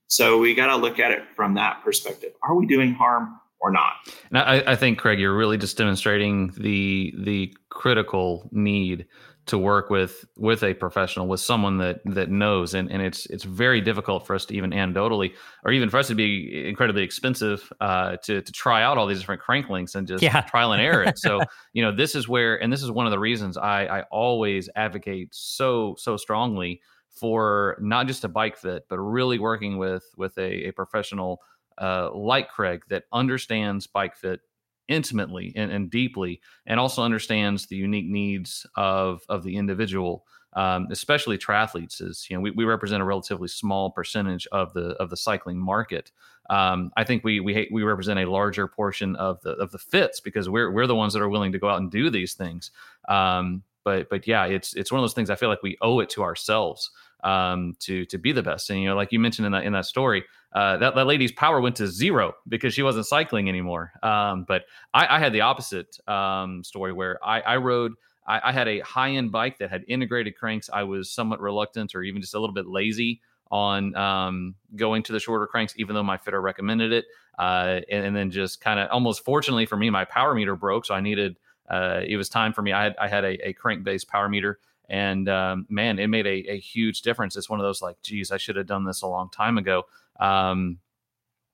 So 0.08 0.40
we 0.40 0.56
got 0.56 0.68
to 0.68 0.76
look 0.76 1.00
at 1.00 1.12
it 1.12 1.24
from 1.36 1.54
that 1.54 1.84
perspective. 1.84 2.34
Are 2.42 2.56
we 2.56 2.66
doing 2.66 2.94
harm 2.94 3.40
or 3.62 3.72
not? 3.72 3.94
And 4.30 4.38
I, 4.38 4.64
I 4.74 4.76
think, 4.76 5.00
Craig, 5.00 5.20
you're 5.20 5.36
really 5.36 5.58
just 5.58 5.78
demonstrating 5.78 6.54
the 6.58 7.14
the 7.18 7.56
critical 7.70 8.50
need 8.52 9.06
to 9.48 9.60
work 9.60 9.90
with 9.90 10.26
with 10.38 10.64
a 10.64 10.74
professional 10.74 11.28
with 11.28 11.40
someone 11.40 11.78
that 11.78 12.00
that 12.06 12.30
knows 12.30 12.74
and, 12.74 12.92
and 12.92 13.02
it's 13.02 13.26
it's 13.28 13.44
very 13.44 13.80
difficult 13.80 14.26
for 14.26 14.36
us 14.36 14.46
to 14.46 14.56
even 14.56 14.72
anecdotally 14.72 15.34
or 15.64 15.72
even 15.72 15.90
for 15.90 15.98
us 15.98 16.08
to 16.08 16.16
be 16.16 16.68
incredibly 16.68 17.04
expensive 17.04 17.72
uh, 17.80 18.18
to 18.18 18.42
to 18.42 18.52
try 18.52 18.82
out 18.82 18.98
all 18.98 19.06
these 19.06 19.20
different 19.20 19.42
crank 19.42 19.70
links 19.70 19.94
and 19.96 20.08
just 20.08 20.24
yeah. 20.24 20.42
trial 20.42 20.74
and 20.74 20.82
error 20.82 21.04
it 21.04 21.18
so 21.18 21.42
you 21.74 21.84
know 21.84 21.96
this 21.96 22.16
is 22.16 22.28
where 22.28 22.62
and 22.62 22.74
this 22.74 22.82
is 22.82 22.90
one 22.90 23.06
of 23.06 23.12
the 23.12 23.20
reasons 23.20 23.58
I 23.58 23.86
I 23.86 24.02
always 24.12 24.70
advocate 24.76 25.30
so 25.32 25.96
so 25.98 26.18
strongly 26.18 26.82
for 27.12 27.78
not 27.80 28.08
just 28.08 28.24
a 28.24 28.28
bike 28.28 28.58
fit 28.58 28.86
but 28.90 28.98
really 29.00 29.38
working 29.38 29.78
with 29.78 30.06
with 30.18 30.36
a, 30.40 30.70
a 30.70 30.72
professional 30.72 31.40
uh, 31.78 32.10
like 32.14 32.50
Craig 32.50 32.84
that 32.90 33.06
understands 33.12 33.88
bike 33.88 34.16
fit 34.16 34.42
intimately 34.88 35.52
and, 35.56 35.72
and, 35.72 35.90
deeply, 35.90 36.42
and 36.66 36.80
also 36.80 37.02
understands 37.02 37.66
the 37.66 37.76
unique 37.76 38.08
needs 38.08 38.66
of 38.76 39.24
of 39.30 39.44
the 39.44 39.58
individual, 39.58 40.26
um, 40.54 40.88
especially 40.92 41.38
triathletes. 41.38 42.02
Is 42.02 42.28
you 42.30 42.36
know 42.36 42.42
we, 42.42 42.52
we 42.52 42.66
represent 42.66 43.02
a 43.02 43.06
relatively 43.06 43.48
small 43.48 43.92
percentage 43.92 44.48
of 44.52 44.74
the 44.74 44.90
of 44.98 45.10
the 45.10 45.18
cycling 45.18 45.58
market. 45.58 46.12
Um, 46.50 46.92
I 46.96 47.04
think 47.04 47.24
we 47.24 47.40
we 47.40 47.68
we 47.72 47.84
represent 47.84 48.20
a 48.20 48.30
larger 48.30 48.68
portion 48.68 49.16
of 49.16 49.42
the 49.42 49.52
of 49.52 49.72
the 49.72 49.80
fits 49.80 50.20
because 50.20 50.48
we're 50.48 50.72
we're 50.72 50.88
the 50.88 50.96
ones 50.96 51.14
that 51.14 51.22
are 51.22 51.30
willing 51.30 51.52
to 51.54 51.60
go 51.60 51.70
out 51.70 51.80
and 51.80 51.90
do 51.90 52.10
these 52.10 52.34
things. 52.34 52.72
Um, 53.10 53.64
but 53.84 54.10
but 54.10 54.28
yeah, 54.28 54.46
it's 54.46 54.74
it's 54.76 54.92
one 54.92 55.00
of 55.00 55.04
those 55.04 55.14
things. 55.14 55.30
I 55.30 55.36
feel 55.36 55.50
like 55.50 55.64
we 55.64 55.78
owe 55.82 56.00
it 56.00 56.10
to 56.12 56.24
ourselves 56.24 56.92
um, 57.24 57.76
to 57.80 58.06
to 58.06 58.18
be 58.18 58.32
the 58.32 58.44
best. 58.44 58.70
And 58.70 58.82
you 58.82 58.90
know, 58.90 58.96
like 58.96 59.12
you 59.12 59.20
mentioned 59.20 59.46
in 59.46 59.52
that 59.54 59.64
in 59.64 59.74
that 59.74 59.86
story, 59.86 60.24
uh, 60.56 60.78
that 60.78 60.96
that 60.96 61.06
lady's 61.06 61.34
power 61.34 61.60
went 61.60 61.76
to 61.76 61.86
zero 61.86 62.34
because 62.48 62.74
she 62.74 62.82
wasn't 62.82 63.06
cycling 63.06 63.50
anymore. 63.50 63.92
Um, 64.02 64.46
but 64.48 64.64
I, 64.94 65.18
I, 65.18 65.20
had 65.20 65.34
the 65.34 65.42
opposite 65.42 66.00
um, 66.08 66.64
story 66.64 66.94
where 66.94 67.20
I, 67.24 67.42
I 67.42 67.58
rode. 67.58 67.92
I, 68.26 68.40
I, 68.46 68.52
had 68.54 68.70
a 68.70 68.80
high 68.80 69.12
end 69.12 69.34
bike 69.34 69.58
that 69.58 69.70
had 69.70 69.84
integrated 69.90 70.38
cranks. 70.38 70.70
I 70.72 70.84
was 70.84 71.12
somewhat 71.12 71.42
reluctant 71.42 71.94
or 71.94 72.04
even 72.04 72.22
just 72.22 72.36
a 72.36 72.40
little 72.40 72.54
bit 72.54 72.68
lazy 72.68 73.20
on 73.52 73.94
um, 73.98 74.56
going 74.78 75.04
to 75.04 75.12
the 75.12 75.20
shorter 75.20 75.46
cranks, 75.46 75.74
even 75.76 75.94
though 75.94 76.04
my 76.04 76.18
fitter 76.18 76.42
recommended 76.42 76.94
it. 76.94 77.06
Uh, 77.38 77.82
and, 77.92 78.06
and, 78.06 78.16
then 78.16 78.32
just 78.32 78.62
kind 78.62 78.80
of 78.80 78.90
almost 78.92 79.26
fortunately 79.26 79.66
for 79.66 79.76
me, 79.76 79.90
my 79.90 80.06
power 80.06 80.34
meter 80.34 80.56
broke, 80.56 80.86
so 80.86 80.96
I 80.96 81.02
needed. 81.02 81.36
Uh, 81.70 82.00
it 82.08 82.16
was 82.16 82.30
time 82.30 82.54
for 82.54 82.62
me. 82.62 82.72
I 82.72 82.84
had 82.86 82.96
I 82.98 83.10
had 83.10 83.26
a, 83.26 83.50
a 83.50 83.54
crank 83.54 83.84
based 83.84 84.08
power 84.08 84.30
meter 84.30 84.60
and 84.90 85.28
um, 85.30 85.66
man, 85.70 86.00
it 86.00 86.08
made 86.08 86.28
a, 86.28 86.52
a, 86.52 86.60
huge 86.60 87.02
difference. 87.02 87.36
It's 87.36 87.50
one 87.50 87.60
of 87.60 87.66
those 87.66 87.82
like, 87.82 88.02
geez, 88.02 88.32
I 88.32 88.38
should 88.38 88.56
have 88.56 88.68
done 88.68 88.86
this 88.86 89.02
a 89.02 89.08
long 89.08 89.30
time 89.30 89.58
ago. 89.58 89.86
Um, 90.20 90.80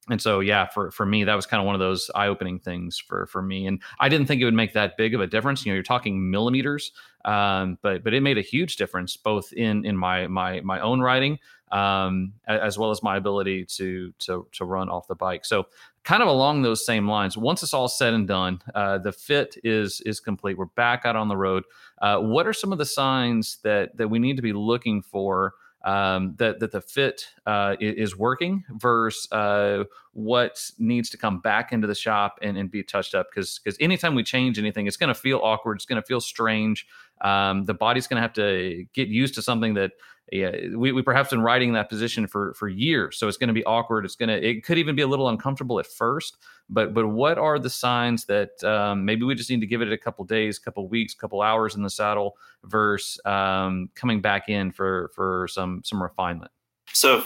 and 0.10 0.22
so, 0.22 0.40
yeah, 0.40 0.68
for 0.68 0.92
for 0.92 1.06
me, 1.06 1.24
that 1.24 1.36
was 1.36 1.46
kind 1.46 1.62
of 1.62 1.66
one 1.66 1.76
of 1.76 1.80
those 1.80 2.10
eye 2.16 2.28
opening 2.28 2.60
things 2.60 2.98
for 2.98 3.28
for 3.28 3.42
me. 3.42 3.68
And 3.68 3.82
I 4.00 4.10
didn't 4.10 4.28
think 4.28 4.42
it 4.42 4.46
would 4.46 4.54
make 4.54 4.74
that 4.74 4.98
big 4.98 5.14
of 5.14 5.22
a 5.22 5.28
difference. 5.28 5.66
You 5.66 5.72
know, 5.72 5.76
you're 5.76 5.84
talking 5.84 6.32
millimeters, 6.32 6.92
um, 7.24 7.78
but 7.82 8.04
but 8.04 8.14
it 8.14 8.22
made 8.22 8.38
a 8.38 8.42
huge 8.42 8.78
difference 8.78 9.16
both 9.16 9.54
in 9.54 9.86
in 9.86 9.96
my 9.96 10.28
my 10.28 10.62
my 10.62 10.80
own 10.82 11.02
riding 11.02 11.38
um, 11.72 12.34
as 12.48 12.78
well 12.78 12.92
as 12.92 13.02
my 13.02 13.16
ability 13.18 13.66
to 13.66 14.14
to 14.20 14.48
to 14.52 14.66
run 14.66 14.90
off 14.90 15.08
the 15.08 15.16
bike. 15.16 15.46
So 15.46 15.68
kind 16.04 16.22
of 16.22 16.28
along 16.28 16.62
those 16.62 16.86
same 16.86 17.08
lines. 17.08 17.38
Once 17.38 17.64
it's 17.64 17.74
all 17.74 17.88
said 17.88 18.14
and 18.14 18.28
done, 18.28 18.62
uh, 18.76 18.98
the 18.98 19.12
fit 19.12 19.56
is 19.64 20.02
is 20.02 20.20
complete. 20.20 20.58
We're 20.58 20.66
back 20.66 21.06
out 21.06 21.16
on 21.16 21.28
the 21.28 21.38
road. 21.38 21.64
Uh, 22.02 22.20
what 22.20 22.46
are 22.46 22.54
some 22.54 22.72
of 22.72 22.78
the 22.78 22.86
signs 22.86 23.58
that 23.64 23.96
that 23.98 24.10
we 24.10 24.20
need 24.20 24.36
to 24.36 24.42
be 24.42 24.54
looking 24.54 25.02
for? 25.02 25.54
Um, 25.84 26.36
that 26.38 26.60
that 26.60 26.72
the 26.72 26.82
fit 26.82 27.26
uh, 27.48 27.76
is 27.80 28.16
working 28.16 28.64
versus 28.70 29.32
uh, 29.32 29.86
what 30.14 30.70
needs 30.78 31.10
to 31.10 31.18
come 31.18 31.40
back 31.40 31.72
into 31.72 31.88
the 31.88 31.96
shop 31.96 32.38
and, 32.44 32.56
and 32.56 32.70
be 32.70 32.84
touched 32.84 33.16
up 33.16 33.28
because 33.34 33.60
because 33.60 33.78
anytime 33.80 34.14
we 34.14 34.24
change 34.24 34.60
anything, 34.60 34.86
it's 34.86 34.98
going 34.98 35.08
to 35.08 35.20
feel 35.20 35.40
awkward. 35.42 35.78
It's 35.78 35.86
going 35.86 36.02
to 36.02 36.06
feel 36.06 36.22
strange. 36.22 36.86
Um, 37.22 37.66
the 37.66 37.74
body's 37.74 38.06
going 38.06 38.18
to 38.18 38.22
have 38.22 38.34
to 38.34 38.86
get 38.94 39.08
used 39.08 39.36
to 39.36 39.42
something 39.42 39.74
that 39.74 39.94
yeah, 40.32 40.52
we, 40.76 40.94
we 40.94 41.02
perhaps 41.02 41.30
been 41.30 41.42
riding 41.42 41.74
that 41.74 41.90
position 41.90 42.26
for 42.26 42.54
for 42.54 42.70
years, 42.70 43.18
so 43.18 43.28
it's 43.28 43.36
going 43.36 43.50
to 43.50 43.54
be 43.54 43.66
awkward. 43.66 44.06
It's 44.06 44.16
going 44.16 44.30
to 44.30 44.42
it 44.42 44.64
could 44.64 44.78
even 44.78 44.96
be 44.96 45.02
a 45.02 45.08
little 45.08 45.28
uncomfortable 45.28 45.78
at 45.78 45.86
first. 45.86 46.38
But 46.70 46.94
but 46.94 47.06
what 47.08 47.38
are 47.38 47.60
the 47.60 47.70
signs 47.70 48.24
that 48.26 48.64
um, 48.64 49.04
maybe 49.04 49.24
we 49.24 49.36
just 49.36 49.50
need 49.50 49.60
to 49.60 49.68
give 49.68 49.82
it 49.82 49.92
a 49.92 49.98
couple 49.98 50.24
days, 50.24 50.58
couple 50.58 50.88
weeks, 50.88 51.14
couple 51.14 51.42
hours 51.42 51.76
in 51.76 51.84
the 51.84 51.90
saddle 51.90 52.38
versus 52.64 53.20
um, 53.26 53.90
coming 53.94 54.22
back 54.22 54.48
in 54.48 54.72
for 54.72 55.12
for 55.14 55.50
some 55.50 55.82
some 55.84 56.02
refinement? 56.02 56.52
So 56.94 57.24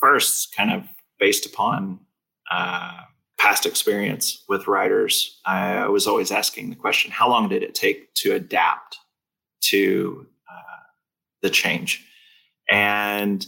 first, 0.00 0.54
kind 0.56 0.72
of 0.72 0.88
based 1.20 1.46
upon 1.46 2.00
uh, 2.50 3.02
past 3.38 3.66
experience 3.66 4.42
with 4.48 4.66
riders, 4.66 5.40
I 5.46 5.86
was 5.86 6.08
always 6.08 6.32
asking 6.32 6.70
the 6.70 6.76
question: 6.76 7.12
How 7.12 7.28
long 7.28 7.48
did 7.48 7.62
it 7.62 7.76
take 7.76 8.12
to 8.14 8.32
adapt 8.32 8.98
to 9.60 10.26
uh, 10.50 10.82
the 11.40 11.50
change? 11.50 12.04
And 12.70 13.46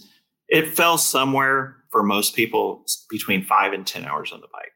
it 0.49 0.69
fell 0.69 0.99
somewhere 0.99 1.77
for 1.91 2.03
most 2.03 2.35
people 2.35 2.85
between 3.09 3.45
five 3.45 3.73
and 3.73 3.87
10 3.87 4.05
hours 4.05 4.33
on 4.33 4.41
the 4.41 4.49
bike. 4.53 4.73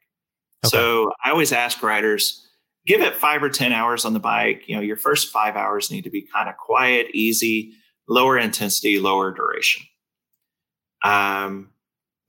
Okay. 0.64 0.70
So 0.70 1.12
I 1.24 1.30
always 1.30 1.52
ask 1.52 1.82
riders, 1.82 2.46
give 2.86 3.00
it 3.00 3.16
five 3.16 3.42
or 3.42 3.48
10 3.48 3.72
hours 3.72 4.04
on 4.04 4.12
the 4.12 4.20
bike. 4.20 4.64
You 4.66 4.76
know, 4.76 4.82
your 4.82 4.96
first 4.96 5.30
five 5.32 5.56
hours 5.56 5.90
need 5.90 6.04
to 6.04 6.10
be 6.10 6.22
kind 6.22 6.48
of 6.48 6.56
quiet, 6.56 7.08
easy, 7.12 7.72
lower 8.08 8.38
intensity, 8.38 8.98
lower 8.98 9.32
duration. 9.32 9.86
Um, 11.04 11.70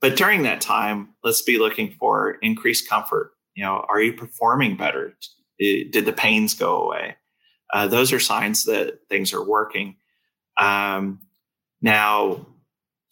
but 0.00 0.16
during 0.16 0.42
that 0.42 0.60
time, 0.60 1.14
let's 1.24 1.42
be 1.42 1.58
looking 1.58 1.90
for 1.98 2.32
increased 2.42 2.88
comfort. 2.88 3.32
You 3.54 3.64
know, 3.64 3.84
are 3.88 4.00
you 4.00 4.12
performing 4.12 4.76
better? 4.76 5.14
Did 5.58 6.04
the 6.04 6.12
pains 6.12 6.52
go 6.52 6.82
away? 6.82 7.16
Uh, 7.72 7.88
those 7.88 8.12
are 8.12 8.20
signs 8.20 8.64
that 8.64 9.00
things 9.08 9.32
are 9.32 9.44
working. 9.44 9.96
Um, 10.60 11.20
now, 11.80 12.46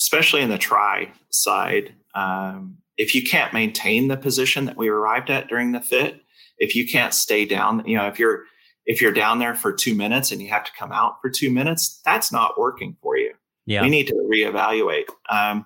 especially 0.01 0.43
in 0.43 0.51
the 0.51 0.59
tri 0.59 1.13
side, 1.31 1.95
um, 2.15 2.79
if 2.97 3.15
you 3.15 3.23
can't 3.23 3.53
maintain 3.53 4.09
the 4.09 4.17
position 4.17 4.67
that 4.67 4.77
we 4.77 4.89
arrived 4.89 5.31
at 5.31 5.49
during 5.49 5.73
the 5.73 5.81
fit, 5.81 6.21
if 6.59 6.75
you 6.77 6.87
can't 6.87 7.13
stay 7.13 7.45
down, 7.45 7.83
you 7.87 7.97
know, 7.97 8.07
if 8.07 8.19
you're 8.19 8.45
if 8.87 9.01
you're 9.01 9.13
down 9.13 9.39
there 9.39 9.55
for 9.55 9.73
two 9.73 9.95
minutes 9.95 10.31
and 10.31 10.43
you 10.43 10.49
have 10.49 10.65
to 10.65 10.71
come 10.79 10.93
out 10.93 11.17
for 11.23 11.31
two 11.31 11.51
minutes, 11.51 12.01
that's 12.05 12.31
not 12.31 12.59
working 12.59 12.97
for 13.01 13.17
you. 13.17 13.33
Yeah. 13.67 13.83
We 13.83 13.89
need 13.89 14.07
to 14.09 14.29
reevaluate. 14.31 15.07
Um, 15.31 15.65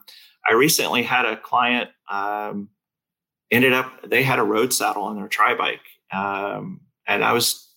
I 0.48 0.54
recently 0.54 1.02
had 1.02 1.26
a 1.26 1.36
client 1.36 1.90
um, 2.08 2.68
ended 3.50 3.72
up 3.72 3.92
they 4.08 4.22
had 4.22 4.38
a 4.38 4.44
road 4.44 4.72
saddle 4.72 5.04
on 5.04 5.16
their 5.16 5.28
tri 5.28 5.54
bike, 5.54 5.80
um, 6.12 6.80
and 7.06 7.24
I 7.24 7.32
was 7.32 7.68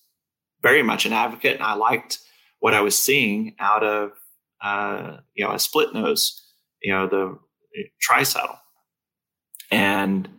very 0.61 0.83
much 0.83 1.05
an 1.05 1.13
advocate, 1.13 1.55
and 1.55 1.63
I 1.63 1.73
liked 1.73 2.19
what 2.59 2.73
I 2.73 2.81
was 2.81 2.97
seeing 2.97 3.55
out 3.59 3.83
of 3.83 4.11
uh, 4.61 5.17
you 5.33 5.45
know, 5.45 5.51
a 5.51 5.59
split 5.59 5.93
nose, 5.93 6.41
you 6.81 6.93
know, 6.93 7.07
the 7.07 7.37
tri 7.99 8.23
saddle. 8.23 8.57
And 9.71 10.29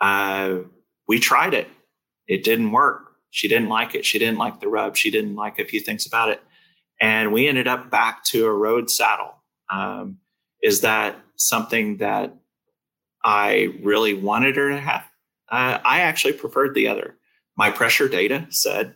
uh, 0.00 0.58
we 1.08 1.18
tried 1.18 1.54
it. 1.54 1.68
It 2.26 2.44
didn't 2.44 2.72
work. 2.72 3.12
She 3.30 3.48
didn't 3.48 3.68
like 3.68 3.94
it. 3.94 4.04
She 4.04 4.18
didn't 4.18 4.38
like 4.38 4.60
the 4.60 4.68
rub. 4.68 4.96
She 4.96 5.10
didn't 5.10 5.36
like 5.36 5.58
a 5.58 5.64
few 5.64 5.80
things 5.80 6.06
about 6.06 6.30
it. 6.30 6.42
And 7.00 7.32
we 7.32 7.46
ended 7.48 7.68
up 7.68 7.90
back 7.90 8.24
to 8.24 8.46
a 8.46 8.52
road 8.52 8.90
saddle. 8.90 9.34
Um, 9.70 10.18
is 10.62 10.80
that 10.80 11.16
something 11.36 11.98
that 11.98 12.34
I 13.24 13.74
really 13.82 14.14
wanted 14.14 14.56
her 14.56 14.70
to 14.70 14.80
have? 14.80 15.04
Uh, 15.50 15.78
I 15.84 16.00
actually 16.00 16.32
preferred 16.32 16.74
the 16.74 16.88
other. 16.88 17.16
My 17.56 17.70
pressure 17.70 18.08
data 18.08 18.46
said 18.50 18.94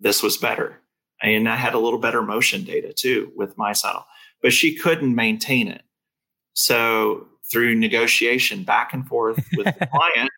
this 0.00 0.22
was 0.22 0.36
better. 0.36 0.81
And 1.22 1.48
I 1.48 1.56
had 1.56 1.74
a 1.74 1.78
little 1.78 1.98
better 1.98 2.22
motion 2.22 2.64
data 2.64 2.92
too 2.92 3.32
with 3.36 3.56
my 3.56 3.72
saddle, 3.72 4.06
but 4.42 4.52
she 4.52 4.74
couldn't 4.74 5.14
maintain 5.14 5.68
it. 5.68 5.82
So 6.54 7.28
through 7.50 7.76
negotiation 7.76 8.64
back 8.64 8.92
and 8.92 9.06
forth 9.06 9.36
with 9.56 9.66
the 9.66 9.86
client, 9.86 10.30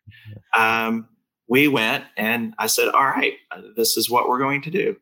um, 0.55 1.07
we 1.47 1.67
went 1.67 2.05
and 2.17 2.53
I 2.57 2.67
said, 2.67 2.89
all 2.89 3.05
right, 3.05 3.33
this 3.75 3.97
is 3.97 4.09
what 4.09 4.27
we're 4.27 4.39
going 4.39 4.61
to 4.63 4.71
do. 4.71 4.97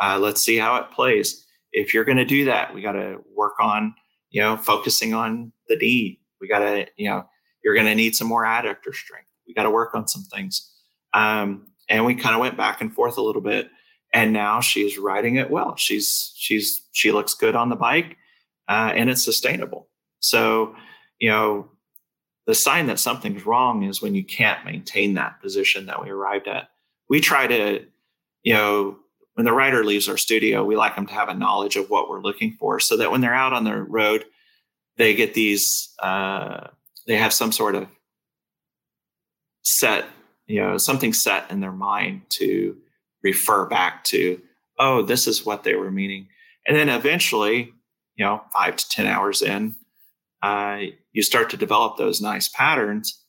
Uh, 0.00 0.18
let's 0.20 0.42
see 0.42 0.56
how 0.56 0.76
it 0.76 0.90
plays. 0.90 1.44
If 1.72 1.92
you're 1.92 2.04
going 2.04 2.18
to 2.18 2.24
do 2.24 2.44
that, 2.46 2.74
we 2.74 2.82
got 2.82 2.92
to 2.92 3.18
work 3.34 3.54
on, 3.60 3.94
you 4.30 4.40
know, 4.40 4.56
focusing 4.56 5.12
on 5.12 5.52
the 5.68 5.76
knee. 5.76 6.20
We 6.40 6.48
got 6.48 6.60
to, 6.60 6.86
you 6.96 7.10
know, 7.10 7.26
you're 7.64 7.74
going 7.74 7.86
to 7.86 7.94
need 7.94 8.14
some 8.14 8.28
more 8.28 8.44
adductor 8.44 8.94
strength. 8.94 9.26
We 9.46 9.54
got 9.54 9.64
to 9.64 9.70
work 9.70 9.94
on 9.94 10.06
some 10.06 10.22
things. 10.22 10.72
Um, 11.14 11.66
and 11.88 12.04
we 12.04 12.14
kind 12.14 12.34
of 12.34 12.40
went 12.40 12.56
back 12.56 12.80
and 12.80 12.92
forth 12.92 13.18
a 13.18 13.22
little 13.22 13.42
bit. 13.42 13.70
And 14.12 14.32
now 14.32 14.60
she's 14.60 14.98
riding 14.98 15.36
it 15.36 15.50
well. 15.50 15.76
She's 15.76 16.32
she's 16.34 16.82
she 16.92 17.12
looks 17.12 17.34
good 17.34 17.54
on 17.54 17.68
the 17.68 17.76
bike, 17.76 18.16
uh, 18.68 18.92
and 18.94 19.10
it's 19.10 19.24
sustainable. 19.24 19.88
So, 20.20 20.74
you 21.18 21.28
know, 21.28 21.70
the 22.46 22.54
sign 22.54 22.86
that 22.86 22.98
something's 22.98 23.44
wrong 23.44 23.82
is 23.82 24.00
when 24.00 24.14
you 24.14 24.24
can't 24.24 24.64
maintain 24.64 25.14
that 25.14 25.40
position 25.42 25.86
that 25.86 26.02
we 26.02 26.10
arrived 26.10 26.48
at. 26.48 26.70
We 27.08 27.20
try 27.20 27.46
to, 27.46 27.84
you 28.42 28.54
know, 28.54 28.96
when 29.34 29.44
the 29.44 29.52
rider 29.52 29.84
leaves 29.84 30.08
our 30.08 30.16
studio, 30.16 30.64
we 30.64 30.74
like 30.74 30.96
them 30.96 31.06
to 31.06 31.12
have 31.12 31.28
a 31.28 31.34
knowledge 31.34 31.76
of 31.76 31.90
what 31.90 32.08
we're 32.08 32.22
looking 32.22 32.52
for 32.52 32.80
so 32.80 32.96
that 32.96 33.10
when 33.10 33.20
they're 33.20 33.34
out 33.34 33.52
on 33.52 33.64
the 33.64 33.76
road, 33.76 34.24
they 34.96 35.14
get 35.14 35.34
these, 35.34 35.94
uh, 36.00 36.68
they 37.06 37.16
have 37.16 37.32
some 37.32 37.52
sort 37.52 37.74
of 37.74 37.86
set, 39.62 40.06
you 40.46 40.60
know, 40.60 40.78
something 40.78 41.12
set 41.12 41.50
in 41.50 41.60
their 41.60 41.72
mind 41.72 42.22
to 42.30 42.76
refer 43.22 43.66
back 43.66 44.04
to, 44.04 44.40
oh, 44.78 45.02
this 45.02 45.26
is 45.26 45.44
what 45.44 45.64
they 45.64 45.74
were 45.74 45.90
meaning. 45.90 46.28
And 46.66 46.76
then 46.76 46.88
eventually, 46.88 47.72
you 48.16 48.24
know, 48.24 48.42
five 48.52 48.76
to 48.76 48.88
10 48.88 49.06
hours 49.06 49.42
in, 49.42 49.74
uh, 50.42 50.80
you 51.12 51.22
start 51.22 51.50
to 51.50 51.56
develop 51.56 51.96
those 51.96 52.20
nice 52.20 52.48
patterns. 52.48 53.24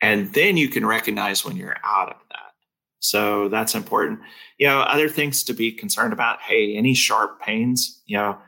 And 0.00 0.32
then 0.34 0.56
you 0.56 0.68
can 0.68 0.86
recognize 0.86 1.44
when 1.44 1.56
you're 1.56 1.76
out 1.84 2.10
of 2.10 2.16
that. 2.30 2.52
So 3.00 3.48
that's 3.48 3.74
important. 3.74 4.20
You 4.58 4.66
know, 4.66 4.80
other 4.80 5.08
things 5.08 5.42
to 5.44 5.52
be 5.52 5.72
concerned 5.72 6.12
about 6.12 6.40
hey, 6.40 6.74
any 6.76 6.94
sharp 6.94 7.40
pains, 7.40 8.02
you 8.06 8.16
know, 8.16 8.38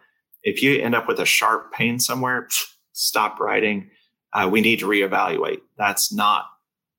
if 0.43 0.63
you 0.63 0.81
end 0.81 0.95
up 0.95 1.09
with 1.09 1.19
a 1.19 1.27
sharp 1.27 1.73
pain 1.73 1.99
somewhere, 1.99 2.49
stop 2.93 3.41
writing. 3.41 3.91
Uh, 4.33 4.49
we 4.51 4.61
need 4.61 4.79
to 4.79 4.87
reevaluate. 4.87 5.61
That's 5.77 6.13
not 6.13 6.47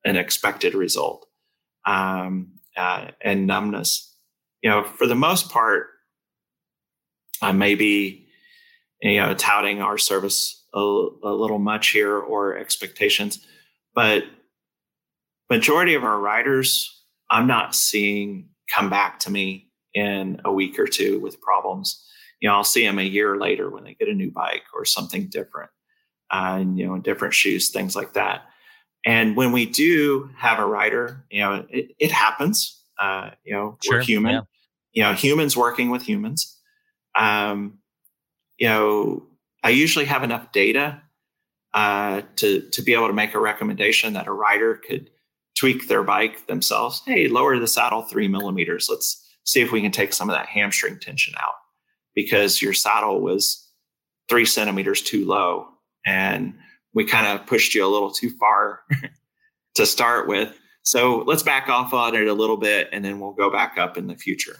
an 0.03 0.17
expected 0.17 0.73
result. 0.73 1.25
Um, 1.85 2.56
uh, 2.77 3.11
and 3.21 3.47
numbness. 3.47 4.15
You 4.61 4.69
know, 4.69 4.83
for 4.83 5.07
the 5.07 5.15
most 5.15 5.49
part, 5.49 5.87
I 7.41 7.51
may 7.51 7.75
be, 7.75 8.27
you 9.01 9.17
know, 9.17 9.33
touting 9.35 9.81
our 9.81 9.97
service 9.97 10.65
a, 10.73 10.79
a 10.79 11.33
little 11.33 11.59
much 11.59 11.89
here 11.89 12.17
or 12.17 12.57
expectations, 12.57 13.45
but 13.93 14.23
majority 15.49 15.93
of 15.93 16.03
our 16.03 16.19
riders, 16.19 17.03
I'm 17.29 17.47
not 17.47 17.75
seeing 17.75 18.49
come 18.73 18.89
back 18.89 19.19
to 19.19 19.31
me 19.31 19.69
in 19.93 20.41
a 20.45 20.51
week 20.51 20.77
or 20.77 20.87
two 20.87 21.19
with 21.19 21.41
problems. 21.41 22.03
You 22.41 22.49
know, 22.49 22.55
I'll 22.55 22.63
see 22.63 22.83
them 22.83 22.99
a 22.99 23.03
year 23.03 23.37
later 23.37 23.69
when 23.69 23.83
they 23.83 23.93
get 23.93 24.09
a 24.09 24.13
new 24.13 24.31
bike 24.31 24.63
or 24.75 24.85
something 24.85 25.27
different, 25.27 25.71
uh, 26.31 26.57
and 26.59 26.77
you 26.77 26.85
know, 26.85 26.99
different 26.99 27.33
shoes, 27.33 27.71
things 27.71 27.95
like 27.95 28.13
that. 28.13 28.41
And 29.07 29.37
when 29.37 29.53
we 29.53 29.65
do 29.65 30.29
have 30.35 30.59
a 30.59 30.65
rider, 30.65 31.23
you 31.31 31.39
know, 31.39 31.65
it, 31.69 31.95
it 31.97 32.11
happens. 32.11 32.83
Uh, 32.99 33.31
you 33.45 33.53
know, 33.53 33.77
sure, 33.81 33.99
we're 33.99 34.03
human. 34.03 34.33
Yeah. 34.33 34.41
You 34.91 35.03
know, 35.03 35.13
humans 35.13 35.55
working 35.55 35.89
with 35.89 36.01
humans. 36.01 36.59
Um, 37.17 37.79
you 38.57 38.67
know, 38.67 39.23
I 39.63 39.69
usually 39.69 40.03
have 40.03 40.23
enough 40.23 40.51
data 40.51 41.01
uh, 41.73 42.23
to 42.35 42.61
to 42.61 42.81
be 42.81 42.93
able 42.93 43.07
to 43.07 43.13
make 43.13 43.33
a 43.33 43.39
recommendation 43.39 44.11
that 44.13 44.27
a 44.27 44.33
rider 44.33 44.75
could 44.75 45.09
tweak 45.57 45.87
their 45.87 46.03
bike 46.03 46.45
themselves. 46.47 47.01
Hey, 47.05 47.29
lower 47.29 47.57
the 47.57 47.67
saddle 47.67 48.01
three 48.01 48.27
millimeters. 48.27 48.87
Let's 48.89 49.25
see 49.45 49.61
if 49.61 49.71
we 49.71 49.81
can 49.81 49.91
take 49.91 50.11
some 50.11 50.29
of 50.29 50.35
that 50.35 50.47
hamstring 50.47 50.99
tension 50.99 51.33
out 51.39 51.55
because 52.13 52.61
your 52.61 52.73
saddle 52.73 53.21
was 53.21 53.71
three 54.27 54.45
centimeters 54.45 55.01
too 55.01 55.25
low 55.25 55.69
and 56.05 56.53
we 56.97 57.05
kind 57.05 57.27
of 57.27 57.45
pushed 57.45 57.75
you 57.75 57.85
a 57.85 57.93
little 57.93 58.09
too 58.09 58.31
far 58.39 58.79
to 59.75 59.85
start 59.85 60.27
with. 60.27 60.51
So 60.81 61.19
let's 61.27 61.43
back 61.43 61.69
off 61.69 61.93
on 61.93 62.15
it 62.15 62.27
a 62.27 62.33
little 62.33 62.57
bit 62.57 62.89
and 62.91 63.05
then 63.05 63.19
we'll 63.19 63.33
go 63.33 63.51
back 63.51 63.77
up 63.77 63.97
in 63.97 64.07
the 64.07 64.15
future. 64.15 64.55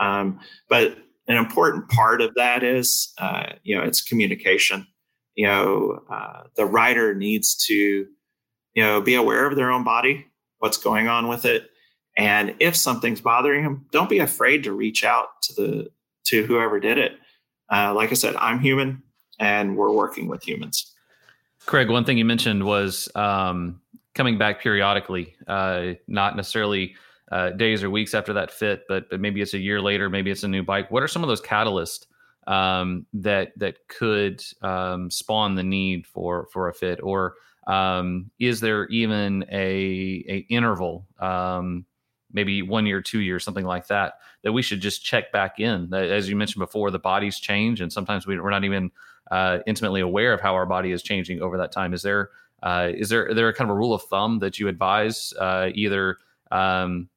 Um, 0.00 0.40
but 0.70 0.96
an 1.28 1.36
important 1.36 1.90
part 1.90 2.22
of 2.22 2.34
that 2.34 2.62
is, 2.62 3.12
uh, 3.18 3.52
you 3.62 3.76
know, 3.76 3.82
it's 3.82 4.00
communication. 4.00 4.86
You 5.34 5.48
know, 5.48 6.00
uh, 6.08 6.44
the 6.56 6.64
writer 6.64 7.14
needs 7.14 7.54
to, 7.66 7.74
you 7.74 8.82
know, 8.82 9.02
be 9.02 9.14
aware 9.14 9.44
of 9.44 9.54
their 9.54 9.70
own 9.70 9.84
body, 9.84 10.24
what's 10.60 10.78
going 10.78 11.08
on 11.08 11.28
with 11.28 11.44
it. 11.44 11.68
And 12.16 12.54
if 12.58 12.74
something's 12.74 13.20
bothering 13.20 13.64
them, 13.64 13.84
don't 13.92 14.08
be 14.08 14.20
afraid 14.20 14.64
to 14.64 14.72
reach 14.72 15.04
out 15.04 15.42
to 15.42 15.52
the 15.52 15.90
to 16.28 16.46
whoever 16.46 16.80
did 16.80 16.96
it. 16.96 17.18
Uh, 17.70 17.92
like 17.92 18.12
I 18.12 18.14
said, 18.14 18.34
I'm 18.36 18.60
human, 18.60 19.02
and 19.38 19.76
we're 19.76 19.92
working 19.92 20.26
with 20.26 20.42
humans. 20.42 20.95
Craig, 21.66 21.90
one 21.90 22.04
thing 22.04 22.16
you 22.16 22.24
mentioned 22.24 22.64
was 22.64 23.08
um, 23.16 23.80
coming 24.14 24.38
back 24.38 24.60
periodically, 24.60 25.34
uh, 25.48 25.94
not 26.06 26.36
necessarily 26.36 26.94
uh, 27.32 27.50
days 27.50 27.82
or 27.82 27.90
weeks 27.90 28.14
after 28.14 28.32
that 28.32 28.52
fit, 28.52 28.84
but 28.88 29.10
but 29.10 29.20
maybe 29.20 29.40
it's 29.40 29.52
a 29.54 29.58
year 29.58 29.80
later, 29.80 30.08
maybe 30.08 30.30
it's 30.30 30.44
a 30.44 30.48
new 30.48 30.62
bike. 30.62 30.90
What 30.92 31.02
are 31.02 31.08
some 31.08 31.24
of 31.24 31.28
those 31.28 31.42
catalysts 31.42 32.06
um, 32.46 33.04
that 33.14 33.52
that 33.58 33.88
could 33.88 34.42
um, 34.62 35.10
spawn 35.10 35.56
the 35.56 35.64
need 35.64 36.06
for 36.06 36.46
for 36.52 36.68
a 36.68 36.74
fit, 36.74 37.00
or 37.02 37.34
um, 37.66 38.30
is 38.38 38.60
there 38.60 38.86
even 38.86 39.44
a 39.50 40.24
a 40.28 40.46
interval, 40.48 41.04
um, 41.18 41.84
maybe 42.32 42.62
one 42.62 42.86
year, 42.86 43.02
two 43.02 43.20
years, 43.20 43.42
something 43.42 43.64
like 43.64 43.88
that, 43.88 44.20
that 44.44 44.52
we 44.52 44.62
should 44.62 44.80
just 44.80 45.04
check 45.04 45.32
back 45.32 45.58
in? 45.58 45.92
As 45.92 46.28
you 46.28 46.36
mentioned 46.36 46.60
before, 46.60 46.92
the 46.92 47.00
bodies 47.00 47.40
change, 47.40 47.80
and 47.80 47.92
sometimes 47.92 48.24
we, 48.24 48.38
we're 48.38 48.50
not 48.50 48.62
even 48.62 48.92
uh, 49.30 49.58
intimately 49.66 50.00
aware 50.00 50.32
of 50.32 50.40
how 50.40 50.54
our 50.54 50.66
body 50.66 50.92
is 50.92 51.02
changing 51.02 51.42
over 51.42 51.56
that 51.58 51.72
time. 51.72 51.92
Is 51.94 52.02
there 52.02 52.30
uh, 52.62 52.90
is 52.94 53.08
there 53.08 53.32
there 53.34 53.52
kind 53.52 53.70
of 53.70 53.76
a 53.76 53.78
rule 53.78 53.92
of 53.92 54.02
thumb 54.04 54.38
that 54.40 54.58
you 54.58 54.68
advise 54.68 55.32
uh, 55.38 55.70
either? 55.74 56.18
Um, 56.50 57.08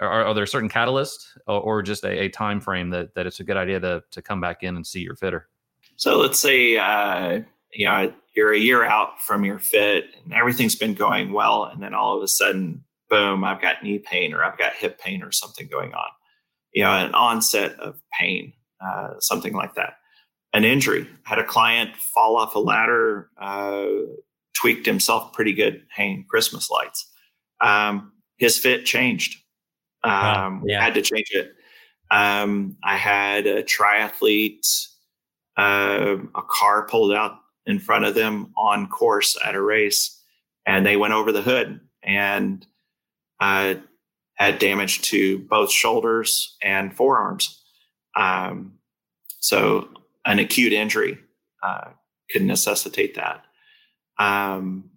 are, 0.00 0.26
are, 0.26 0.34
there 0.34 0.46
certain 0.46 0.68
catalysts 0.68 1.26
or, 1.46 1.60
or 1.60 1.82
just 1.82 2.04
a, 2.04 2.24
a, 2.24 2.28
time 2.28 2.60
frame 2.60 2.90
that, 2.90 3.14
that 3.14 3.26
it's 3.26 3.40
a 3.40 3.44
good 3.44 3.56
idea 3.56 3.80
to, 3.80 4.02
to 4.12 4.22
come 4.22 4.40
back 4.40 4.62
in 4.62 4.76
and 4.76 4.86
see 4.86 5.00
your 5.00 5.16
fitter? 5.16 5.48
So 5.96 6.18
let's 6.18 6.40
say 6.40 6.76
uh, 6.78 7.40
you 7.72 7.86
know 7.86 8.12
you're 8.34 8.52
a 8.52 8.58
year 8.58 8.84
out 8.84 9.20
from 9.20 9.44
your 9.44 9.58
fit 9.58 10.04
and 10.24 10.32
everything's 10.32 10.76
been 10.76 10.94
going 10.94 11.32
well, 11.32 11.64
and 11.64 11.82
then 11.82 11.94
all 11.94 12.16
of 12.16 12.22
a 12.22 12.28
sudden, 12.28 12.84
boom, 13.10 13.44
I've 13.44 13.60
got 13.60 13.82
knee 13.82 13.98
pain 13.98 14.32
or 14.32 14.44
I've 14.44 14.58
got 14.58 14.74
hip 14.74 15.00
pain 15.00 15.22
or 15.22 15.32
something 15.32 15.68
going 15.68 15.92
on. 15.92 16.08
You 16.72 16.84
know, 16.84 16.92
an 16.92 17.14
onset 17.14 17.78
of 17.80 18.00
pain, 18.18 18.52
uh, 18.80 19.14
something 19.20 19.54
like 19.54 19.74
that 19.74 19.97
an 20.52 20.64
injury. 20.64 21.06
had 21.24 21.38
a 21.38 21.44
client 21.44 21.96
fall 21.96 22.36
off 22.36 22.54
a 22.54 22.58
ladder, 22.58 23.30
uh, 23.40 23.86
tweaked 24.54 24.86
himself 24.86 25.32
pretty 25.32 25.52
good 25.52 25.82
hanging 25.90 26.24
Christmas 26.28 26.70
lights. 26.70 27.10
Um, 27.60 28.12
his 28.38 28.58
fit 28.58 28.84
changed. 28.84 29.38
Um, 30.04 30.64
yeah. 30.66 30.82
Had 30.82 30.94
to 30.94 31.02
change 31.02 31.30
it. 31.32 31.52
Um, 32.10 32.76
I 32.82 32.96
had 32.96 33.46
a 33.46 33.62
triathlete, 33.62 34.66
uh, 35.56 36.16
a 36.34 36.42
car 36.48 36.86
pulled 36.86 37.12
out 37.12 37.36
in 37.66 37.78
front 37.78 38.04
of 38.04 38.14
them 38.14 38.52
on 38.56 38.88
course 38.88 39.36
at 39.44 39.54
a 39.54 39.60
race, 39.60 40.18
and 40.66 40.86
they 40.86 40.96
went 40.96 41.12
over 41.12 41.32
the 41.32 41.42
hood 41.42 41.80
and 42.02 42.66
uh, 43.40 43.74
had 44.34 44.58
damage 44.58 45.02
to 45.02 45.40
both 45.40 45.70
shoulders 45.70 46.56
and 46.62 46.96
forearms. 46.96 47.62
Um, 48.16 48.78
so 49.40 49.88
an 50.28 50.38
acute 50.38 50.72
injury 50.72 51.18
uh, 51.62 51.88
could 52.30 52.42
necessitate 52.42 53.16
that. 53.16 53.44
Um, 54.18 54.90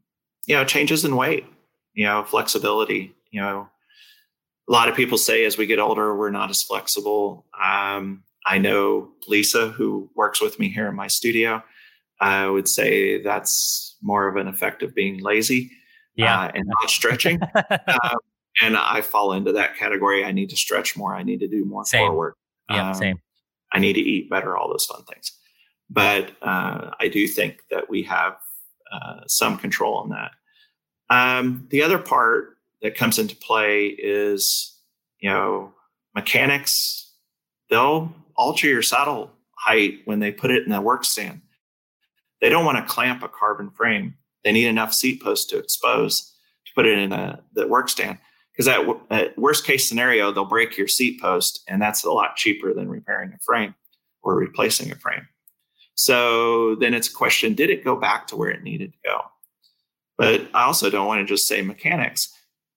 you 0.46 0.56
know, 0.56 0.66
changes 0.66 1.06
in 1.06 1.16
weight, 1.16 1.46
you 1.94 2.06
know, 2.06 2.24
flexibility. 2.24 3.16
You 3.32 3.42
know, 3.42 3.70
a 4.70 4.72
lot 4.72 4.90
of 4.90 4.96
people 4.96 5.18
say 5.18 5.46
as 5.46 5.58
we 5.58 5.66
get 5.66 5.80
older, 5.80 6.16
we're 6.16 6.30
not 6.30 6.50
as 6.50 6.62
flexible. 6.62 7.46
Um, 7.60 8.24
I 8.46 8.58
know 8.58 9.10
Lisa, 9.28 9.70
who 9.70 10.10
works 10.16 10.42
with 10.42 10.60
me 10.60 10.70
here 10.70 10.88
in 10.88 10.96
my 10.96 11.08
studio, 11.08 11.64
I 12.20 12.48
would 12.48 12.68
say 12.68 13.22
that's 13.22 13.98
more 14.02 14.28
of 14.28 14.36
an 14.36 14.48
effect 14.48 14.84
of 14.84 14.94
being 14.94 15.20
lazy 15.20 15.72
yeah. 16.16 16.42
Uh, 16.42 16.52
and 16.54 16.66
not 16.68 16.90
stretching. 16.90 17.40
um, 17.70 18.18
and 18.62 18.76
I 18.76 19.02
fall 19.02 19.32
into 19.32 19.54
that 19.54 19.78
category. 19.78 20.26
I 20.26 20.34
need 20.34 20.50
to 20.50 20.58
stretch 20.58 20.98
more. 20.98 21.16
I 21.16 21.24
need 21.24 21.40
to 21.40 21.48
do 21.48 21.64
more 21.64 21.86
same. 21.86 22.08
forward. 22.08 22.34
Yeah, 22.70 22.90
um, 22.90 22.96
same. 22.96 23.22
I 23.74 23.80
need 23.80 23.94
to 23.94 24.02
eat 24.02 24.30
better, 24.30 24.58
all 24.58 24.70
those 24.70 24.86
fun 24.86 25.04
things. 25.06 25.32
but 25.90 26.32
uh, 26.42 26.92
I 27.00 27.10
do 27.10 27.28
think 27.28 27.64
that 27.70 27.90
we 27.90 28.04
have 28.04 28.38
uh, 28.92 29.22
some 29.28 29.58
control 29.58 29.96
on 29.96 30.10
that. 30.10 30.32
Um, 31.10 31.68
the 31.70 31.84
other 31.84 31.98
part 31.98 32.58
that 32.82 32.96
comes 32.96 33.20
into 33.20 33.36
play 33.36 33.88
is, 33.88 34.78
you 35.20 35.30
know, 35.30 35.74
mechanics. 36.16 37.14
They'll 37.70 38.14
alter 38.36 38.68
your 38.68 38.82
saddle 38.82 39.32
height 39.58 40.00
when 40.06 40.20
they 40.20 40.32
put 40.32 40.52
it 40.52 40.64
in 40.64 40.72
the 40.72 40.82
work 40.82 41.04
stand. 41.06 41.42
They 42.40 42.50
don't 42.50 42.66
want 42.66 42.78
to 42.78 42.92
clamp 42.92 43.22
a 43.22 43.28
carbon 43.28 43.70
frame. 43.70 44.16
They 44.44 44.52
need 44.52 44.68
enough 44.68 44.94
seat 44.94 45.22
posts 45.22 45.46
to 45.52 45.60
expose 45.60 46.34
to 46.66 46.72
put 46.74 46.86
it 46.88 46.98
in 46.98 47.12
a, 47.12 47.44
the 47.54 47.68
work 47.68 47.90
stand. 47.90 48.18
Because 48.54 48.68
at, 48.68 48.86
at 49.10 49.38
worst 49.38 49.66
case 49.66 49.88
scenario, 49.88 50.32
they'll 50.32 50.46
break 50.46 50.78
your 50.78 50.88
seat 50.88 51.22
post, 51.22 51.64
and 51.68 51.82
that's 51.82 52.04
a 52.04 52.12
lot 52.12 52.36
cheaper 52.36 52.74
than 52.74 52.90
repairing 52.90 53.32
a 53.34 53.40
frame 53.40 53.74
or 54.22 54.36
replacing 54.36 54.92
a 54.92 54.96
frame. 54.96 55.28
So 55.96 56.76
then 56.76 56.94
it's 56.94 57.10
a 57.10 57.14
question 57.14 57.54
did 57.54 57.70
it 57.70 57.84
go 57.84 57.96
back 57.96 58.28
to 58.28 58.36
where 58.36 58.50
it 58.50 58.64
needed 58.64 58.94
to 58.94 59.00
go? 59.04 59.22
But 60.18 60.50
I 60.54 60.64
also 60.64 60.90
don't 60.90 61.08
want 61.08 61.26
to 61.26 61.34
just 61.34 61.48
say 61.48 61.62
mechanics. 61.62 62.34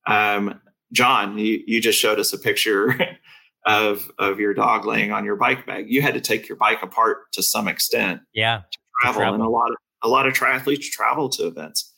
Um, 0.06 0.60
John, 0.92 1.38
you, 1.38 1.62
you 1.66 1.80
just 1.80 1.98
showed 1.98 2.18
us 2.18 2.32
a 2.32 2.38
picture 2.38 2.96
of, 3.66 4.10
of 4.18 4.38
your 4.38 4.54
dog 4.54 4.86
laying 4.86 5.12
on 5.12 5.24
your 5.24 5.36
bike 5.36 5.66
bag. 5.66 5.90
You 5.90 6.02
had 6.02 6.14
to 6.14 6.20
take 6.20 6.48
your 6.48 6.56
bike 6.56 6.82
apart 6.82 7.32
to 7.32 7.42
some 7.42 7.68
extent. 7.68 8.20
Yeah. 8.32 8.62
To 8.70 8.78
travel, 9.00 9.20
travel. 9.20 9.34
and 9.34 9.44
a 9.44 9.48
lot 9.48 9.70
of 9.70 9.76
a 10.04 10.08
lot 10.08 10.26
of 10.26 10.34
triathletes 10.34 10.90
travel 10.90 11.28
to 11.30 11.46
events. 11.46 11.93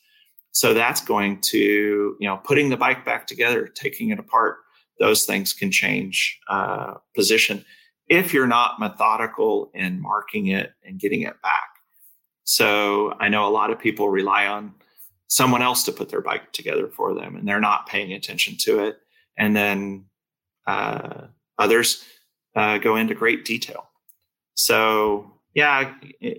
So 0.57 0.73
that's 0.73 1.01
going 1.01 1.39
to, 1.51 2.17
you 2.19 2.27
know, 2.27 2.37
putting 2.37 2.69
the 2.69 2.77
bike 2.77 3.05
back 3.05 3.27
together, 3.27 3.67
taking 3.67 4.09
it 4.09 4.17
apart, 4.17 4.57
those 4.99 5.23
things 5.23 5.53
can 5.53 5.71
change 5.71 6.39
uh, 6.49 6.95
position 7.15 7.63
if 8.07 8.33
you're 8.33 8.47
not 8.47 8.79
methodical 8.79 9.69
in 9.75 10.01
marking 10.01 10.47
it 10.47 10.73
and 10.83 10.99
getting 10.99 11.21
it 11.21 11.39
back. 11.43 11.69
So 12.43 13.13
I 13.19 13.29
know 13.29 13.47
a 13.47 13.51
lot 13.51 13.69
of 13.69 13.77
people 13.77 14.09
rely 14.09 14.47
on 14.47 14.73
someone 15.27 15.61
else 15.61 15.83
to 15.83 15.91
put 15.91 16.09
their 16.09 16.21
bike 16.21 16.51
together 16.53 16.87
for 16.87 17.13
them 17.13 17.35
and 17.35 17.47
they're 17.47 17.59
not 17.59 17.85
paying 17.85 18.11
attention 18.13 18.57
to 18.61 18.83
it. 18.83 18.97
And 19.37 19.55
then 19.55 20.05
uh, 20.65 21.27
others 21.59 22.03
uh, 22.55 22.79
go 22.79 22.95
into 22.95 23.13
great 23.13 23.45
detail. 23.45 23.87
So, 24.55 25.33
yeah, 25.53 25.93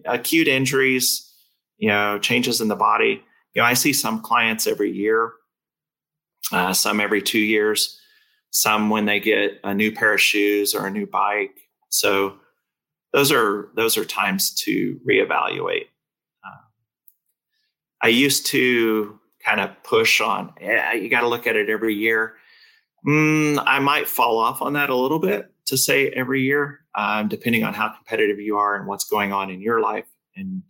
acute 0.07 0.49
injuries, 0.49 1.33
you 1.77 1.87
know, 1.87 2.19
changes 2.19 2.61
in 2.61 2.67
the 2.67 2.75
body. 2.75 3.23
You 3.55 3.63
know, 3.63 3.67
I 3.67 3.75
see 3.75 3.93
some 3.93 4.21
clients 4.21 4.67
every 4.67 4.93
year, 4.93 5.33
uh, 6.53 6.73
some 6.73 7.01
every 7.01 7.23
two 7.23 7.41
years 7.41 7.99
some 8.51 8.91
when 8.91 9.07
they 9.07 9.21
get 9.21 9.61
a 9.65 9.75
new 9.75 9.93
pair 9.93 10.15
of 10.15 10.21
shoes 10.21 10.75
or 10.75 10.87
a 10.87 10.91
new 10.91 11.07
bike. 11.07 11.57
So 11.91 12.39
those 13.13 13.33
are 13.33 13.71
those 13.75 13.97
are 13.97 14.05
times 14.05 14.55
to 14.63 15.01
reevaluate. 15.09 15.87
Uh, 16.45 16.63
I 18.03 18.09
used 18.09 18.47
to 18.47 19.19
kind 19.45 19.61
of 19.61 19.71
push 19.83 20.21
on, 20.21 20.53
yeah, 20.61 20.93
you 20.93 21.09
got 21.09 21.21
to 21.21 21.29
look 21.29 21.47
at 21.47 21.57
it 21.57 21.71
every 21.71 21.95
year. 21.95 22.35
Mm, 23.07 23.63
I 23.65 23.79
might 23.79 24.09
fall 24.09 24.39
off 24.39 24.61
on 24.61 24.73
that 24.73 24.91
a 24.91 24.97
little 24.97 25.21
bit 25.21 25.53
to 25.67 25.77
say 25.77 26.09
every 26.09 26.43
year, 26.43 26.81
um, 26.95 27.29
depending 27.29 27.65
on 27.65 27.73
how 27.73 27.89
competitive 27.89 28.41
you 28.41 28.57
are 28.57 28.75
and 28.75 28.87
what's 28.87 29.05
going 29.05 29.33
on 29.33 29.51
in 29.51 29.61
your 29.61 29.81
life 29.81 30.07
and 30.37 30.63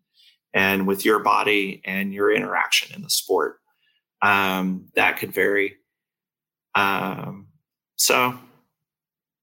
and 0.59 0.89
with 0.89 1.05
your 1.05 1.21
body 1.21 1.81
and 1.85 2.13
your 2.13 2.33
interaction 2.33 2.93
in 2.93 3.01
the 3.03 3.09
sport. 3.09 3.61
Um, 4.23 4.89
that 4.97 5.17
could 5.17 5.33
vary. 5.33 5.77
Um, 6.75 7.47
so 7.95 8.37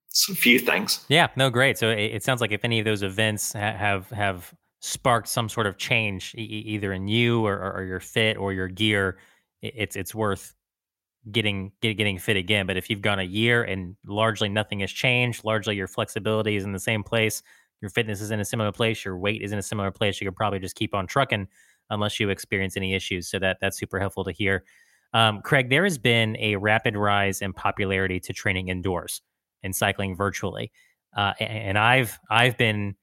it's 0.09 0.27
a 0.27 0.35
few 0.35 0.59
things. 0.59 1.05
Yeah, 1.07 1.29
no, 1.37 1.49
great. 1.49 1.77
So 1.77 1.89
it, 1.89 2.15
it 2.15 2.23
sounds 2.23 2.41
like 2.41 2.51
if 2.51 2.65
any 2.65 2.79
of 2.79 2.85
those 2.85 3.01
events 3.01 3.53
ha- 3.53 3.77
have 3.77 4.09
have 4.09 4.53
sparked 4.81 5.29
some 5.29 5.47
sort 5.47 5.67
of 5.67 5.77
change, 5.77 6.35
e- 6.37 6.41
either 6.41 6.91
in 6.91 7.07
you 7.07 7.45
or, 7.45 7.73
or, 7.77 7.83
your 7.85 8.01
fit 8.01 8.35
or 8.35 8.51
your 8.51 8.67
gear, 8.67 9.17
it's 9.61 9.95
it's 9.95 10.13
worth 10.13 10.53
getting 11.31 11.71
get, 11.81 11.93
getting 11.93 12.19
fit 12.19 12.35
again. 12.35 12.67
But 12.67 12.75
if 12.75 12.89
you've 12.89 13.01
gone 13.01 13.19
a 13.19 13.23
year 13.23 13.63
and 13.63 13.95
largely 14.05 14.49
nothing 14.49 14.81
has 14.81 14.91
changed, 14.91 15.45
largely 15.45 15.77
your 15.77 15.87
flexibility 15.87 16.57
is 16.57 16.65
in 16.65 16.73
the 16.73 16.79
same 16.79 17.03
place, 17.03 17.41
your 17.81 17.89
fitness 17.89 18.21
is 18.21 18.31
in 18.31 18.39
a 18.39 18.45
similar 18.45 18.71
place, 18.71 19.03
your 19.05 19.17
weight 19.17 19.41
is 19.41 19.51
in 19.51 19.59
a 19.59 19.63
similar 19.63 19.91
place, 19.91 20.19
you 20.19 20.27
could 20.27 20.35
probably 20.35 20.59
just 20.59 20.75
keep 20.75 20.93
on 20.93 21.07
trucking 21.07 21.47
unless 21.89 22.19
you 22.19 22.29
experience 22.29 22.77
any 22.77 22.93
issues. 22.93 23.27
So 23.29 23.39
that 23.39 23.57
that's 23.61 23.77
super 23.77 23.99
helpful 23.99 24.23
to 24.23 24.31
hear. 24.31 24.63
Um, 25.13 25.41
Craig, 25.41 25.69
there 25.69 25.83
has 25.83 25.97
been 25.97 26.35
a 26.39 26.55
rapid 26.57 26.97
rise 26.97 27.41
in 27.41 27.53
popularity 27.53 28.19
to 28.21 28.33
training 28.33 28.67
indoors 28.67 29.21
and 29.63 29.75
cycling 29.75 30.15
virtually, 30.15 30.71
uh, 31.15 31.33
and 31.39 31.77
I've 31.77 32.19
I've 32.29 32.57
been, 32.57 32.95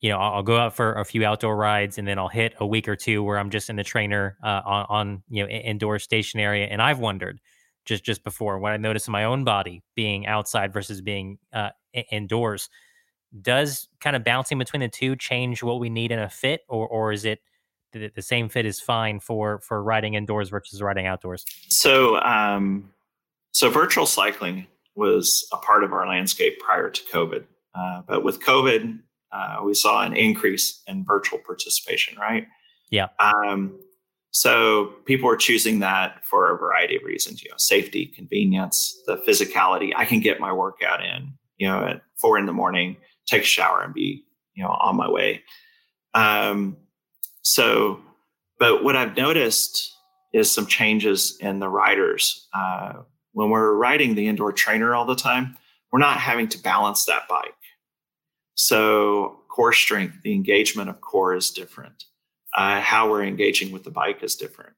you 0.00 0.10
know, 0.10 0.18
I'll, 0.18 0.42
go 0.42 0.58
out 0.58 0.76
for 0.76 0.92
a 0.94 1.04
few 1.04 1.24
outdoor 1.24 1.56
rides, 1.56 1.96
and 1.96 2.06
then 2.06 2.18
I'll 2.18 2.28
hit 2.28 2.54
a 2.60 2.66
week 2.66 2.86
or 2.86 2.96
two 2.96 3.22
where 3.22 3.38
I'm 3.38 3.50
just 3.50 3.70
in 3.70 3.76
the 3.76 3.84
trainer 3.84 4.36
uh, 4.44 4.60
on, 4.64 4.86
on 4.88 5.22
you 5.30 5.42
know 5.42 5.48
indoor 5.48 5.98
stationary, 5.98 6.68
and 6.68 6.82
I've 6.82 6.98
wondered 6.98 7.40
just 7.84 8.04
just 8.04 8.24
before 8.24 8.58
when 8.58 8.72
I 8.72 8.76
noticed 8.76 9.08
in 9.08 9.12
my 9.12 9.24
own 9.24 9.44
body 9.44 9.82
being 9.94 10.26
outside 10.26 10.72
versus 10.72 11.00
being 11.00 11.38
uh, 11.52 11.70
indoors, 12.10 12.68
does 13.40 13.88
kind 14.00 14.14
of 14.14 14.24
bouncing 14.24 14.58
between 14.58 14.80
the 14.80 14.88
two 14.88 15.16
change 15.16 15.62
what 15.62 15.80
we 15.80 15.88
need 15.88 16.12
in 16.12 16.18
a 16.18 16.28
fit, 16.28 16.62
or 16.68 16.86
or 16.86 17.12
is 17.12 17.24
it 17.24 17.40
the, 17.92 18.08
the 18.14 18.22
same 18.22 18.48
fit 18.48 18.66
is 18.66 18.80
fine 18.80 19.20
for 19.20 19.60
for 19.60 19.82
riding 19.82 20.14
indoors 20.14 20.48
versus 20.50 20.82
riding 20.82 21.06
outdoors? 21.06 21.44
So, 21.68 22.20
um, 22.20 22.90
so 23.52 23.70
virtual 23.70 24.06
cycling 24.06 24.66
was 24.94 25.46
a 25.52 25.56
part 25.56 25.84
of 25.84 25.92
our 25.92 26.06
landscape 26.06 26.58
prior 26.60 26.90
to 26.90 27.02
COVID, 27.12 27.44
uh, 27.74 28.02
but 28.06 28.24
with 28.24 28.42
COVID, 28.42 28.98
uh, 29.32 29.60
we 29.64 29.74
saw 29.74 30.02
an 30.02 30.14
increase 30.14 30.82
in 30.86 31.04
virtual 31.04 31.38
participation. 31.38 32.18
Right? 32.18 32.46
Yeah. 32.90 33.08
Um, 33.18 33.78
so 34.34 34.94
people 35.04 35.28
are 35.28 35.36
choosing 35.36 35.80
that 35.80 36.24
for 36.24 36.54
a 36.54 36.58
variety 36.58 36.96
of 36.96 37.02
reasons. 37.02 37.42
You 37.42 37.50
know, 37.50 37.56
safety, 37.58 38.06
convenience, 38.06 39.02
the 39.06 39.16
physicality. 39.16 39.92
I 39.96 40.04
can 40.04 40.20
get 40.20 40.40
my 40.40 40.52
workout 40.52 41.02
in. 41.02 41.32
You 41.58 41.68
know, 41.68 41.84
at 41.84 42.02
four 42.20 42.38
in 42.38 42.46
the 42.46 42.52
morning, 42.52 42.96
take 43.26 43.42
a 43.42 43.46
shower, 43.46 43.82
and 43.82 43.94
be 43.94 44.24
you 44.54 44.62
know 44.62 44.70
on 44.70 44.96
my 44.96 45.10
way. 45.10 45.42
Um, 46.14 46.76
so, 47.42 48.00
but 48.58 48.84
what 48.84 48.96
I've 48.96 49.16
noticed 49.16 49.92
is 50.32 50.52
some 50.52 50.66
changes 50.66 51.36
in 51.40 51.58
the 51.58 51.68
riders. 51.68 52.48
Uh, 52.54 53.02
when 53.32 53.50
we're 53.50 53.74
riding 53.74 54.14
the 54.14 54.28
indoor 54.28 54.52
trainer 54.52 54.94
all 54.94 55.04
the 55.04 55.16
time, 55.16 55.56
we're 55.90 55.98
not 55.98 56.18
having 56.18 56.48
to 56.48 56.58
balance 56.58 57.04
that 57.06 57.28
bike. 57.28 57.54
So, 58.54 59.40
core 59.48 59.72
strength, 59.72 60.22
the 60.22 60.34
engagement 60.34 60.90
of 60.90 61.00
core 61.00 61.34
is 61.34 61.50
different. 61.50 62.04
Uh, 62.56 62.80
how 62.80 63.10
we're 63.10 63.24
engaging 63.24 63.72
with 63.72 63.84
the 63.84 63.90
bike 63.90 64.22
is 64.22 64.36
different. 64.36 64.74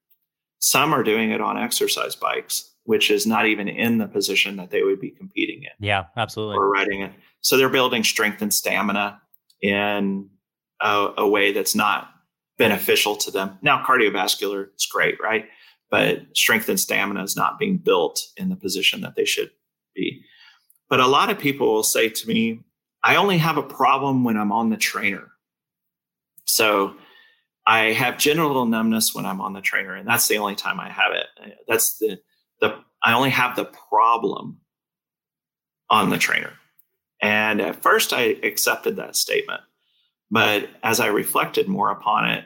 Some 0.61 0.95
are 0.95 1.03
doing 1.03 1.31
it 1.31 1.41
on 1.41 1.59
exercise 1.59 2.15
bikes, 2.15 2.73
which 2.85 3.11
is 3.11 3.27
not 3.27 3.47
even 3.47 3.69
in 3.69 3.99
the 3.99 4.07
position 4.07 4.57
that 4.57 4.71
they 4.71 4.83
would 4.83 5.01
be 5.01 5.11
competing 5.11 5.65
in. 5.65 5.71
Yeah, 5.79 6.05
absolutely. 6.17 6.57
Or 6.57 6.71
riding 6.71 7.03
it. 7.03 7.13
So 7.45 7.59
they're 7.59 7.69
building 7.69 8.05
strength 8.05 8.41
and 8.41 8.53
stamina 8.53 9.21
in 9.61 10.31
a, 10.81 11.11
a 11.19 11.29
way 11.29 11.53
that's 11.53 11.75
not 11.75 12.09
beneficial 12.57 13.17
to 13.17 13.31
them. 13.31 13.59
Now, 13.61 13.85
cardiovascular 13.85 14.69
is 14.75 14.87
great, 14.87 15.17
right? 15.23 15.45
But 15.91 16.23
strength 16.35 16.71
and 16.71 16.81
stamina 16.81 17.23
is 17.23 17.37
not 17.37 17.59
being 17.59 17.77
built 17.77 18.23
in 18.39 18.49
the 18.49 18.57
position 18.57 19.03
that 19.03 19.15
they 19.15 19.27
should 19.27 19.51
be. 19.95 20.25
But 20.89 21.01
a 21.01 21.07
lot 21.07 21.29
of 21.29 21.39
people 21.39 21.71
will 21.71 21.83
say 21.83 22.09
to 22.09 22.27
me, 22.27 22.61
I 23.03 23.17
only 23.17 23.37
have 23.37 23.59
a 23.59 23.63
problem 23.63 24.25
when 24.25 24.39
I'm 24.39 24.51
on 24.51 24.71
the 24.71 24.79
trainer. 24.79 25.31
So 26.47 26.95
I 27.67 27.93
have 27.93 28.17
genital 28.17 28.65
numbness 28.65 29.15
when 29.15 29.27
I'm 29.27 29.43
on 29.43 29.53
the 29.53 29.61
trainer, 29.61 29.95
and 29.95 30.09
that's 30.09 30.29
the 30.29 30.39
only 30.39 30.55
time 30.55 30.81
I 30.81 30.89
have 30.89 31.13
it. 31.13 31.27
That's 31.69 31.99
the 31.99 32.19
the 32.61 32.79
I 33.03 33.13
only 33.13 33.31
have 33.31 33.55
the 33.55 33.67
problem 33.67 34.61
on 35.91 36.09
the 36.09 36.19
trainer. 36.19 36.55
And 37.25 37.63
at 37.63 37.83
first 37.83 38.13
I 38.13 38.37
accepted 38.43 38.97
that 38.97 39.17
statement. 39.17 39.63
But 40.31 40.69
as 40.83 41.01
I 41.01 41.07
reflected 41.07 41.69
more 41.69 41.91
upon 41.91 42.29
it, 42.29 42.45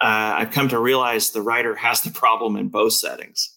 uh, 0.00 0.34
I've 0.38 0.50
come 0.50 0.68
to 0.70 0.78
realize 0.80 1.30
the 1.30 1.40
rider 1.40 1.76
has 1.76 2.00
the 2.00 2.10
problem 2.10 2.56
in 2.56 2.68
both 2.68 2.94
settings. 2.94 3.54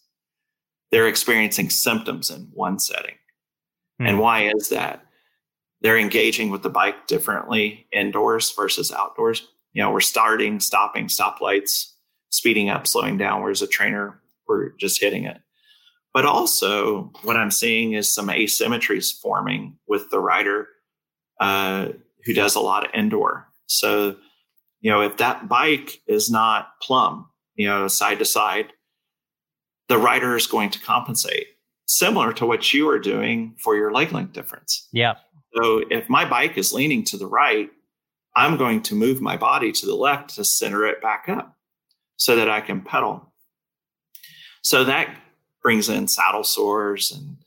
They're 0.91 1.07
experiencing 1.07 1.71
symptoms 1.71 2.29
in 2.29 2.49
one 2.53 2.77
setting. 2.77 3.15
Hmm. 3.99 4.05
And 4.05 4.19
why 4.19 4.51
is 4.55 4.69
that? 4.69 5.03
They're 5.81 5.97
engaging 5.97 6.51
with 6.51 6.61
the 6.61 6.69
bike 6.69 7.07
differently 7.07 7.87
indoors 7.91 8.53
versus 8.55 8.91
outdoors. 8.91 9.47
You 9.73 9.81
know, 9.81 9.91
we're 9.91 9.99
starting, 9.99 10.59
stopping, 10.59 11.07
stoplights, 11.07 11.91
speeding 12.29 12.69
up, 12.69 12.85
slowing 12.85 13.17
down, 13.17 13.41
whereas 13.41 13.63
a 13.63 13.67
trainer, 13.67 14.21
we're 14.47 14.73
just 14.73 15.01
hitting 15.01 15.25
it. 15.25 15.41
But 16.13 16.25
also, 16.25 17.11
what 17.23 17.37
I'm 17.37 17.51
seeing 17.51 17.93
is 17.93 18.13
some 18.13 18.27
asymmetries 18.27 19.13
forming 19.21 19.77
with 19.87 20.09
the 20.09 20.19
rider 20.19 20.67
uh, 21.39 21.89
who 22.25 22.33
does 22.33 22.55
a 22.55 22.59
lot 22.59 22.85
of 22.85 22.91
indoor. 22.93 23.47
So, 23.67 24.17
you 24.81 24.91
know, 24.91 25.01
if 25.01 25.17
that 25.17 25.47
bike 25.47 26.01
is 26.07 26.29
not 26.29 26.73
plumb, 26.81 27.29
you 27.55 27.67
know, 27.67 27.87
side 27.87 28.19
to 28.19 28.25
side, 28.25 28.73
the 29.87 29.97
rider 29.97 30.35
is 30.35 30.47
going 30.47 30.69
to 30.71 30.79
compensate, 30.79 31.47
similar 31.85 32.33
to 32.33 32.45
what 32.45 32.73
you 32.73 32.89
are 32.89 32.99
doing 32.99 33.55
for 33.57 33.75
your 33.75 33.91
leg 33.91 34.11
length 34.11 34.33
difference. 34.33 34.87
Yeah. 34.91 35.15
So 35.55 35.83
if 35.89 36.09
my 36.09 36.25
bike 36.25 36.57
is 36.57 36.73
leaning 36.73 37.03
to 37.05 37.17
the 37.17 37.27
right, 37.27 37.69
I'm 38.35 38.57
going 38.57 38.81
to 38.83 38.95
move 38.95 39.21
my 39.21 39.37
body 39.37 39.71
to 39.71 39.85
the 39.85 39.95
left 39.95 40.35
to 40.35 40.45
center 40.45 40.85
it 40.85 41.01
back 41.01 41.25
up 41.27 41.57
so 42.15 42.35
that 42.35 42.49
I 42.49 42.61
can 42.61 42.81
pedal. 42.81 43.33
So 44.61 44.83
that 44.85 45.09
brings 45.61 45.89
in 45.89 46.07
saddle 46.07 46.43
sores 46.43 47.11
and 47.11 47.37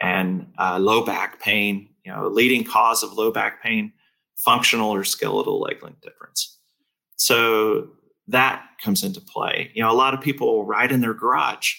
and 0.00 0.52
uh, 0.58 0.78
low 0.78 1.04
back 1.04 1.40
pain. 1.40 1.88
You 2.04 2.12
know, 2.12 2.28
leading 2.28 2.64
cause 2.64 3.02
of 3.02 3.14
low 3.14 3.32
back 3.32 3.62
pain, 3.62 3.92
functional 4.36 4.90
or 4.90 5.04
skeletal 5.04 5.60
leg 5.60 5.82
length 5.82 6.02
difference. 6.02 6.58
So 7.16 7.88
that 8.28 8.66
comes 8.82 9.02
into 9.02 9.20
play. 9.20 9.70
You 9.74 9.82
know, 9.82 9.90
a 9.90 9.94
lot 9.94 10.14
of 10.14 10.20
people 10.20 10.64
ride 10.64 10.92
in 10.92 11.00
their 11.00 11.14
garage. 11.14 11.74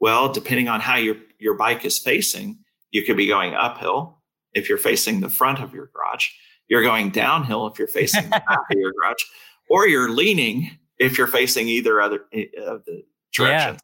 Well, 0.00 0.32
depending 0.32 0.68
on 0.68 0.80
how 0.80 0.96
your 0.96 1.16
your 1.38 1.54
bike 1.54 1.84
is 1.84 1.98
facing, 1.98 2.58
you 2.90 3.02
could 3.02 3.16
be 3.16 3.26
going 3.26 3.54
uphill 3.54 4.18
if 4.54 4.68
you're 4.68 4.78
facing 4.78 5.20
the 5.20 5.28
front 5.28 5.60
of 5.60 5.74
your 5.74 5.90
garage. 5.94 6.28
You're 6.68 6.82
going 6.82 7.10
downhill 7.10 7.66
if 7.66 7.78
you're 7.78 7.88
facing 7.88 8.24
the 8.24 8.30
back 8.30 8.58
of 8.70 8.76
your 8.76 8.92
garage, 9.00 9.22
or 9.70 9.86
you're 9.86 10.10
leaning 10.10 10.70
if 10.98 11.16
you're 11.16 11.26
facing 11.26 11.68
either 11.68 12.00
other 12.00 12.20
of 12.66 12.84
the 12.84 13.04
directions. 13.32 13.80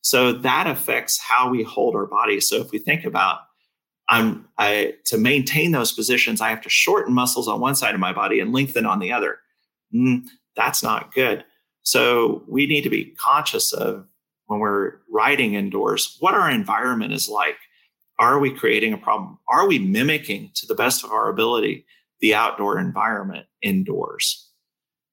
So 0.00 0.32
that 0.32 0.66
affects 0.66 1.18
how 1.18 1.50
we 1.50 1.62
hold 1.62 1.94
our 1.94 2.06
body. 2.06 2.40
So 2.40 2.56
if 2.56 2.70
we 2.70 2.78
think 2.78 3.04
about 3.04 3.40
I'm 4.08 4.48
I 4.56 4.94
to 5.06 5.18
maintain 5.18 5.72
those 5.72 5.92
positions, 5.92 6.40
I 6.40 6.50
have 6.50 6.62
to 6.62 6.70
shorten 6.70 7.14
muscles 7.14 7.48
on 7.48 7.60
one 7.60 7.74
side 7.74 7.94
of 7.94 8.00
my 8.00 8.12
body 8.12 8.40
and 8.40 8.52
lengthen 8.52 8.86
on 8.86 9.00
the 9.00 9.12
other. 9.12 9.38
Mm, 9.94 10.24
that's 10.56 10.82
not 10.82 11.12
good. 11.12 11.44
So 11.82 12.42
we 12.48 12.66
need 12.66 12.82
to 12.82 12.90
be 12.90 13.14
conscious 13.18 13.72
of 13.72 14.06
when 14.46 14.60
we're 14.60 14.94
riding 15.10 15.54
indoors, 15.54 16.16
what 16.20 16.34
our 16.34 16.50
environment 16.50 17.12
is 17.12 17.28
like. 17.28 17.56
Are 18.18 18.38
we 18.38 18.50
creating 18.50 18.92
a 18.92 18.98
problem? 18.98 19.38
Are 19.48 19.68
we 19.68 19.78
mimicking 19.78 20.50
to 20.54 20.66
the 20.66 20.74
best 20.74 21.04
of 21.04 21.12
our 21.12 21.28
ability 21.28 21.86
the 22.20 22.34
outdoor 22.34 22.78
environment 22.78 23.46
indoors 23.62 24.50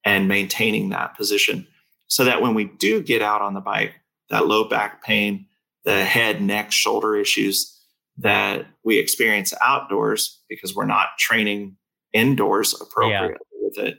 and 0.04 0.26
maintaining 0.26 0.88
that 0.88 1.16
position 1.16 1.66
so 2.08 2.24
that 2.24 2.42
when 2.42 2.54
we 2.54 2.64
do 2.64 3.02
get 3.02 3.22
out 3.22 3.42
on 3.42 3.54
the 3.54 3.60
bike, 3.60 3.94
that 4.30 4.46
low 4.46 4.68
back 4.68 5.02
pain, 5.02 5.46
the 5.84 6.04
head, 6.04 6.42
neck, 6.42 6.72
shoulder 6.72 7.16
issues 7.16 7.72
that 8.18 8.66
we 8.84 8.98
experience 8.98 9.52
outdoors 9.62 10.40
because 10.48 10.74
we're 10.74 10.86
not 10.86 11.08
training 11.18 11.76
indoors 12.12 12.74
appropriately 12.80 13.28
yeah. 13.28 13.58
with 13.60 13.78
it 13.78 13.98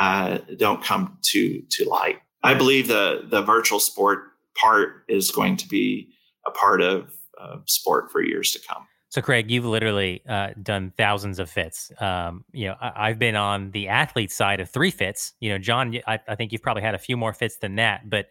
uh, 0.00 0.38
don't 0.56 0.82
come 0.82 1.18
to 1.22 1.62
to 1.70 1.88
light. 1.88 2.18
I 2.42 2.54
believe 2.54 2.88
the 2.88 3.26
the 3.28 3.42
virtual 3.42 3.78
sport 3.78 4.24
part 4.56 5.04
is 5.08 5.30
going 5.30 5.56
to 5.58 5.68
be 5.68 6.08
a 6.46 6.50
part 6.50 6.80
of 6.80 7.12
uh, 7.38 7.58
sport 7.66 8.10
for 8.10 8.22
years 8.22 8.52
to 8.52 8.60
come. 8.66 8.86
So, 9.10 9.20
Craig, 9.20 9.50
you've 9.50 9.64
literally 9.64 10.22
uh, 10.28 10.50
done 10.62 10.92
thousands 10.96 11.38
of 11.38 11.50
fits. 11.50 11.90
Um, 12.00 12.44
you 12.52 12.68
know, 12.68 12.76
I, 12.80 13.08
have 13.08 13.18
been 13.18 13.34
on 13.34 13.72
the 13.72 13.88
athlete 13.88 14.30
side 14.30 14.60
of 14.60 14.70
three 14.70 14.92
fits. 14.92 15.34
You 15.40 15.50
know, 15.50 15.58
John, 15.58 15.98
I, 16.06 16.20
I, 16.28 16.36
think 16.36 16.52
you've 16.52 16.62
probably 16.62 16.84
had 16.84 16.94
a 16.94 16.98
few 16.98 17.16
more 17.16 17.32
fits 17.32 17.56
than 17.56 17.74
that. 17.74 18.08
But 18.08 18.26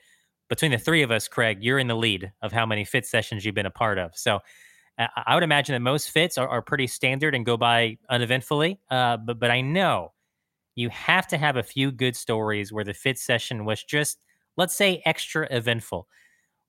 between 0.50 0.72
the 0.72 0.78
three 0.78 1.04
of 1.04 1.12
us, 1.12 1.28
Craig, 1.28 1.60
you're 1.62 1.80
in 1.80 1.88
the 1.88 1.96
lead 1.96 2.32
of 2.42 2.52
how 2.52 2.66
many 2.66 2.84
fit 2.84 3.06
sessions 3.06 3.46
you've 3.46 3.56
been 3.56 3.66
a 3.66 3.72
part 3.72 3.98
of. 3.98 4.18
So, 4.18 4.40
I 5.00 5.34
would 5.34 5.44
imagine 5.44 5.74
that 5.74 5.80
most 5.80 6.10
fits 6.10 6.38
are, 6.38 6.48
are 6.48 6.62
pretty 6.62 6.86
standard 6.86 7.34
and 7.34 7.46
go 7.46 7.56
by 7.56 7.98
uneventfully. 8.10 8.82
Uh, 8.92 9.16
but 9.16 9.40
but 9.40 9.50
I 9.50 9.62
know 9.62 10.12
you 10.76 10.90
have 10.90 11.28
to 11.28 11.38
have 11.38 11.56
a 11.56 11.64
few 11.64 11.92
good 11.92 12.16
stories 12.16 12.74
where 12.74 12.84
the 12.84 12.94
fit 12.94 13.18
session 13.18 13.66
was 13.66 13.84
just, 13.84 14.18
let's 14.58 14.76
say, 14.76 15.02
extra 15.06 15.48
eventful. 15.52 16.08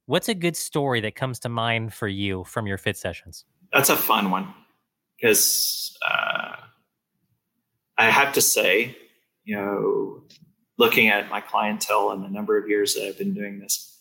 What's 0.06 0.28
a 0.28 0.34
good 0.34 0.56
story 0.56 1.00
that 1.00 1.14
comes 1.14 1.38
to 1.40 1.48
mind 1.48 1.92
for 1.92 2.08
you 2.08 2.44
from 2.44 2.66
your 2.66 2.78
fit 2.78 2.96
sessions? 2.96 3.44
That's 3.72 3.90
a 3.90 3.96
fun 3.96 4.30
one 4.30 4.52
because 5.16 5.96
uh, 6.08 6.56
I 7.98 8.10
have 8.10 8.32
to 8.34 8.40
say, 8.40 8.96
you 9.44 9.56
know, 9.56 10.22
looking 10.80 11.08
at 11.08 11.28
my 11.28 11.42
clientele 11.42 12.10
and 12.10 12.24
the 12.24 12.28
number 12.28 12.56
of 12.56 12.66
years 12.66 12.94
that 12.94 13.06
I've 13.06 13.18
been 13.18 13.34
doing 13.34 13.60
this, 13.60 13.98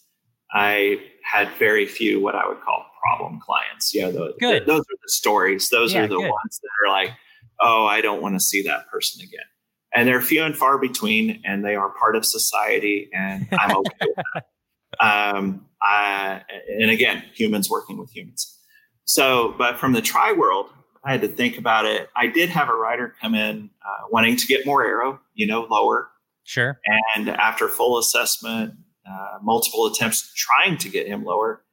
I 0.53 1.01
had 1.23 1.49
very 1.59 1.85
few 1.85 2.21
what 2.21 2.35
I 2.35 2.47
would 2.47 2.61
call 2.61 2.85
problem 3.03 3.39
clients. 3.41 3.93
You 3.93 4.03
know, 4.03 4.11
the, 4.11 4.33
the, 4.39 4.63
those 4.65 4.81
are 4.81 4.99
the 5.03 5.09
stories. 5.09 5.69
Those 5.69 5.93
yeah, 5.93 6.03
are 6.03 6.07
the 6.07 6.15
good. 6.15 6.29
ones 6.29 6.59
that 6.61 6.69
are 6.87 6.91
like, 6.91 7.11
oh, 7.59 7.85
I 7.85 7.99
don't 7.99 8.21
want 8.21 8.35
to 8.35 8.39
see 8.39 8.63
that 8.63 8.87
person 8.87 9.21
again. 9.21 9.45
And 9.93 10.07
they're 10.07 10.21
few 10.21 10.43
and 10.43 10.55
far 10.55 10.77
between, 10.77 11.41
and 11.43 11.65
they 11.65 11.75
are 11.75 11.89
part 11.89 12.15
of 12.15 12.25
society, 12.25 13.09
and 13.13 13.47
I'm 13.51 13.75
okay 13.77 13.89
with 14.01 14.15
that. 14.33 14.45
Um, 15.01 15.65
I, 15.81 16.41
and 16.81 16.91
again, 16.91 17.23
humans 17.33 17.69
working 17.69 17.97
with 17.97 18.11
humans. 18.11 18.59
So, 19.05 19.55
but 19.57 19.77
from 19.77 19.93
the 19.93 20.01
tri 20.01 20.33
world, 20.33 20.65
I 21.05 21.11
had 21.11 21.21
to 21.21 21.27
think 21.29 21.57
about 21.57 21.85
it. 21.85 22.09
I 22.17 22.27
did 22.27 22.49
have 22.49 22.67
a 22.67 22.73
rider 22.73 23.15
come 23.21 23.33
in 23.33 23.69
uh, 23.85 24.07
wanting 24.11 24.35
to 24.35 24.47
get 24.47 24.65
more 24.65 24.83
aero, 24.83 25.21
you 25.35 25.47
know, 25.47 25.67
lower. 25.69 26.09
Sure. 26.49 26.79
And 27.15 27.29
after 27.29 27.67
full 27.67 27.99
assessment, 27.99 28.73
uh, 29.07 29.37
multiple 29.43 29.85
attempts 29.85 30.33
trying 30.33 30.79
to 30.79 30.89
get 30.89 31.05
him 31.05 31.23
lower, 31.23 31.63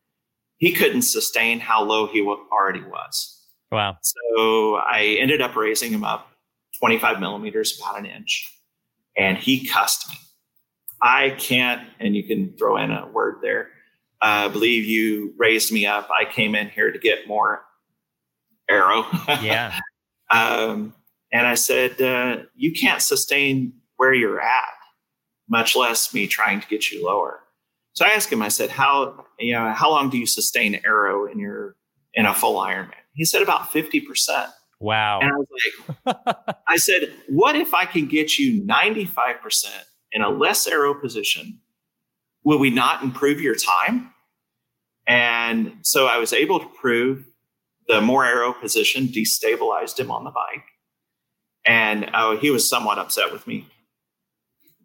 he 0.58 0.70
couldn't 0.70 1.00
sustain 1.00 1.60
how 1.60 1.82
low 1.82 2.06
he 2.06 2.18
w- 2.18 2.44
already 2.52 2.82
was. 2.82 3.42
Wow. 3.72 3.96
So 4.02 4.74
I 4.74 5.16
ended 5.18 5.40
up 5.40 5.56
raising 5.56 5.92
him 5.92 6.04
up 6.04 6.28
25 6.78 7.20
millimeters, 7.20 7.80
about 7.80 7.98
an 7.98 8.04
inch, 8.04 8.52
and 9.16 9.38
he 9.38 9.66
cussed 9.66 10.10
me. 10.10 10.16
I 11.00 11.30
can't, 11.30 11.88
and 11.98 12.14
you 12.14 12.24
can 12.24 12.54
throw 12.58 12.76
in 12.76 12.90
a 12.90 13.06
word 13.06 13.36
there. 13.40 13.68
I 14.20 14.48
believe 14.48 14.84
you 14.84 15.32
raised 15.38 15.72
me 15.72 15.86
up. 15.86 16.10
I 16.10 16.26
came 16.26 16.54
in 16.54 16.68
here 16.68 16.92
to 16.92 16.98
get 16.98 17.26
more 17.26 17.62
aero. 18.68 19.06
Yeah. 19.40 19.72
um, 20.30 20.92
and 21.32 21.46
I 21.46 21.54
said, 21.54 21.98
uh, 21.98 22.42
you 22.54 22.72
can't 22.72 23.00
sustain 23.00 23.72
where 23.96 24.14
you're 24.14 24.40
at, 24.40 24.64
much 25.48 25.76
less 25.76 26.12
me 26.12 26.26
trying 26.26 26.60
to 26.60 26.68
get 26.68 26.90
you 26.90 27.04
lower. 27.04 27.40
So 27.92 28.04
I 28.04 28.10
asked 28.10 28.32
him, 28.32 28.42
I 28.42 28.48
said, 28.48 28.70
how, 28.70 29.24
you 29.38 29.54
know, 29.54 29.72
how 29.72 29.90
long 29.90 30.10
do 30.10 30.18
you 30.18 30.26
sustain 30.26 30.80
aero 30.84 31.26
in 31.26 31.38
your, 31.38 31.76
in 32.14 32.26
a 32.26 32.34
full 32.34 32.60
Ironman? 32.60 32.92
He 33.14 33.24
said 33.24 33.42
about 33.42 33.72
50%. 33.72 34.02
Wow. 34.80 35.20
And 35.20 35.32
I 35.32 35.36
was 35.36 35.46
like, 36.06 36.36
I 36.68 36.76
said, 36.76 37.12
what 37.28 37.56
if 37.56 37.72
I 37.72 37.86
can 37.86 38.06
get 38.06 38.38
you 38.38 38.62
95% 38.62 39.64
in 40.12 40.22
a 40.22 40.28
less 40.28 40.66
aero 40.66 40.94
position? 40.94 41.60
Will 42.44 42.58
we 42.58 42.70
not 42.70 43.02
improve 43.02 43.40
your 43.40 43.54
time? 43.54 44.12
And 45.06 45.78
so 45.82 46.06
I 46.06 46.18
was 46.18 46.32
able 46.32 46.60
to 46.60 46.66
prove 46.66 47.24
the 47.88 48.00
more 48.00 48.26
aero 48.26 48.52
position 48.52 49.06
destabilized 49.06 49.98
him 49.98 50.10
on 50.10 50.24
the 50.24 50.30
bike. 50.30 50.64
And 51.66 52.10
oh, 52.14 52.36
he 52.36 52.50
was 52.50 52.68
somewhat 52.68 52.98
upset 52.98 53.32
with 53.32 53.46
me, 53.46 53.68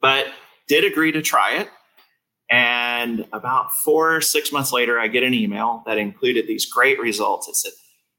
but 0.02 0.28
did 0.68 0.84
agree 0.84 1.12
to 1.12 1.22
try 1.22 1.56
it. 1.56 1.70
And 2.50 3.26
about 3.32 3.74
four 3.74 4.16
or 4.16 4.22
six 4.22 4.52
months 4.52 4.74
later, 4.74 5.00
I 5.00 5.08
get 5.08 5.24
an 5.24 5.34
email 5.34 5.84
that 5.86 5.98
included 5.98 6.48
these 6.48 6.66
great 6.66 7.00
results. 7.00 7.48
It 7.48 7.56
said, 7.56 7.72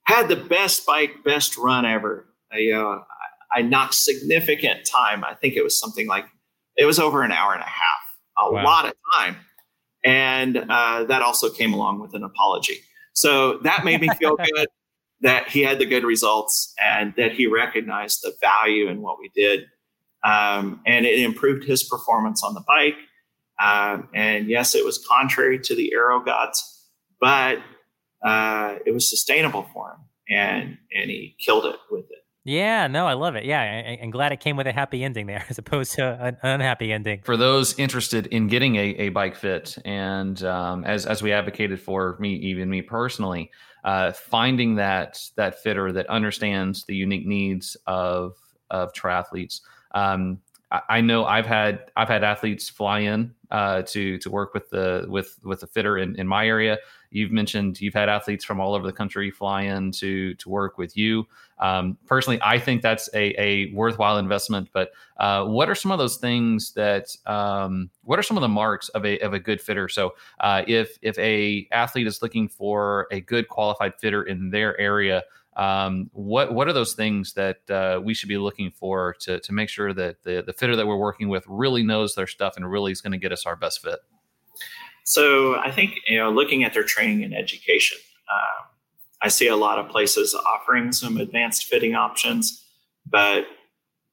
had 0.05 0.29
the 0.29 0.37
best 0.37 0.87
bike, 0.87 1.23
best 1.25 1.59
run 1.59 1.85
ever. 1.85 2.27
I, 2.51 2.71
uh, 2.71 3.03
I 3.55 3.63
knocked 3.63 3.95
significant 3.95 4.87
time. 4.91 5.23
I 5.25 5.35
think 5.35 5.55
it 5.55 5.63
was 5.63 5.79
something 5.79 6.07
like, 6.07 6.25
it 6.77 6.87
was 6.87 6.99
over 6.99 7.23
an 7.23 7.33
hour 7.33 7.53
and 7.53 7.61
a 7.61 7.67
half, 7.67 8.03
a 8.39 8.53
wow. 8.53 8.65
lot 8.65 8.87
of 8.87 8.95
time. 9.15 9.37
And 10.05 10.57
uh, 10.57 11.05
that 11.05 11.23
also 11.23 11.51
came 11.51 11.75
along 11.75 12.01
with 12.01 12.15
an 12.15 12.25
apology. 12.25 12.81
So 13.13 13.59
that 13.59 13.85
made 13.85 14.01
me 14.01 14.09
feel 14.19 14.37
good 14.55 14.69
that 15.21 15.49
he 15.49 15.63
had 15.63 15.79
the 15.79 15.87
good 15.87 16.05
results 16.05 16.75
and 16.83 17.15
that 17.17 17.33
he 17.33 17.47
recognized 17.47 18.21
the 18.23 18.33
value 18.41 18.89
in 18.89 19.01
what 19.03 19.19
we 19.21 19.31
did. 19.35 19.67
Um, 20.25 20.81
and 20.87 21.05
it 21.05 21.19
improved 21.19 21.65
his 21.65 21.83
performance 21.83 22.43
on 22.45 22.55
the 22.55 22.63
bike. 22.67 22.97
Um, 23.63 24.09
and 24.15 24.49
yes, 24.49 24.75
it 24.75 24.85
was 24.85 25.05
contrary 25.09 25.59
to 25.61 25.75
the 25.75 25.93
aero 25.93 26.21
gods, 26.21 26.89
but 27.21 27.59
uh, 28.25 28.77
it 28.87 28.93
was 28.93 29.09
sustainable 29.09 29.67
for 29.73 29.91
him, 29.91 29.99
and 30.37 30.79
and 30.95 31.11
he 31.11 31.37
killed 31.45 31.67
it 31.67 31.77
with 31.91 32.05
it. 32.11 32.19
Yeah, 32.45 32.89
no, 32.89 33.07
I 33.07 33.13
love 33.13 33.37
it. 33.37 33.45
Yeah, 33.45 33.61
I, 33.61 33.99
am 34.03 34.11
glad 34.11 34.33
it 34.33 34.41
came 34.41 34.57
with 34.57 34.67
a 34.67 34.73
happy 34.73 35.05
ending 35.05 35.27
there, 35.27 35.45
as 35.49 35.59
opposed 35.59 35.93
to 35.93 36.19
an 36.21 36.37
unhappy 36.43 36.93
ending. 36.93 37.21
For 37.23 37.37
those 37.37 37.79
interested 37.79 38.27
in 38.29 38.49
getting 38.49 38.77
a, 38.77 38.89
a 38.97 39.09
bike 39.11 39.37
fit, 39.37 39.79
and 39.85 40.43
um, 40.45 40.85
as 40.85 41.07
as 41.07 41.23
we 41.23 41.33
advocated 41.33 41.81
for 41.81 42.17
me, 42.19 42.35
even 42.35 42.69
me 42.69 42.83
personally, 42.83 43.51
uh, 43.85 44.13
finding 44.13 44.77
that 44.77 45.21
that 45.37 45.63
fitter 45.63 45.93
that 45.93 46.07
understands 46.07 46.85
the 46.85 46.97
unique 46.97 47.27
needs 47.27 47.77
of 47.87 48.37
of 48.71 48.93
triathletes. 48.93 49.61
Um, 49.95 50.41
I 50.89 51.03
know 51.03 51.27
I've 51.27 51.45
had 51.45 51.91
I've 51.97 52.09
had 52.09 52.25
athletes 52.25 52.69
fly 52.69 53.01
in 53.01 53.35
uh, 53.51 53.83
to 53.83 54.17
to 54.19 54.31
work 54.31 54.55
with 54.55 54.71
the 54.71 55.05
with 55.09 55.39
with 55.45 55.61
the 55.61 55.67
fitter 55.67 55.99
in, 55.99 56.17
in 56.17 56.27
my 56.27 56.47
area. 56.47 56.79
You've 57.11 57.31
mentioned 57.31 57.79
you've 57.79 57.93
had 57.93 58.09
athletes 58.09 58.43
from 58.43 58.59
all 58.59 58.75
over 58.75 58.87
the 58.87 58.93
country 58.93 59.31
fly 59.31 59.63
in 59.63 59.93
to 59.93 60.35
to 60.35 60.49
work 60.49 60.79
with 60.79 60.97
you. 60.97 61.27
Um, 61.59 61.99
personally, 62.07 62.41
I 62.43 62.59
think 62.59 62.81
that's 62.81 63.11
a, 63.13 63.39
a 63.41 63.73
worthwhile 63.75 64.17
investment. 64.17 64.71
But 64.73 64.93
uh, 65.19 65.45
what 65.45 65.69
are 65.69 65.75
some 65.75 65.93
of 65.93 65.99
those 65.99 66.17
things 66.17 66.73
that 66.73 67.15
um, 67.27 67.91
what 68.05 68.19
are 68.19 68.23
some 68.23 68.39
of 68.39 68.41
the 68.41 68.49
marks 68.49 68.89
of 68.91 69.05
a 69.05 69.19
of 69.19 69.35
a 69.35 69.39
good 69.39 69.61
fitter? 69.61 69.91
So 69.91 70.15
uh, 70.41 70.63
if 70.67 70.97
if 71.03 71.19
a 71.19 71.69
athlete 71.71 72.07
is 72.07 72.23
looking 72.23 72.49
for 72.49 73.09
a 73.11 73.21
good 73.21 73.49
qualified 73.49 73.93
fitter 74.01 74.23
in 74.23 74.49
their 74.49 74.81
area, 74.81 75.23
Um, 75.57 76.11
what 76.13 76.55
what 76.55 76.67
are 76.67 76.73
those 76.73 76.95
things 76.95 77.35
that 77.35 77.71
uh, 77.71 78.01
we 78.03 78.15
should 78.15 78.29
be 78.29 78.39
looking 78.39 78.71
for 78.71 79.15
to 79.21 79.39
to 79.41 79.53
make 79.53 79.69
sure 79.69 79.93
that 79.93 80.23
the 80.23 80.43
the 80.45 80.53
fitter 80.53 80.77
that 80.77 80.87
we're 80.87 80.97
working 80.97 81.29
with 81.29 81.45
really 81.47 81.83
knows 81.83 82.15
their 82.15 82.27
stuff 82.27 82.57
and 82.57 82.71
really 82.71 82.93
is 82.93 83.01
going 83.01 83.13
to 83.13 83.19
get 83.19 83.33
us 83.33 83.45
our 83.45 83.57
best 83.57 83.83
fit? 83.83 83.99
So 85.05 85.57
I 85.57 85.71
think 85.71 85.97
you 86.07 86.19
know, 86.19 86.31
looking 86.31 86.65
at 86.65 86.73
their 86.73 86.85
training 86.85 87.23
and 87.23 87.35
education, 87.35 87.99
uh, 88.33 88.65
I 89.21 89.29
see 89.29 89.49
a 89.49 89.57
lot 89.57 89.79
of 89.79 89.89
places 89.89 90.35
offering 90.35 90.93
some 90.93 91.19
advanced 91.19 91.65
fitting 91.65 91.95
options, 91.95 92.65
but 93.07 93.47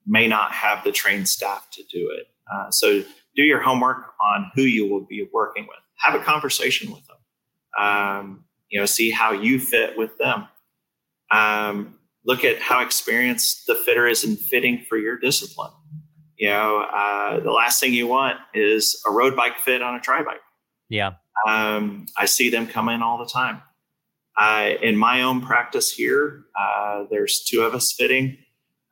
may 0.06 0.28
not 0.28 0.52
have 0.52 0.84
the 0.84 0.92
trained 0.92 1.30
staff 1.30 1.70
to 1.72 1.84
do 1.84 2.10
it. 2.18 2.28
Uh, 2.52 2.70
so 2.72 3.04
do 3.36 3.44
your 3.44 3.62
homework 3.62 4.14
on 4.22 4.52
who 4.56 4.64
you 4.64 4.90
will 4.90 5.06
be 5.06 5.28
working 5.32 5.64
with. 5.64 5.78
Have 5.98 6.20
a 6.20 6.24
conversation 6.24 6.92
with 6.92 7.04
them. 7.08 7.86
Um, 7.86 8.44
you 8.70 8.80
know, 8.80 8.86
see 8.86 9.12
how 9.12 9.32
you 9.32 9.60
fit 9.60 9.98
with 9.98 10.18
them. 10.18 10.48
Um, 11.32 11.96
look 12.26 12.44
at 12.44 12.60
how 12.60 12.82
experienced 12.82 13.68
the 13.68 13.76
fitter 13.76 14.08
is 14.08 14.24
in 14.24 14.36
fitting 14.36 14.86
for 14.88 14.98
your 14.98 15.18
discipline. 15.18 15.72
You 16.38 16.50
know, 16.50 16.82
uh, 16.82 17.40
the 17.42 17.52
last 17.52 17.80
thing 17.80 17.94
you 17.94 18.08
want 18.08 18.38
is 18.54 19.02
a 19.08 19.12
road 19.12 19.36
bike 19.36 19.58
fit 19.58 19.82
on 19.82 19.96
a 19.96 20.00
tri 20.00 20.24
bike. 20.24 20.42
Yeah. 20.88 21.14
Um, 21.48 22.06
I 22.18 22.26
see 22.26 22.50
them 22.50 22.68
come 22.68 22.90
in 22.90 23.02
all 23.02 23.18
the 23.18 23.26
time. 23.26 23.62
Uh, 24.40 24.72
in 24.82 24.96
my 24.96 25.22
own 25.22 25.42
practice 25.42 25.92
here, 25.92 26.46
uh, 26.58 27.04
there's 27.12 27.44
two 27.44 27.62
of 27.62 27.74
us 27.74 27.94
fitting. 27.98 28.38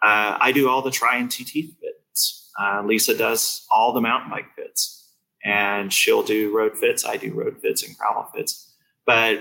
Uh, 0.04 0.38
I 0.40 0.52
do 0.52 0.70
all 0.70 0.82
the 0.82 0.92
tri 0.92 1.18
and 1.18 1.32
TT 1.32 1.54
fits. 1.80 2.52
Uh, 2.60 2.84
Lisa 2.86 3.18
does 3.18 3.66
all 3.72 3.94
the 3.94 4.02
mountain 4.02 4.30
bike 4.30 4.54
fits, 4.56 5.14
and 5.44 5.92
she'll 5.94 6.24
do 6.24 6.56
road 6.56 6.78
fits. 6.78 7.06
I 7.06 7.16
do 7.16 7.34
road 7.34 7.58
fits 7.62 7.88
and 7.88 7.98
gravel 7.98 8.30
fits. 8.36 8.76
But 9.06 9.40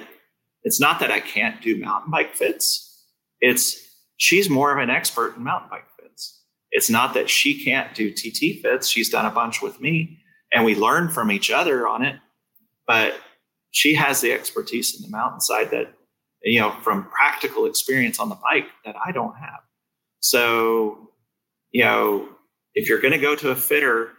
it's 0.62 0.80
not 0.80 1.00
that 1.00 1.10
I 1.10 1.20
can't 1.20 1.60
do 1.60 1.80
mountain 1.80 2.12
bike 2.12 2.34
fits. 2.34 2.85
It's 3.40 3.82
she's 4.16 4.48
more 4.48 4.72
of 4.72 4.78
an 4.78 4.90
expert 4.90 5.36
in 5.36 5.44
mountain 5.44 5.70
bike 5.70 5.86
fits. 6.00 6.42
It's 6.70 6.90
not 6.90 7.14
that 7.14 7.30
she 7.30 7.62
can't 7.62 7.94
do 7.94 8.12
TT 8.12 8.60
fits. 8.62 8.88
She's 8.88 9.10
done 9.10 9.26
a 9.26 9.30
bunch 9.30 9.62
with 9.62 9.80
me, 9.80 10.18
and 10.52 10.64
we 10.64 10.74
learn 10.74 11.08
from 11.08 11.30
each 11.30 11.50
other 11.50 11.86
on 11.86 12.04
it. 12.04 12.16
But 12.86 13.14
she 13.70 13.94
has 13.94 14.20
the 14.20 14.32
expertise 14.32 14.96
in 14.96 15.02
the 15.02 15.16
mountainside 15.16 15.70
that 15.70 15.92
you 16.42 16.60
know 16.60 16.72
from 16.82 17.04
practical 17.10 17.66
experience 17.66 18.18
on 18.18 18.28
the 18.28 18.36
bike 18.36 18.66
that 18.84 18.96
I 19.04 19.12
don't 19.12 19.36
have. 19.36 19.60
So, 20.20 21.10
you 21.70 21.84
know, 21.84 22.28
if 22.74 22.88
you're 22.88 23.00
going 23.00 23.12
to 23.12 23.18
go 23.18 23.36
to 23.36 23.50
a 23.50 23.56
fitter, 23.56 24.12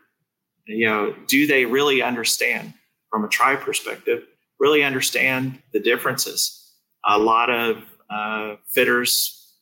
you 0.66 0.86
know, 0.86 1.14
do 1.28 1.48
they 1.48 1.66
really 1.66 2.02
understand 2.02 2.74
from 3.10 3.24
a 3.24 3.28
tri 3.28 3.56
perspective, 3.56 4.24
really 4.60 4.84
understand 4.84 5.62
the 5.74 5.80
differences? 5.80 6.74
A 7.06 7.18
lot 7.18 7.50
of 7.50 7.84
uh, 8.10 8.56
fitters 8.70 9.56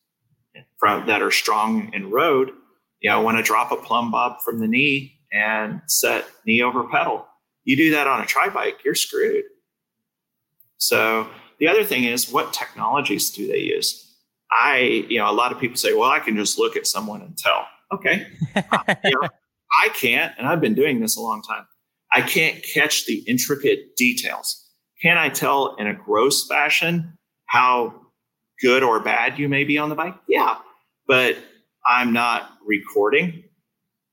from 0.79 1.07
that 1.07 1.21
are 1.21 1.31
strong 1.31 1.93
in 1.93 2.09
road, 2.11 2.51
you 2.99 3.09
know, 3.09 3.21
want 3.21 3.37
to 3.37 3.43
drop 3.43 3.71
a 3.71 3.75
plumb 3.75 4.11
bob 4.11 4.41
from 4.43 4.59
the 4.59 4.67
knee 4.67 5.19
and 5.31 5.81
set 5.87 6.25
knee 6.45 6.61
over 6.61 6.83
pedal. 6.85 7.25
You 7.63 7.75
do 7.75 7.91
that 7.91 8.07
on 8.07 8.21
a 8.21 8.25
tri 8.25 8.49
bike, 8.49 8.79
you're 8.85 8.95
screwed. 8.95 9.43
So 10.77 11.27
the 11.59 11.67
other 11.67 11.83
thing 11.83 12.03
is, 12.03 12.31
what 12.31 12.53
technologies 12.53 13.29
do 13.29 13.47
they 13.47 13.59
use? 13.59 14.01
I, 14.51 15.05
you 15.09 15.17
know, 15.17 15.29
a 15.29 15.33
lot 15.33 15.51
of 15.51 15.59
people 15.59 15.77
say, 15.77 15.93
well, 15.93 16.09
I 16.09 16.19
can 16.19 16.35
just 16.35 16.59
look 16.59 16.75
at 16.75 16.87
someone 16.87 17.21
and 17.21 17.37
tell. 17.37 17.65
Okay. 17.91 18.27
uh, 18.55 18.95
you 19.03 19.11
know, 19.11 19.27
I 19.83 19.89
can't, 19.89 20.33
and 20.37 20.47
I've 20.47 20.61
been 20.61 20.75
doing 20.75 20.99
this 20.99 21.17
a 21.17 21.21
long 21.21 21.41
time. 21.41 21.65
I 22.13 22.21
can't 22.21 22.63
catch 22.63 23.05
the 23.05 23.23
intricate 23.27 23.95
details. 23.97 24.69
Can 25.01 25.17
I 25.17 25.29
tell 25.29 25.75
in 25.75 25.87
a 25.87 25.93
gross 25.93 26.47
fashion 26.47 27.17
how 27.47 28.04
good 28.61 28.83
or 28.83 28.99
bad 28.99 29.39
you 29.39 29.49
may 29.49 29.63
be 29.63 29.77
on 29.77 29.89
the 29.89 29.95
bike? 29.95 30.15
Yeah. 30.27 30.57
But 31.07 31.37
I'm 31.85 32.13
not 32.13 32.49
recording. 32.65 33.43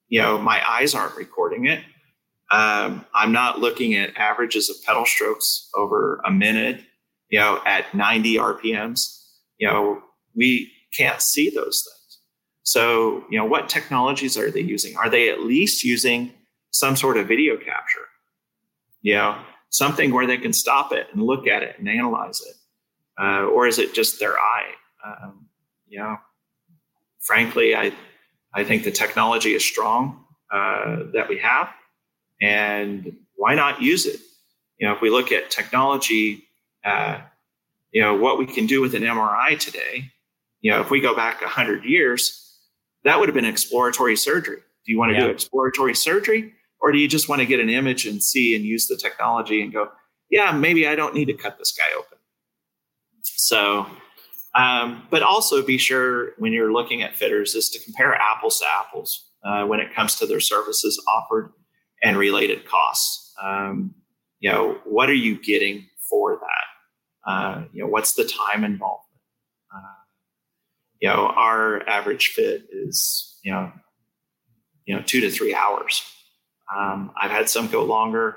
You 0.08 0.20
know, 0.20 0.38
my 0.38 0.62
eyes 0.68 0.94
aren't 0.94 1.16
recording 1.16 1.66
it. 1.66 1.80
Um, 2.50 3.06
I'm 3.14 3.32
not 3.32 3.60
looking 3.60 3.94
at 3.94 4.14
averages 4.16 4.68
of 4.68 4.76
pedal 4.84 5.06
strokes 5.06 5.70
over 5.74 6.20
a 6.26 6.30
minute, 6.30 6.82
you 7.30 7.38
know, 7.38 7.62
at 7.64 7.94
90 7.94 8.36
RPMs. 8.36 9.00
You 9.56 9.68
know, 9.68 10.02
we 10.34 10.70
can't 10.92 11.22
see 11.22 11.48
those 11.48 11.82
things. 11.82 12.18
So, 12.62 13.24
you 13.30 13.38
know, 13.38 13.44
what 13.46 13.70
technologies 13.70 14.36
are 14.36 14.50
they 14.50 14.60
using? 14.60 14.96
Are 14.96 15.08
they 15.08 15.30
at 15.30 15.40
least 15.40 15.82
using 15.82 16.32
some 16.70 16.94
sort 16.94 17.16
of 17.16 17.26
video 17.26 17.56
capture? 17.56 18.06
You 19.00 19.14
know, 19.14 19.38
something 19.70 20.12
where 20.12 20.26
they 20.26 20.36
can 20.36 20.52
stop 20.52 20.92
it 20.92 21.06
and 21.12 21.22
look 21.22 21.46
at 21.46 21.62
it 21.62 21.76
and 21.78 21.88
analyze 21.88 22.40
it, 22.42 22.54
uh, 23.20 23.44
or 23.44 23.66
is 23.66 23.78
it 23.78 23.94
just 23.94 24.18
their 24.20 24.38
eye? 24.38 24.72
Um, 25.04 25.46
you 25.88 25.98
know, 25.98 26.16
frankly, 27.20 27.74
I 27.74 27.92
I 28.54 28.64
think 28.64 28.84
the 28.84 28.90
technology 28.90 29.54
is 29.54 29.64
strong 29.64 30.24
uh, 30.50 31.04
that 31.14 31.28
we 31.28 31.38
have, 31.38 31.68
and 32.40 33.16
why 33.36 33.54
not 33.54 33.82
use 33.82 34.06
it? 34.06 34.20
You 34.78 34.88
know, 34.88 34.94
if 34.94 35.00
we 35.00 35.10
look 35.10 35.32
at 35.32 35.50
technology, 35.50 36.44
uh, 36.84 37.20
you 37.92 38.02
know, 38.02 38.16
what 38.16 38.38
we 38.38 38.46
can 38.46 38.66
do 38.66 38.80
with 38.80 38.94
an 38.94 39.02
MRI 39.02 39.58
today 39.58 40.12
you 40.62 40.70
know, 40.70 40.80
if 40.80 40.90
we 40.90 41.00
go 41.00 41.14
back 41.14 41.42
100 41.42 41.84
years, 41.84 42.56
that 43.04 43.18
would 43.18 43.28
have 43.28 43.34
been 43.34 43.44
exploratory 43.44 44.16
surgery. 44.16 44.58
Do 44.86 44.92
you 44.92 44.98
want 44.98 45.10
to 45.10 45.18
yeah. 45.18 45.26
do 45.26 45.30
exploratory 45.30 45.94
surgery 45.94 46.54
or 46.80 46.90
do 46.90 46.98
you 46.98 47.08
just 47.08 47.28
want 47.28 47.40
to 47.40 47.46
get 47.46 47.60
an 47.60 47.68
image 47.68 48.06
and 48.06 48.22
see 48.22 48.56
and 48.56 48.64
use 48.64 48.86
the 48.86 48.96
technology 48.96 49.60
and 49.60 49.72
go, 49.72 49.88
yeah, 50.30 50.52
maybe 50.52 50.86
I 50.86 50.94
don't 50.94 51.14
need 51.14 51.26
to 51.26 51.34
cut 51.34 51.58
this 51.58 51.72
guy 51.72 51.84
open. 51.98 52.11
So, 53.42 53.86
um, 54.54 55.02
but 55.10 55.22
also 55.22 55.64
be 55.64 55.78
sure 55.78 56.32
when 56.38 56.52
you're 56.52 56.72
looking 56.72 57.02
at 57.02 57.16
fitters 57.16 57.54
is 57.54 57.68
to 57.70 57.82
compare 57.82 58.14
apples 58.14 58.60
to 58.60 58.66
apples 58.78 59.30
uh, 59.44 59.64
when 59.64 59.80
it 59.80 59.92
comes 59.92 60.14
to 60.16 60.26
their 60.26 60.40
services 60.40 61.02
offered 61.08 61.52
and 62.04 62.16
related 62.16 62.64
costs. 62.66 63.34
Um, 63.42 63.94
you 64.38 64.50
know, 64.50 64.78
what 64.84 65.10
are 65.10 65.14
you 65.14 65.42
getting 65.42 65.86
for 66.08 66.38
that? 66.40 67.30
Uh, 67.30 67.64
you 67.72 67.82
know, 67.82 67.88
what's 67.88 68.14
the 68.14 68.24
time 68.24 68.62
involved? 68.62 69.06
Uh, 69.74 70.02
you 71.00 71.08
know, 71.08 71.32
our 71.34 71.88
average 71.88 72.28
fit 72.28 72.66
is, 72.70 73.38
you 73.42 73.52
know, 73.52 73.72
you 74.84 74.94
know, 74.94 75.02
two 75.02 75.20
to 75.20 75.30
three 75.30 75.54
hours. 75.54 76.02
Um, 76.74 77.12
I've 77.20 77.30
had 77.32 77.48
some 77.48 77.66
go 77.68 77.84
longer, 77.84 78.36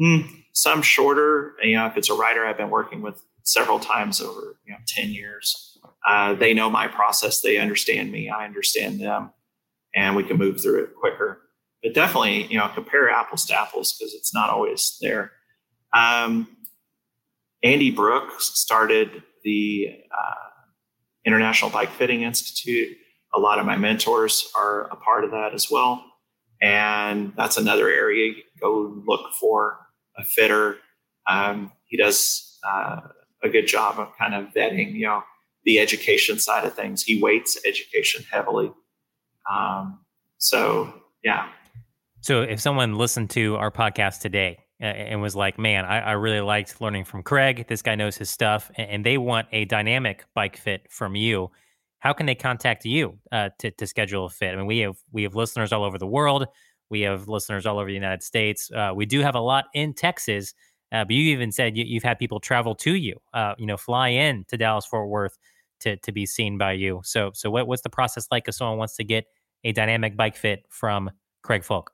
mm, 0.00 0.28
some 0.58 0.82
shorter. 0.82 1.54
You 1.62 1.76
know, 1.76 1.86
if 1.86 1.96
it's 1.96 2.10
a 2.10 2.14
writer 2.14 2.44
I've 2.44 2.56
been 2.56 2.70
working 2.70 3.00
with 3.00 3.22
several 3.44 3.78
times 3.78 4.20
over, 4.20 4.56
you 4.66 4.72
know, 4.72 4.78
10 4.86 5.10
years, 5.10 5.78
uh, 6.06 6.34
they 6.34 6.52
know 6.52 6.68
my 6.68 6.88
process. 6.88 7.40
They 7.40 7.58
understand 7.58 8.10
me. 8.10 8.28
I 8.28 8.44
understand 8.44 9.00
them 9.00 9.30
and 9.94 10.16
we 10.16 10.24
can 10.24 10.36
move 10.36 10.60
through 10.60 10.84
it 10.84 10.94
quicker. 10.96 11.40
But 11.82 11.94
definitely, 11.94 12.46
you 12.46 12.58
know, 12.58 12.68
compare 12.74 13.08
apples 13.08 13.46
to 13.46 13.58
apples 13.58 13.96
because 13.96 14.12
it's 14.14 14.34
not 14.34 14.50
always 14.50 14.98
there. 15.00 15.32
Um, 15.92 16.48
Andy 17.62 17.90
Brooks 17.90 18.50
started 18.58 19.22
the 19.44 19.94
uh, 20.10 20.34
International 21.24 21.70
Bike 21.70 21.90
Fitting 21.90 22.22
Institute. 22.22 22.96
A 23.32 23.38
lot 23.38 23.60
of 23.60 23.66
my 23.66 23.76
mentors 23.76 24.50
are 24.56 24.88
a 24.88 24.96
part 24.96 25.24
of 25.24 25.30
that 25.30 25.54
as 25.54 25.70
well. 25.70 26.04
And 26.60 27.32
that's 27.36 27.56
another 27.56 27.88
area 27.88 28.26
you 28.26 28.34
can 28.34 28.42
go 28.60 29.02
look 29.06 29.32
for 29.38 29.78
a 30.18 30.24
fitter. 30.24 30.78
Um, 31.28 31.72
he 31.86 31.96
does 31.96 32.58
uh, 32.66 33.00
a 33.42 33.48
good 33.48 33.66
job 33.66 33.98
of 33.98 34.08
kind 34.18 34.34
of 34.34 34.52
vetting, 34.54 34.94
you 34.94 35.06
know, 35.06 35.22
the 35.64 35.78
education 35.78 36.38
side 36.38 36.64
of 36.64 36.74
things. 36.74 37.02
He 37.02 37.20
weights 37.20 37.58
education 37.66 38.24
heavily. 38.30 38.72
Um, 39.50 40.00
so, 40.38 40.92
yeah. 41.22 41.48
So, 42.20 42.42
if 42.42 42.60
someone 42.60 42.96
listened 42.96 43.30
to 43.30 43.56
our 43.56 43.70
podcast 43.70 44.20
today 44.20 44.58
and 44.80 45.20
was 45.20 45.34
like, 45.34 45.58
man, 45.58 45.84
I, 45.84 46.00
I, 46.00 46.12
really 46.12 46.40
liked 46.40 46.80
learning 46.80 47.04
from 47.04 47.22
Craig. 47.22 47.66
This 47.68 47.82
guy 47.82 47.96
knows 47.96 48.16
his 48.16 48.30
stuff, 48.30 48.70
and, 48.76 49.04
they 49.04 49.18
want 49.18 49.48
a 49.50 49.64
dynamic 49.64 50.24
bike 50.34 50.56
fit 50.56 50.86
from 50.88 51.16
you. 51.16 51.50
How 51.98 52.12
can 52.12 52.26
they 52.26 52.36
contact 52.36 52.84
you 52.84 53.18
uh, 53.32 53.50
to, 53.58 53.72
to 53.72 53.86
schedule 53.88 54.26
a 54.26 54.30
fit? 54.30 54.52
I 54.52 54.56
mean, 54.56 54.66
we 54.66 54.78
have 54.78 54.96
we 55.10 55.24
have 55.24 55.34
listeners 55.34 55.72
all 55.72 55.82
over 55.84 55.98
the 55.98 56.06
world. 56.06 56.46
We 56.90 57.02
have 57.02 57.28
listeners 57.28 57.66
all 57.66 57.78
over 57.78 57.88
the 57.88 57.94
United 57.94 58.22
States. 58.22 58.70
Uh, 58.70 58.92
we 58.94 59.06
do 59.06 59.20
have 59.20 59.34
a 59.34 59.40
lot 59.40 59.66
in 59.74 59.94
Texas, 59.94 60.54
uh, 60.92 61.04
but 61.04 61.14
you 61.14 61.32
even 61.32 61.52
said 61.52 61.76
you, 61.76 61.96
have 61.96 62.02
had 62.02 62.18
people 62.18 62.40
travel 62.40 62.74
to 62.76 62.94
you. 62.94 63.20
Uh, 63.32 63.54
you 63.58 63.66
know, 63.66 63.76
fly 63.76 64.08
in 64.08 64.44
to 64.48 64.56
Dallas 64.56 64.86
Fort 64.86 65.08
Worth 65.08 65.38
to 65.80 65.96
to 65.96 66.12
be 66.12 66.26
seen 66.26 66.58
by 66.58 66.72
you. 66.72 67.00
So 67.04 67.30
so 67.34 67.50
what, 67.50 67.66
what's 67.66 67.82
the 67.82 67.90
process 67.90 68.26
like 68.30 68.48
if 68.48 68.54
someone 68.54 68.78
wants 68.78 68.96
to 68.96 69.04
get 69.04 69.26
a 69.64 69.72
dynamic 69.72 70.16
bike 70.16 70.36
fit 70.36 70.64
from 70.68 71.10
Craig 71.42 71.64
Folk? 71.64 71.92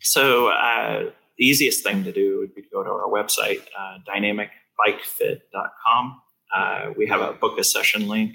So 0.00 0.48
uh, 0.48 1.10
the 1.38 1.46
easiest 1.46 1.82
thing 1.82 2.04
to 2.04 2.12
do 2.12 2.38
would 2.38 2.54
be 2.54 2.62
to 2.62 2.68
go 2.68 2.82
to 2.82 2.90
our 2.90 3.08
website, 3.08 3.62
uh, 3.78 3.98
dynamicbikefit.com. 4.08 6.20
Uh, 6.54 6.92
we 6.96 7.06
have 7.06 7.20
a 7.20 7.32
book 7.32 7.58
a 7.58 7.64
session 7.64 8.08
link. 8.08 8.32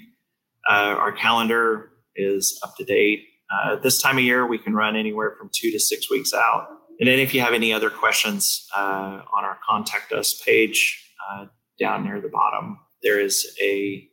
Uh, 0.68 0.94
our 0.98 1.12
calendar 1.12 1.92
is 2.14 2.60
up 2.62 2.76
to 2.76 2.84
date. 2.84 3.24
Uh, 3.52 3.76
this 3.76 4.00
time 4.00 4.16
of 4.16 4.24
year, 4.24 4.46
we 4.46 4.58
can 4.58 4.74
run 4.74 4.96
anywhere 4.96 5.34
from 5.38 5.50
two 5.52 5.70
to 5.70 5.78
six 5.78 6.10
weeks 6.10 6.32
out. 6.32 6.68
And 7.00 7.08
then 7.08 7.18
if 7.18 7.34
you 7.34 7.40
have 7.40 7.52
any 7.52 7.72
other 7.72 7.90
questions 7.90 8.68
uh, 8.76 9.22
on 9.36 9.44
our 9.44 9.58
contact 9.68 10.12
us 10.12 10.40
page 10.40 11.10
uh, 11.30 11.46
down 11.78 12.04
near 12.04 12.20
the 12.20 12.28
bottom, 12.28 12.78
there 13.02 13.20
is 13.20 13.56
a 13.60 14.08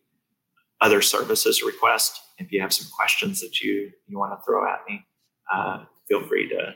other 0.81 1.01
services 1.01 1.61
request. 1.61 2.19
If 2.37 2.51
you 2.51 2.61
have 2.61 2.73
some 2.73 2.87
questions 2.95 3.41
that 3.41 3.59
you 3.61 3.91
you 4.07 4.17
want 4.17 4.37
to 4.37 4.43
throw 4.45 4.67
at 4.67 4.79
me, 4.87 5.05
uh, 5.53 5.83
feel 6.07 6.25
free 6.25 6.49
to 6.49 6.73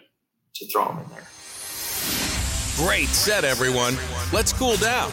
to 0.56 0.68
throw 0.68 0.88
them 0.88 1.00
in 1.00 1.10
there. 1.10 1.28
Great 2.76 3.10
set, 3.10 3.44
everyone. 3.44 3.98
Let's 4.32 4.54
cool 4.54 4.76
down. 4.78 5.12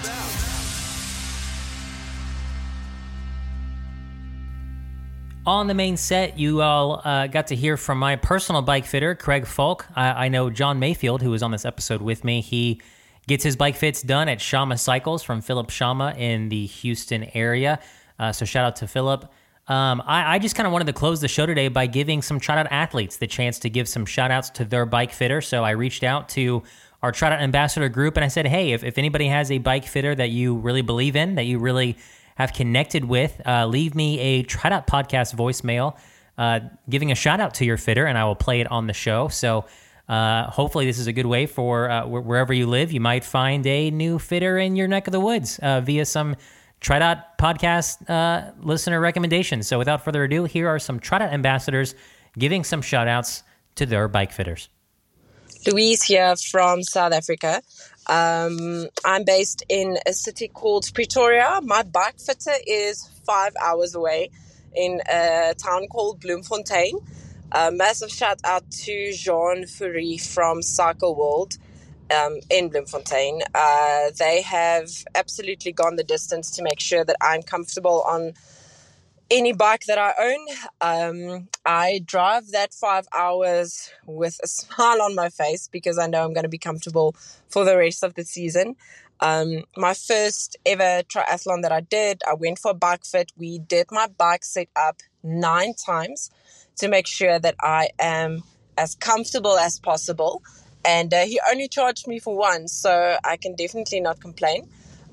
On 5.46 5.66
the 5.66 5.74
main 5.74 5.96
set, 5.96 6.38
you 6.38 6.60
all 6.60 7.00
uh, 7.02 7.26
got 7.26 7.46
to 7.46 7.56
hear 7.56 7.78
from 7.78 7.98
my 7.98 8.16
personal 8.16 8.60
bike 8.60 8.84
fitter, 8.84 9.14
Craig 9.14 9.46
Falk. 9.46 9.86
I, 9.96 10.26
I, 10.26 10.28
know 10.28 10.50
John 10.50 10.78
Mayfield, 10.78 11.22
who 11.22 11.30
was 11.30 11.42
on 11.42 11.50
this 11.50 11.64
episode 11.64 12.02
with 12.02 12.24
me. 12.24 12.42
He 12.42 12.82
gets 13.26 13.42
his 13.42 13.56
bike 13.56 13.76
fits 13.76 14.02
done 14.02 14.28
at 14.28 14.42
Shama 14.42 14.76
Cycles 14.76 15.22
from 15.22 15.40
Philip 15.40 15.70
Shama 15.70 16.14
in 16.18 16.50
the 16.50 16.66
Houston 16.66 17.24
area. 17.32 17.80
Uh, 18.18 18.32
so 18.32 18.44
shout 18.44 18.66
out 18.66 18.76
to 18.76 18.86
Philip. 18.86 19.32
Um, 19.66 20.02
I, 20.04 20.34
I, 20.34 20.38
just 20.38 20.56
kind 20.56 20.66
of 20.66 20.72
wanted 20.74 20.88
to 20.88 20.92
close 20.92 21.22
the 21.22 21.28
show 21.28 21.46
today 21.46 21.68
by 21.68 21.86
giving 21.86 22.20
some 22.20 22.38
shout 22.38 22.58
out 22.58 22.66
athletes 22.70 23.16
the 23.16 23.26
chance 23.26 23.58
to 23.60 23.70
give 23.70 23.88
some 23.88 24.04
shout 24.04 24.30
outs 24.30 24.50
to 24.50 24.66
their 24.66 24.84
bike 24.84 25.12
fitter. 25.12 25.40
So 25.40 25.64
I 25.64 25.70
reached 25.70 26.02
out 26.02 26.28
to 26.30 26.64
our 27.02 27.12
TriDot 27.12 27.40
ambassador 27.40 27.88
group 27.88 28.16
and 28.16 28.24
I 28.24 28.28
said, 28.28 28.46
hey, 28.46 28.72
if, 28.72 28.84
if 28.84 28.98
anybody 28.98 29.28
has 29.28 29.50
a 29.50 29.56
bike 29.56 29.86
fitter 29.86 30.14
that 30.14 30.30
you 30.30 30.56
really 30.56 30.82
believe 30.82 31.16
in, 31.16 31.36
that 31.36 31.44
you 31.44 31.58
really 31.58 31.96
have 32.36 32.52
connected 32.52 33.04
with, 33.04 33.40
uh, 33.46 33.66
leave 33.66 33.94
me 33.94 34.18
a 34.18 34.44
TriDot 34.44 34.86
podcast 34.86 35.34
voicemail 35.34 35.96
uh, 36.40 36.60
giving 36.88 37.12
a 37.12 37.14
shout 37.14 37.38
out 37.38 37.54
to 37.54 37.66
your 37.66 37.76
fitter 37.76 38.06
and 38.06 38.16
I 38.16 38.24
will 38.24 38.34
play 38.34 38.60
it 38.60 38.70
on 38.70 38.86
the 38.86 38.94
show. 38.94 39.28
So 39.28 39.66
uh, 40.08 40.50
hopefully, 40.50 40.86
this 40.86 40.98
is 40.98 41.06
a 41.06 41.12
good 41.12 41.26
way 41.26 41.46
for 41.46 41.88
uh, 41.88 42.06
wherever 42.06 42.52
you 42.52 42.66
live, 42.66 42.90
you 42.90 43.00
might 43.00 43.24
find 43.24 43.64
a 43.66 43.90
new 43.90 44.18
fitter 44.18 44.58
in 44.58 44.74
your 44.74 44.88
neck 44.88 45.06
of 45.06 45.12
the 45.12 45.20
woods 45.20 45.60
uh, 45.60 45.82
via 45.82 46.04
some 46.04 46.34
TriDot 46.80 47.24
podcast 47.38 48.08
uh, 48.08 48.52
listener 48.60 49.00
recommendations. 49.00 49.68
So 49.68 49.78
without 49.78 50.02
further 50.02 50.24
ado, 50.24 50.44
here 50.44 50.66
are 50.66 50.78
some 50.78 50.98
TriDot 50.98 51.32
ambassadors 51.32 51.94
giving 52.38 52.64
some 52.64 52.82
shout 52.82 53.06
outs 53.06 53.42
to 53.76 53.86
their 53.86 54.08
bike 54.08 54.32
fitters. 54.32 54.68
Louise 55.66 56.02
here 56.02 56.34
from 56.36 56.82
South 56.82 57.12
Africa. 57.12 57.60
Um, 58.06 58.88
I'm 59.04 59.24
based 59.24 59.62
in 59.68 59.98
a 60.06 60.12
city 60.12 60.48
called 60.48 60.90
Pretoria. 60.94 61.60
My 61.62 61.82
bike 61.82 62.18
fitter 62.18 62.54
is 62.66 63.08
five 63.24 63.52
hours 63.62 63.94
away 63.94 64.30
in 64.74 65.00
a 65.08 65.54
town 65.56 65.86
called 65.88 66.20
Bloemfontein. 66.20 66.98
A 67.52 67.70
massive 67.70 68.10
shout 68.10 68.40
out 68.44 68.68
to 68.70 69.12
Jean 69.12 69.66
Fourie 69.66 70.18
from 70.18 70.62
Cycle 70.62 71.14
World 71.14 71.58
um, 72.10 72.38
in 72.48 72.68
Bloemfontein. 72.68 73.42
Uh, 73.54 74.10
they 74.18 74.42
have 74.42 74.88
absolutely 75.14 75.72
gone 75.72 75.96
the 75.96 76.04
distance 76.04 76.50
to 76.52 76.62
make 76.62 76.80
sure 76.80 77.04
that 77.04 77.16
I'm 77.20 77.42
comfortable 77.42 78.02
on 78.02 78.34
any 79.30 79.52
bike 79.52 79.84
that 79.86 79.98
I 79.98 80.14
own. 80.18 80.46
Um, 80.80 81.48
I 81.64 82.00
drive 82.04 82.50
that 82.52 82.74
five 82.74 83.06
hours 83.12 83.90
with 84.06 84.38
a 84.42 84.46
smile 84.48 85.02
on 85.02 85.14
my 85.14 85.28
face 85.28 85.68
because 85.68 85.98
I 85.98 86.06
know 86.06 86.24
I'm 86.24 86.32
going 86.32 86.44
to 86.44 86.48
be 86.48 86.58
comfortable 86.58 87.14
for 87.48 87.64
the 87.64 87.76
rest 87.76 88.02
of 88.02 88.14
the 88.14 88.24
season. 88.24 88.76
Um, 89.20 89.64
my 89.76 89.92
first 89.94 90.56
ever 90.64 91.02
triathlon 91.02 91.62
that 91.62 91.72
I 91.72 91.80
did, 91.80 92.22
I 92.26 92.34
went 92.34 92.58
for 92.58 92.70
a 92.70 92.74
bike 92.74 93.04
fit. 93.04 93.32
We 93.36 93.58
did 93.58 93.86
my 93.90 94.06
bike 94.06 94.44
set 94.44 94.68
up 94.74 95.00
nine 95.22 95.74
times 95.74 96.30
to 96.76 96.88
make 96.88 97.06
sure 97.06 97.38
that 97.38 97.54
I 97.60 97.90
am 97.98 98.42
as 98.78 98.94
comfortable 98.94 99.58
as 99.58 99.78
possible 99.78 100.42
and 100.84 101.12
uh, 101.12 101.24
he 101.24 101.40
only 101.50 101.68
charged 101.68 102.06
me 102.06 102.18
for 102.18 102.36
one, 102.36 102.68
so 102.68 103.16
I 103.24 103.36
can 103.36 103.54
definitely 103.54 104.00
not 104.00 104.20
complain. 104.20 104.68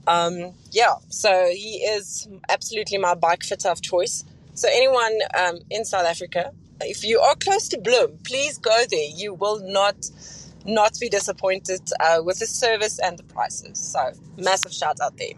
Um, 0.08 0.54
yeah, 0.72 0.96
so 1.10 1.50
he 1.52 1.78
is 1.80 2.28
absolutely 2.50 2.98
my 2.98 3.14
bike 3.14 3.44
fitter 3.44 3.70
of 3.70 3.82
choice. 3.82 4.24
So 4.54 4.70
anyone 4.72 5.20
um, 5.38 5.60
in 5.70 5.86
South 5.86 6.06
Africa, 6.06 6.52
if 6.82 7.04
you 7.04 7.20
are 7.20 7.36
close 7.36 7.68
to 7.70 7.78
Bloem, 7.78 8.24
please 8.24 8.58
go 8.58 8.86
there. 8.90 9.10
You 9.14 9.34
will 9.34 9.60
not 9.60 10.10
not 10.66 10.98
be 11.00 11.10
disappointed 11.10 11.82
uh, 12.00 12.22
with 12.24 12.40
the 12.40 12.46
service 12.46 13.00
and 13.00 13.18
the 13.18 13.24
prices. 13.24 13.80
So 13.80 14.12
massive 14.38 14.74
shout 14.74 15.00
out 15.02 15.18
there. 15.18 15.34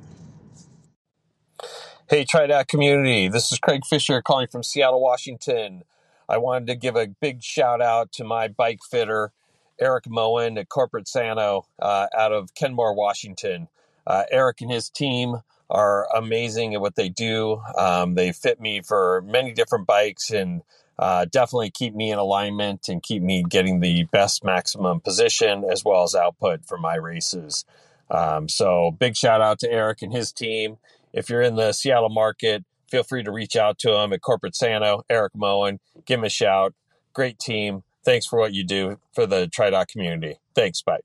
Hey, 2.10 2.26
TriDot 2.26 2.68
community. 2.68 3.28
This 3.28 3.52
is 3.52 3.60
Craig 3.60 3.86
Fisher 3.86 4.22
calling 4.22 4.48
from 4.48 4.64
Seattle, 4.64 5.02
Washington. 5.02 5.84
I 6.28 6.38
wanted 6.38 6.68
to 6.68 6.76
give 6.76 6.96
a 6.96 7.08
big 7.08 7.44
shout 7.44 7.82
out 7.82 8.12
to 8.14 8.24
my 8.24 8.48
bike 8.48 8.80
fitter, 8.90 9.32
Eric 9.80 10.10
Moen 10.10 10.58
at 10.58 10.70
Corpore 10.70 11.08
Sano 11.08 11.68
uh, 11.80 12.08
out 12.18 12.32
of 12.32 12.56
Kenmore, 12.56 12.96
Washington. 12.96 13.68
Uh, 14.10 14.24
Eric 14.32 14.62
and 14.62 14.72
his 14.72 14.90
team 14.90 15.38
are 15.70 16.08
amazing 16.16 16.74
at 16.74 16.82
what 16.82 16.96
they 16.96 17.10
do. 17.10 17.62
Um, 17.78 18.16
they 18.16 18.32
fit 18.32 18.60
me 18.60 18.82
for 18.82 19.24
many 19.26 19.54
different 19.54 19.88
bikes 19.88 20.32
and 20.32 20.64
uh, 20.98 21.26
definitely 21.26 21.70
keep 21.70 21.96
me 21.96 22.12
in 22.12 22.18
alignment 22.18 22.90
and 22.90 23.02
keep 23.02 23.22
me 23.22 23.44
getting 23.48 23.80
the 23.80 24.04
best 24.06 24.44
maximum 24.44 25.00
position 25.00 25.64
as 25.72 25.86
well 25.86 26.04
as 26.04 26.16
output 26.16 26.66
for 26.66 26.78
my 26.78 26.96
races. 26.96 27.64
Um, 28.10 28.50
so, 28.50 28.92
big 28.92 29.16
shout 29.16 29.40
out 29.40 29.60
to 29.60 29.72
Eric 29.72 30.02
and 30.02 30.12
his 30.12 30.32
team. 30.32 30.78
If 31.14 31.30
you're 31.30 31.44
in 31.44 31.56
the 31.56 31.72
Seattle 31.72 32.10
market, 32.10 32.66
feel 32.90 33.04
free 33.04 33.24
to 33.24 33.32
reach 33.32 33.56
out 33.56 33.78
to 33.80 33.94
him 33.94 34.12
at 34.12 34.22
Corpore 34.22 34.54
Sano, 34.54 35.04
Eric 35.10 35.34
Moen. 35.36 35.80
Give 36.06 36.20
him 36.20 36.26
a 36.26 36.30
shout. 36.30 36.74
Great 37.14 37.38
team 37.38 37.84
thanks 38.04 38.26
for 38.26 38.40
what 38.40 38.54
you 38.54 38.64
do 38.64 39.00
for 39.14 39.26
the 39.26 39.48
TriDot 39.48 39.88
community. 39.88 40.40
Thanks. 40.56 40.82
Bye. 40.82 41.00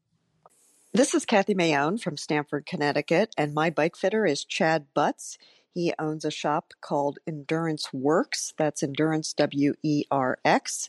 This 0.97 1.12
is 1.12 1.26
Kathy 1.26 1.57
Mayone 1.57 2.01
from 2.01 2.16
Stamford, 2.16 2.66
Connecticut, 2.66 3.34
and 3.36 3.53
my 3.53 3.68
bike 3.68 3.97
fitter 3.97 4.24
is 4.24 4.45
Chad 4.45 4.86
Butts. 4.95 5.38
He 5.72 5.92
owns 5.99 6.24
a 6.24 6.30
shop 6.30 6.72
called 6.80 7.18
Endurance 7.26 7.92
Works. 7.92 8.55
That's 8.57 8.80
Endurance 8.80 9.32
W 9.32 9.74
E 9.82 10.05
R 10.09 10.38
X. 10.45 10.88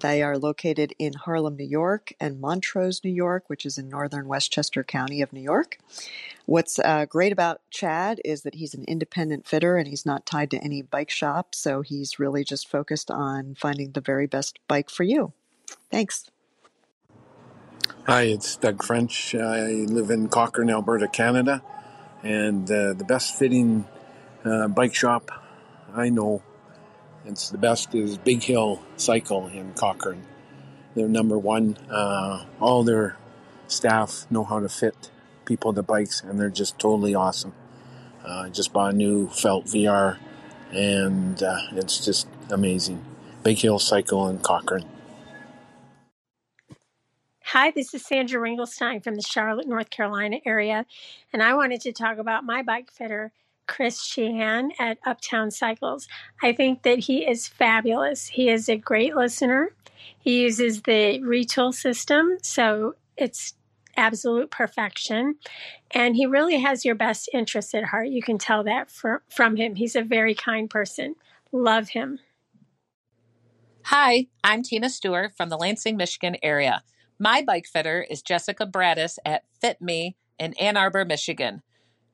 They 0.00 0.24
are 0.24 0.36
located 0.36 0.92
in 0.98 1.12
Harlem, 1.12 1.54
New 1.54 1.68
York, 1.68 2.12
and 2.18 2.40
Montrose, 2.40 3.04
New 3.04 3.12
York, 3.12 3.44
which 3.46 3.64
is 3.64 3.78
in 3.78 3.88
northern 3.88 4.26
Westchester 4.26 4.82
County 4.82 5.22
of 5.22 5.32
New 5.32 5.42
York. 5.42 5.78
What's 6.46 6.80
uh, 6.80 7.06
great 7.08 7.30
about 7.30 7.60
Chad 7.70 8.20
is 8.24 8.42
that 8.42 8.56
he's 8.56 8.74
an 8.74 8.84
independent 8.88 9.46
fitter 9.46 9.76
and 9.76 9.86
he's 9.86 10.04
not 10.04 10.26
tied 10.26 10.50
to 10.50 10.64
any 10.64 10.82
bike 10.82 11.10
shop, 11.10 11.54
so 11.54 11.80
he's 11.80 12.18
really 12.18 12.42
just 12.42 12.68
focused 12.68 13.08
on 13.08 13.54
finding 13.54 13.92
the 13.92 14.00
very 14.00 14.26
best 14.26 14.58
bike 14.66 14.90
for 14.90 15.04
you. 15.04 15.32
Thanks. 15.92 16.28
Hi, 18.06 18.24
it's 18.24 18.56
Doug 18.56 18.84
French. 18.84 19.34
I 19.34 19.70
live 19.88 20.10
in 20.10 20.28
Cochrane, 20.28 20.68
Alberta, 20.68 21.08
Canada, 21.08 21.62
and 22.22 22.70
uh, 22.70 22.92
the 22.92 23.04
best 23.08 23.34
fitting 23.34 23.86
uh, 24.44 24.68
bike 24.68 24.94
shop 24.94 25.30
I 25.94 26.10
know, 26.10 26.42
it's 27.24 27.48
the 27.48 27.56
best 27.56 27.94
is 27.94 28.18
Big 28.18 28.42
Hill 28.42 28.82
Cycle 28.98 29.46
in 29.46 29.72
Cochrane. 29.72 30.26
They're 30.94 31.08
number 31.08 31.38
one. 31.38 31.78
Uh, 31.88 32.44
all 32.60 32.84
their 32.84 33.16
staff 33.68 34.26
know 34.30 34.44
how 34.44 34.60
to 34.60 34.68
fit 34.68 35.10
people 35.46 35.72
to 35.72 35.82
bikes, 35.82 36.20
and 36.20 36.38
they're 36.38 36.50
just 36.50 36.78
totally 36.78 37.14
awesome. 37.14 37.54
Uh, 38.22 38.40
I 38.40 38.48
just 38.50 38.74
bought 38.74 38.92
a 38.92 38.96
new 38.96 39.28
felt 39.28 39.64
VR, 39.64 40.18
and 40.72 41.42
uh, 41.42 41.56
it's 41.72 42.04
just 42.04 42.28
amazing. 42.50 43.02
Big 43.42 43.60
Hill 43.60 43.78
Cycle 43.78 44.28
in 44.28 44.40
Cochrane. 44.40 44.90
Hi, 47.48 47.70
this 47.70 47.92
is 47.92 48.04
Sandra 48.04 48.40
Ringelstein 48.40 49.04
from 49.04 49.16
the 49.16 49.22
Charlotte, 49.22 49.68
North 49.68 49.90
Carolina 49.90 50.38
area, 50.46 50.86
and 51.30 51.42
I 51.42 51.54
wanted 51.54 51.82
to 51.82 51.92
talk 51.92 52.16
about 52.16 52.42
my 52.42 52.62
bike 52.62 52.90
fitter, 52.90 53.32
Chris 53.66 54.02
Sheehan 54.02 54.70
at 54.80 54.96
Uptown 55.04 55.50
Cycles. 55.50 56.08
I 56.42 56.54
think 56.54 56.84
that 56.84 57.00
he 57.00 57.18
is 57.18 57.46
fabulous. 57.46 58.28
He 58.28 58.48
is 58.48 58.70
a 58.70 58.76
great 58.76 59.14
listener. 59.14 59.74
He 60.18 60.40
uses 60.40 60.82
the 60.82 61.20
Retül 61.20 61.74
system, 61.74 62.38
so 62.42 62.94
it's 63.18 63.52
absolute 63.94 64.50
perfection. 64.50 65.36
And 65.90 66.16
he 66.16 66.24
really 66.24 66.58
has 66.60 66.82
your 66.82 66.94
best 66.94 67.28
interests 67.34 67.74
at 67.74 67.84
heart. 67.84 68.08
You 68.08 68.22
can 68.22 68.38
tell 68.38 68.64
that 68.64 68.90
for, 68.90 69.22
from 69.28 69.56
him. 69.56 69.74
He's 69.74 69.94
a 69.94 70.02
very 70.02 70.34
kind 70.34 70.70
person. 70.70 71.14
Love 71.52 71.90
him. 71.90 72.20
Hi, 73.82 74.28
I'm 74.42 74.62
Tina 74.62 74.88
Stewart 74.88 75.36
from 75.36 75.50
the 75.50 75.58
Lansing, 75.58 75.98
Michigan 75.98 76.36
area. 76.42 76.82
My 77.18 77.42
bike 77.42 77.66
fitter 77.66 78.04
is 78.10 78.22
Jessica 78.22 78.66
Braddis 78.66 79.18
at 79.24 79.44
Fit 79.60 79.80
Me 79.80 80.16
in 80.38 80.52
Ann 80.54 80.76
Arbor, 80.76 81.04
Michigan. 81.04 81.62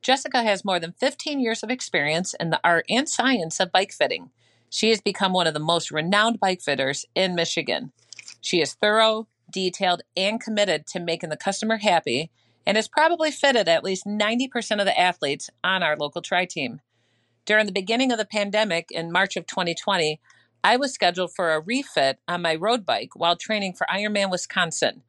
Jessica 0.03 0.43
has 0.43 0.63
more 0.63 0.79
than 0.79 0.93
15 0.93 1.39
years 1.39 1.63
of 1.63 1.71
experience 1.71 2.35
in 2.39 2.51
the 2.51 2.59
art 2.63 2.85
and 2.87 3.09
science 3.09 3.59
of 3.59 3.71
bike 3.71 3.91
fitting. 3.91 4.29
She 4.69 4.89
has 4.89 5.01
become 5.01 5.33
one 5.33 5.47
of 5.47 5.55
the 5.55 5.59
most 5.59 5.89
renowned 5.89 6.39
bike 6.39 6.61
fitters 6.61 7.05
in 7.15 7.33
Michigan. 7.33 7.91
She 8.41 8.61
is 8.61 8.73
thorough, 8.73 9.27
detailed, 9.51 10.03
and 10.15 10.39
committed 10.39 10.85
to 10.87 10.99
making 10.99 11.29
the 11.29 11.37
customer 11.37 11.77
happy 11.77 12.29
and 12.65 12.77
has 12.77 12.87
probably 12.87 13.31
fitted 13.31 13.67
at 13.67 13.83
least 13.83 14.05
90% 14.05 14.79
of 14.79 14.85
the 14.85 14.99
athletes 14.99 15.49
on 15.63 15.81
our 15.81 15.97
local 15.97 16.21
tri 16.21 16.45
team. 16.45 16.79
During 17.45 17.65
the 17.65 17.71
beginning 17.71 18.11
of 18.11 18.19
the 18.19 18.25
pandemic 18.25 18.91
in 18.91 19.11
March 19.11 19.35
of 19.35 19.47
2020, 19.47 20.19
I 20.63 20.77
was 20.77 20.93
scheduled 20.93 21.33
for 21.35 21.53
a 21.53 21.61
refit 21.61 22.19
on 22.27 22.43
my 22.43 22.55
road 22.55 22.85
bike 22.85 23.11
while 23.15 23.35
training 23.37 23.73
for 23.73 23.87
Ironman 23.93 24.31
Wisconsin. 24.31 25.03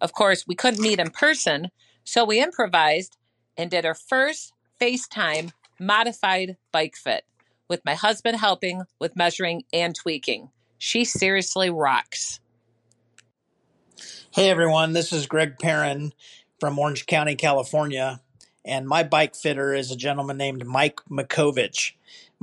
Of 0.00 0.12
course, 0.14 0.46
we 0.46 0.54
couldn't 0.56 0.82
meet 0.82 1.00
in 1.00 1.10
person, 1.10 1.70
so 2.04 2.24
we 2.24 2.40
improvised 2.42 3.16
and 3.56 3.70
did 3.70 3.86
our 3.86 3.94
first 3.94 4.52
FaceTime 4.80 5.52
modified 5.80 6.56
bike 6.72 6.96
fit. 6.96 7.24
with 7.68 7.84
my 7.84 7.94
husband 7.94 8.38
helping 8.38 8.84
with 9.00 9.16
measuring 9.16 9.64
and 9.72 9.94
tweaking. 9.94 10.50
She 10.78 11.04
seriously 11.04 11.70
rocks. 11.70 12.40
Hey 14.32 14.50
everyone, 14.50 14.92
this 14.92 15.12
is 15.12 15.26
Greg 15.26 15.58
Perrin 15.58 16.12
from 16.60 16.78
Orange 16.78 17.06
County, 17.06 17.34
California, 17.34 18.20
and 18.64 18.86
my 18.86 19.02
bike 19.02 19.34
fitter 19.34 19.74
is 19.74 19.90
a 19.90 19.96
gentleman 19.96 20.36
named 20.36 20.66
Mike 20.66 21.00
Makovich. 21.10 21.94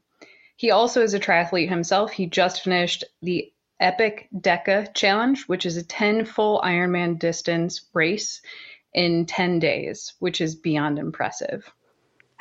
He 0.56 0.70
also 0.70 1.02
is 1.02 1.16
a 1.16 1.20
triathlete 1.20 1.70
himself. 1.70 2.12
He 2.12 2.28
just 2.28 2.64
finished 2.64 3.04
the 3.24 3.52
Epic 3.80 4.30
Deca 4.36 4.94
Challenge, 4.94 5.44
which 5.48 5.66
is 5.66 5.76
a 5.76 5.84
10 5.84 6.26
full 6.26 6.62
Ironman 6.62 7.18
distance 7.18 7.90
race 7.94 8.42
in 8.94 9.26
10 9.26 9.58
days, 9.58 10.14
which 10.20 10.40
is 10.40 10.56
beyond 10.56 11.00
impressive. 11.00 11.68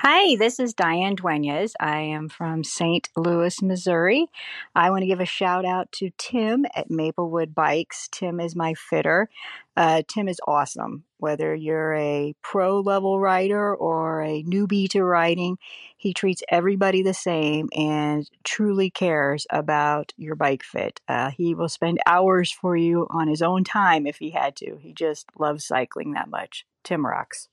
Hi, 0.00 0.36
this 0.36 0.60
is 0.60 0.74
Diane 0.74 1.16
Duenas. 1.16 1.74
I 1.80 1.98
am 1.98 2.28
from 2.28 2.62
St. 2.62 3.08
Louis, 3.16 3.60
Missouri. 3.60 4.28
I 4.72 4.90
want 4.90 5.02
to 5.02 5.08
give 5.08 5.18
a 5.18 5.26
shout 5.26 5.64
out 5.64 5.90
to 5.94 6.10
Tim 6.16 6.66
at 6.76 6.88
Maplewood 6.88 7.52
Bikes. 7.52 8.08
Tim 8.12 8.38
is 8.38 8.54
my 8.54 8.74
fitter. 8.74 9.28
Uh, 9.76 10.02
Tim 10.06 10.28
is 10.28 10.38
awesome. 10.46 11.02
Whether 11.16 11.52
you're 11.52 11.94
a 11.94 12.36
pro 12.42 12.78
level 12.78 13.18
rider 13.18 13.74
or 13.74 14.22
a 14.22 14.44
newbie 14.44 14.88
to 14.90 15.02
riding, 15.02 15.58
he 15.96 16.14
treats 16.14 16.44
everybody 16.48 17.02
the 17.02 17.12
same 17.12 17.68
and 17.76 18.30
truly 18.44 18.90
cares 18.90 19.48
about 19.50 20.12
your 20.16 20.36
bike 20.36 20.62
fit. 20.62 21.00
Uh, 21.08 21.32
he 21.32 21.56
will 21.56 21.68
spend 21.68 21.98
hours 22.06 22.52
for 22.52 22.76
you 22.76 23.08
on 23.10 23.26
his 23.26 23.42
own 23.42 23.64
time 23.64 24.06
if 24.06 24.18
he 24.18 24.30
had 24.30 24.54
to. 24.58 24.76
He 24.80 24.92
just 24.92 25.26
loves 25.36 25.66
cycling 25.66 26.12
that 26.12 26.30
much. 26.30 26.64
Tim 26.84 27.04
rocks. 27.04 27.48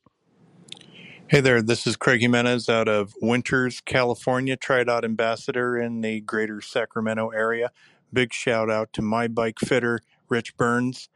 Hey 1.27 1.39
there, 1.39 1.63
this 1.63 1.87
is 1.87 1.97
Craig 1.97 2.21
Jimenez 2.21 2.69
out 2.69 2.87
of 2.87 3.15
Winters, 3.19 3.81
California, 3.81 4.55
TriDot 4.55 5.03
ambassador 5.03 5.75
in 5.75 6.01
the 6.01 6.21
greater 6.21 6.61
Sacramento 6.61 7.29
area. 7.29 7.71
Big 8.13 8.31
shout 8.31 8.69
out 8.69 8.93
to 8.93 9.01
my 9.01 9.27
bike 9.27 9.57
fitter, 9.57 10.01
Rich 10.29 10.55
Burns, 10.55 11.09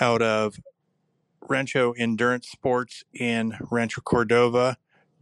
out 0.00 0.22
of 0.22 0.60
Rancho 1.40 1.90
Endurance 1.98 2.48
Sports 2.48 3.02
in 3.12 3.54
Rancho 3.68 4.02
Cordova. 4.02 4.76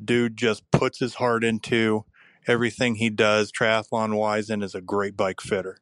Dude 0.04 0.36
just 0.36 0.70
puts 0.70 0.98
his 0.98 1.14
heart 1.14 1.42
into 1.42 2.04
everything 2.46 2.96
he 2.96 3.08
does 3.08 3.50
triathlon 3.50 4.18
wise 4.18 4.50
and 4.50 4.62
is 4.62 4.74
a 4.74 4.82
great 4.82 5.16
bike 5.16 5.40
fitter. 5.40 5.78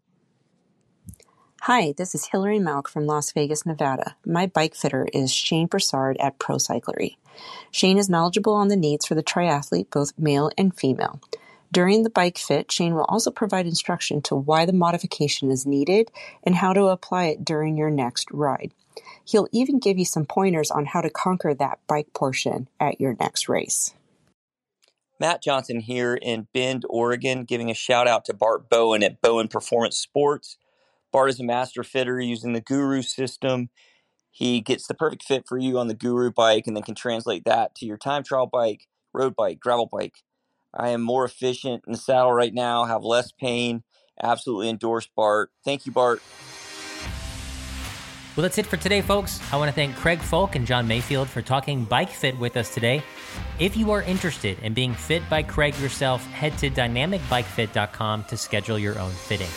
Hi, 1.71 1.93
this 1.99 2.15
is 2.15 2.25
Hillary 2.25 2.59
Malk 2.59 2.89
from 2.89 3.05
Las 3.05 3.31
Vegas, 3.33 3.67
Nevada. 3.67 4.17
My 4.25 4.47
bike 4.47 4.75
fitter 4.75 5.07
is 5.13 5.31
Shane 5.31 5.67
Broussard 5.67 6.17
at 6.19 6.39
Pro 6.39 6.57
Cyclery. 6.57 7.19
Shane 7.71 7.99
is 7.99 8.09
knowledgeable 8.09 8.55
on 8.55 8.69
the 8.69 8.75
needs 8.75 9.05
for 9.05 9.15
the 9.15 9.23
triathlete, 9.23 9.91
both 9.91 10.19
male 10.19 10.51
and 10.57 10.75
female. 10.75 11.21
During 11.71 12.05
the 12.05 12.09
bike 12.09 12.39
fit, 12.39 12.73
Shane 12.73 12.95
will 12.95 13.05
also 13.05 13.31
provide 13.31 13.67
instruction 13.67 14.23
to 14.23 14.35
why 14.35 14.65
the 14.65 14.73
modification 14.73 15.51
is 15.51 15.67
needed 15.67 16.11
and 16.43 16.55
how 16.55 16.73
to 16.73 16.87
apply 16.87 17.27
it 17.27 17.45
during 17.45 17.77
your 17.77 17.91
next 17.91 18.31
ride. 18.31 18.73
He'll 19.27 19.49
even 19.53 19.79
give 19.79 19.99
you 19.99 20.07
some 20.07 20.25
pointers 20.25 20.71
on 20.71 20.87
how 20.87 21.03
to 21.03 21.11
conquer 21.11 21.53
that 21.53 21.81
bike 21.87 22.15
portion 22.15 22.69
at 22.81 22.99
your 22.99 23.15
next 23.21 23.47
race. 23.47 23.93
Matt 25.21 25.43
Johnson 25.43 25.81
here 25.81 26.15
in 26.15 26.49
Bend, 26.55 26.87
Oregon, 26.89 27.45
giving 27.45 27.71
a 27.71 27.75
shout 27.75 28.09
out 28.09 28.25
to 28.25 28.33
Bart 28.33 28.71
Bowen 28.71 29.03
at 29.03 29.21
Bowen 29.21 29.49
Performance 29.49 29.99
Sports. 29.99 30.57
Bart 31.13 31.31
is 31.31 31.41
a 31.41 31.45
master 31.45 31.83
fitter 31.83 32.21
using 32.21 32.53
the 32.53 32.61
Guru 32.61 33.03
system. 33.03 33.71
He 34.31 34.61
gets 34.61 34.87
the 34.87 34.95
perfect 34.95 35.25
fit 35.25 35.45
for 35.49 35.59
you 35.59 35.79
on 35.79 35.89
the 35.89 35.95
Guru 35.95 36.31
bike 36.31 36.67
and 36.67 36.77
then 36.77 36.83
can 36.83 36.95
translate 36.95 37.45
that 37.45 37.75
to 37.77 37.87
your 37.87 37.97
time 37.97 38.23
trial 38.23 38.47
bike, 38.47 38.87
road 39.13 39.35
bike, 39.35 39.59
gravel 39.61 39.89
bike. 39.91 40.17
I 40.75 40.91
am 40.91 41.01
more 41.01 41.25
efficient 41.25 41.85
in 41.87 41.93
the 41.93 41.99
saddle 41.99 42.33
right 42.33 42.53
now, 42.53 42.85
have 42.85 43.03
less 43.03 43.33
pain. 43.33 43.83
Absolutely 44.23 44.69
endorse 44.69 45.09
Bart. 45.17 45.51
Thank 45.65 45.87
you, 45.87 45.93
Bart. 45.93 46.21
Well, 48.37 48.43
that's 48.43 48.59
it 48.59 48.67
for 48.67 48.77
today, 48.77 49.01
folks. 49.01 49.41
I 49.53 49.57
want 49.57 49.69
to 49.69 49.75
thank 49.75 49.97
Craig 49.97 50.21
Folk 50.21 50.55
and 50.55 50.65
John 50.65 50.87
Mayfield 50.87 51.29
for 51.29 51.43
talking 51.43 51.85
bike 51.85 52.11
fit 52.11 52.39
with 52.39 52.57
us 52.57 52.73
today. 52.73 53.03
If 53.59 53.77
you 53.77 53.91
are 53.91 54.03
interested 54.03 54.61
in 54.61 54.75
being 54.75 54.95
fit 54.95 55.29
by 55.29 55.43
Craig 55.43 55.77
yourself, 55.79 56.25
head 56.27 56.57
to 56.59 56.71
dynamicbikefit.com 56.71 58.25
to 58.25 58.37
schedule 58.37 58.79
your 58.79 58.97
own 59.01 59.11
fitting. 59.11 59.49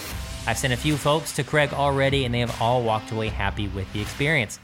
I've 0.47 0.57
sent 0.57 0.73
a 0.73 0.77
few 0.77 0.97
folks 0.97 1.33
to 1.33 1.43
Craig 1.43 1.73
already, 1.73 2.25
and 2.25 2.33
they 2.33 2.39
have 2.39 2.61
all 2.61 2.83
walked 2.83 3.11
away 3.11 3.27
happy 3.27 3.67
with 3.67 3.91
the 3.93 4.01
experience. 4.01 4.59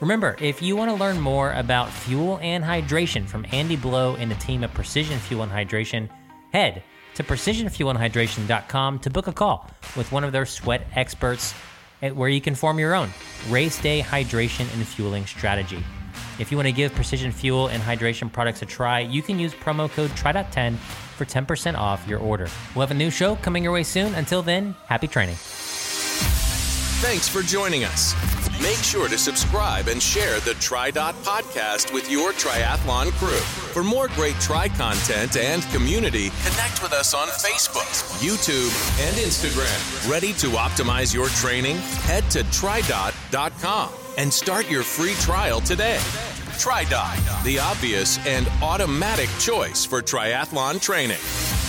Remember, 0.00 0.36
if 0.40 0.60
you 0.60 0.76
want 0.76 0.90
to 0.90 0.96
learn 0.96 1.20
more 1.20 1.52
about 1.52 1.88
fuel 1.88 2.38
and 2.42 2.64
hydration 2.64 3.26
from 3.26 3.46
Andy 3.52 3.76
Blow 3.76 4.16
and 4.16 4.30
the 4.30 4.34
team 4.36 4.64
at 4.64 4.74
Precision 4.74 5.18
Fuel 5.20 5.44
and 5.44 5.52
Hydration, 5.52 6.10
head 6.52 6.82
to 7.14 7.22
precisionfuelandhydration.com 7.22 8.98
to 8.98 9.10
book 9.10 9.28
a 9.28 9.32
call 9.32 9.70
with 9.96 10.10
one 10.10 10.24
of 10.24 10.32
their 10.32 10.44
sweat 10.44 10.86
experts 10.94 11.54
where 12.12 12.28
you 12.28 12.40
can 12.40 12.54
form 12.54 12.78
your 12.78 12.94
own 12.94 13.08
race 13.48 13.80
day 13.80 14.02
hydration 14.02 14.72
and 14.74 14.86
fueling 14.86 15.24
strategy. 15.26 15.82
If 16.38 16.50
you 16.50 16.58
want 16.58 16.66
to 16.66 16.72
give 16.72 16.92
Precision 16.92 17.30
Fuel 17.30 17.68
and 17.68 17.82
Hydration 17.82 18.30
products 18.30 18.62
a 18.62 18.66
try, 18.66 19.00
you 19.00 19.22
can 19.22 19.38
use 19.38 19.54
promo 19.54 19.88
code 19.88 20.14
TRY.10 20.16 20.76
for 21.14 21.24
10% 21.24 21.74
off 21.78 22.06
your 22.06 22.18
order. 22.18 22.48
We'll 22.74 22.86
have 22.86 22.90
a 22.90 22.98
new 22.98 23.10
show 23.10 23.36
coming 23.36 23.64
your 23.64 23.72
way 23.72 23.82
soon. 23.82 24.14
Until 24.14 24.42
then, 24.42 24.74
happy 24.86 25.08
training. 25.08 25.36
Thanks 27.00 27.28
for 27.28 27.42
joining 27.42 27.84
us. 27.84 28.14
Make 28.62 28.76
sure 28.76 29.08
to 29.08 29.18
subscribe 29.18 29.88
and 29.88 30.02
share 30.02 30.40
the 30.40 30.52
TriDot 30.52 31.12
podcast 31.24 31.92
with 31.92 32.10
your 32.10 32.32
triathlon 32.32 33.10
crew. 33.18 33.36
For 33.74 33.82
more 33.82 34.08
great 34.08 34.36
Tri 34.36 34.68
content 34.68 35.36
and 35.36 35.62
community, 35.64 36.30
connect 36.44 36.82
with 36.82 36.92
us 36.92 37.12
on 37.12 37.26
Facebook, 37.28 37.90
YouTube, 38.24 38.72
and 39.06 39.16
Instagram. 39.16 40.10
Ready 40.10 40.32
to 40.34 40.46
optimize 40.50 41.12
your 41.12 41.28
training? 41.28 41.76
Head 42.06 42.30
to 42.30 42.42
tridot.com 42.44 43.90
and 44.16 44.32
start 44.32 44.70
your 44.70 44.82
free 44.82 45.14
trial 45.14 45.60
today. 45.60 45.98
TriDot, 46.54 47.44
the 47.44 47.58
obvious 47.58 48.18
and 48.26 48.48
automatic 48.62 49.28
choice 49.38 49.84
for 49.84 50.00
triathlon 50.00 50.80
training. 50.80 51.63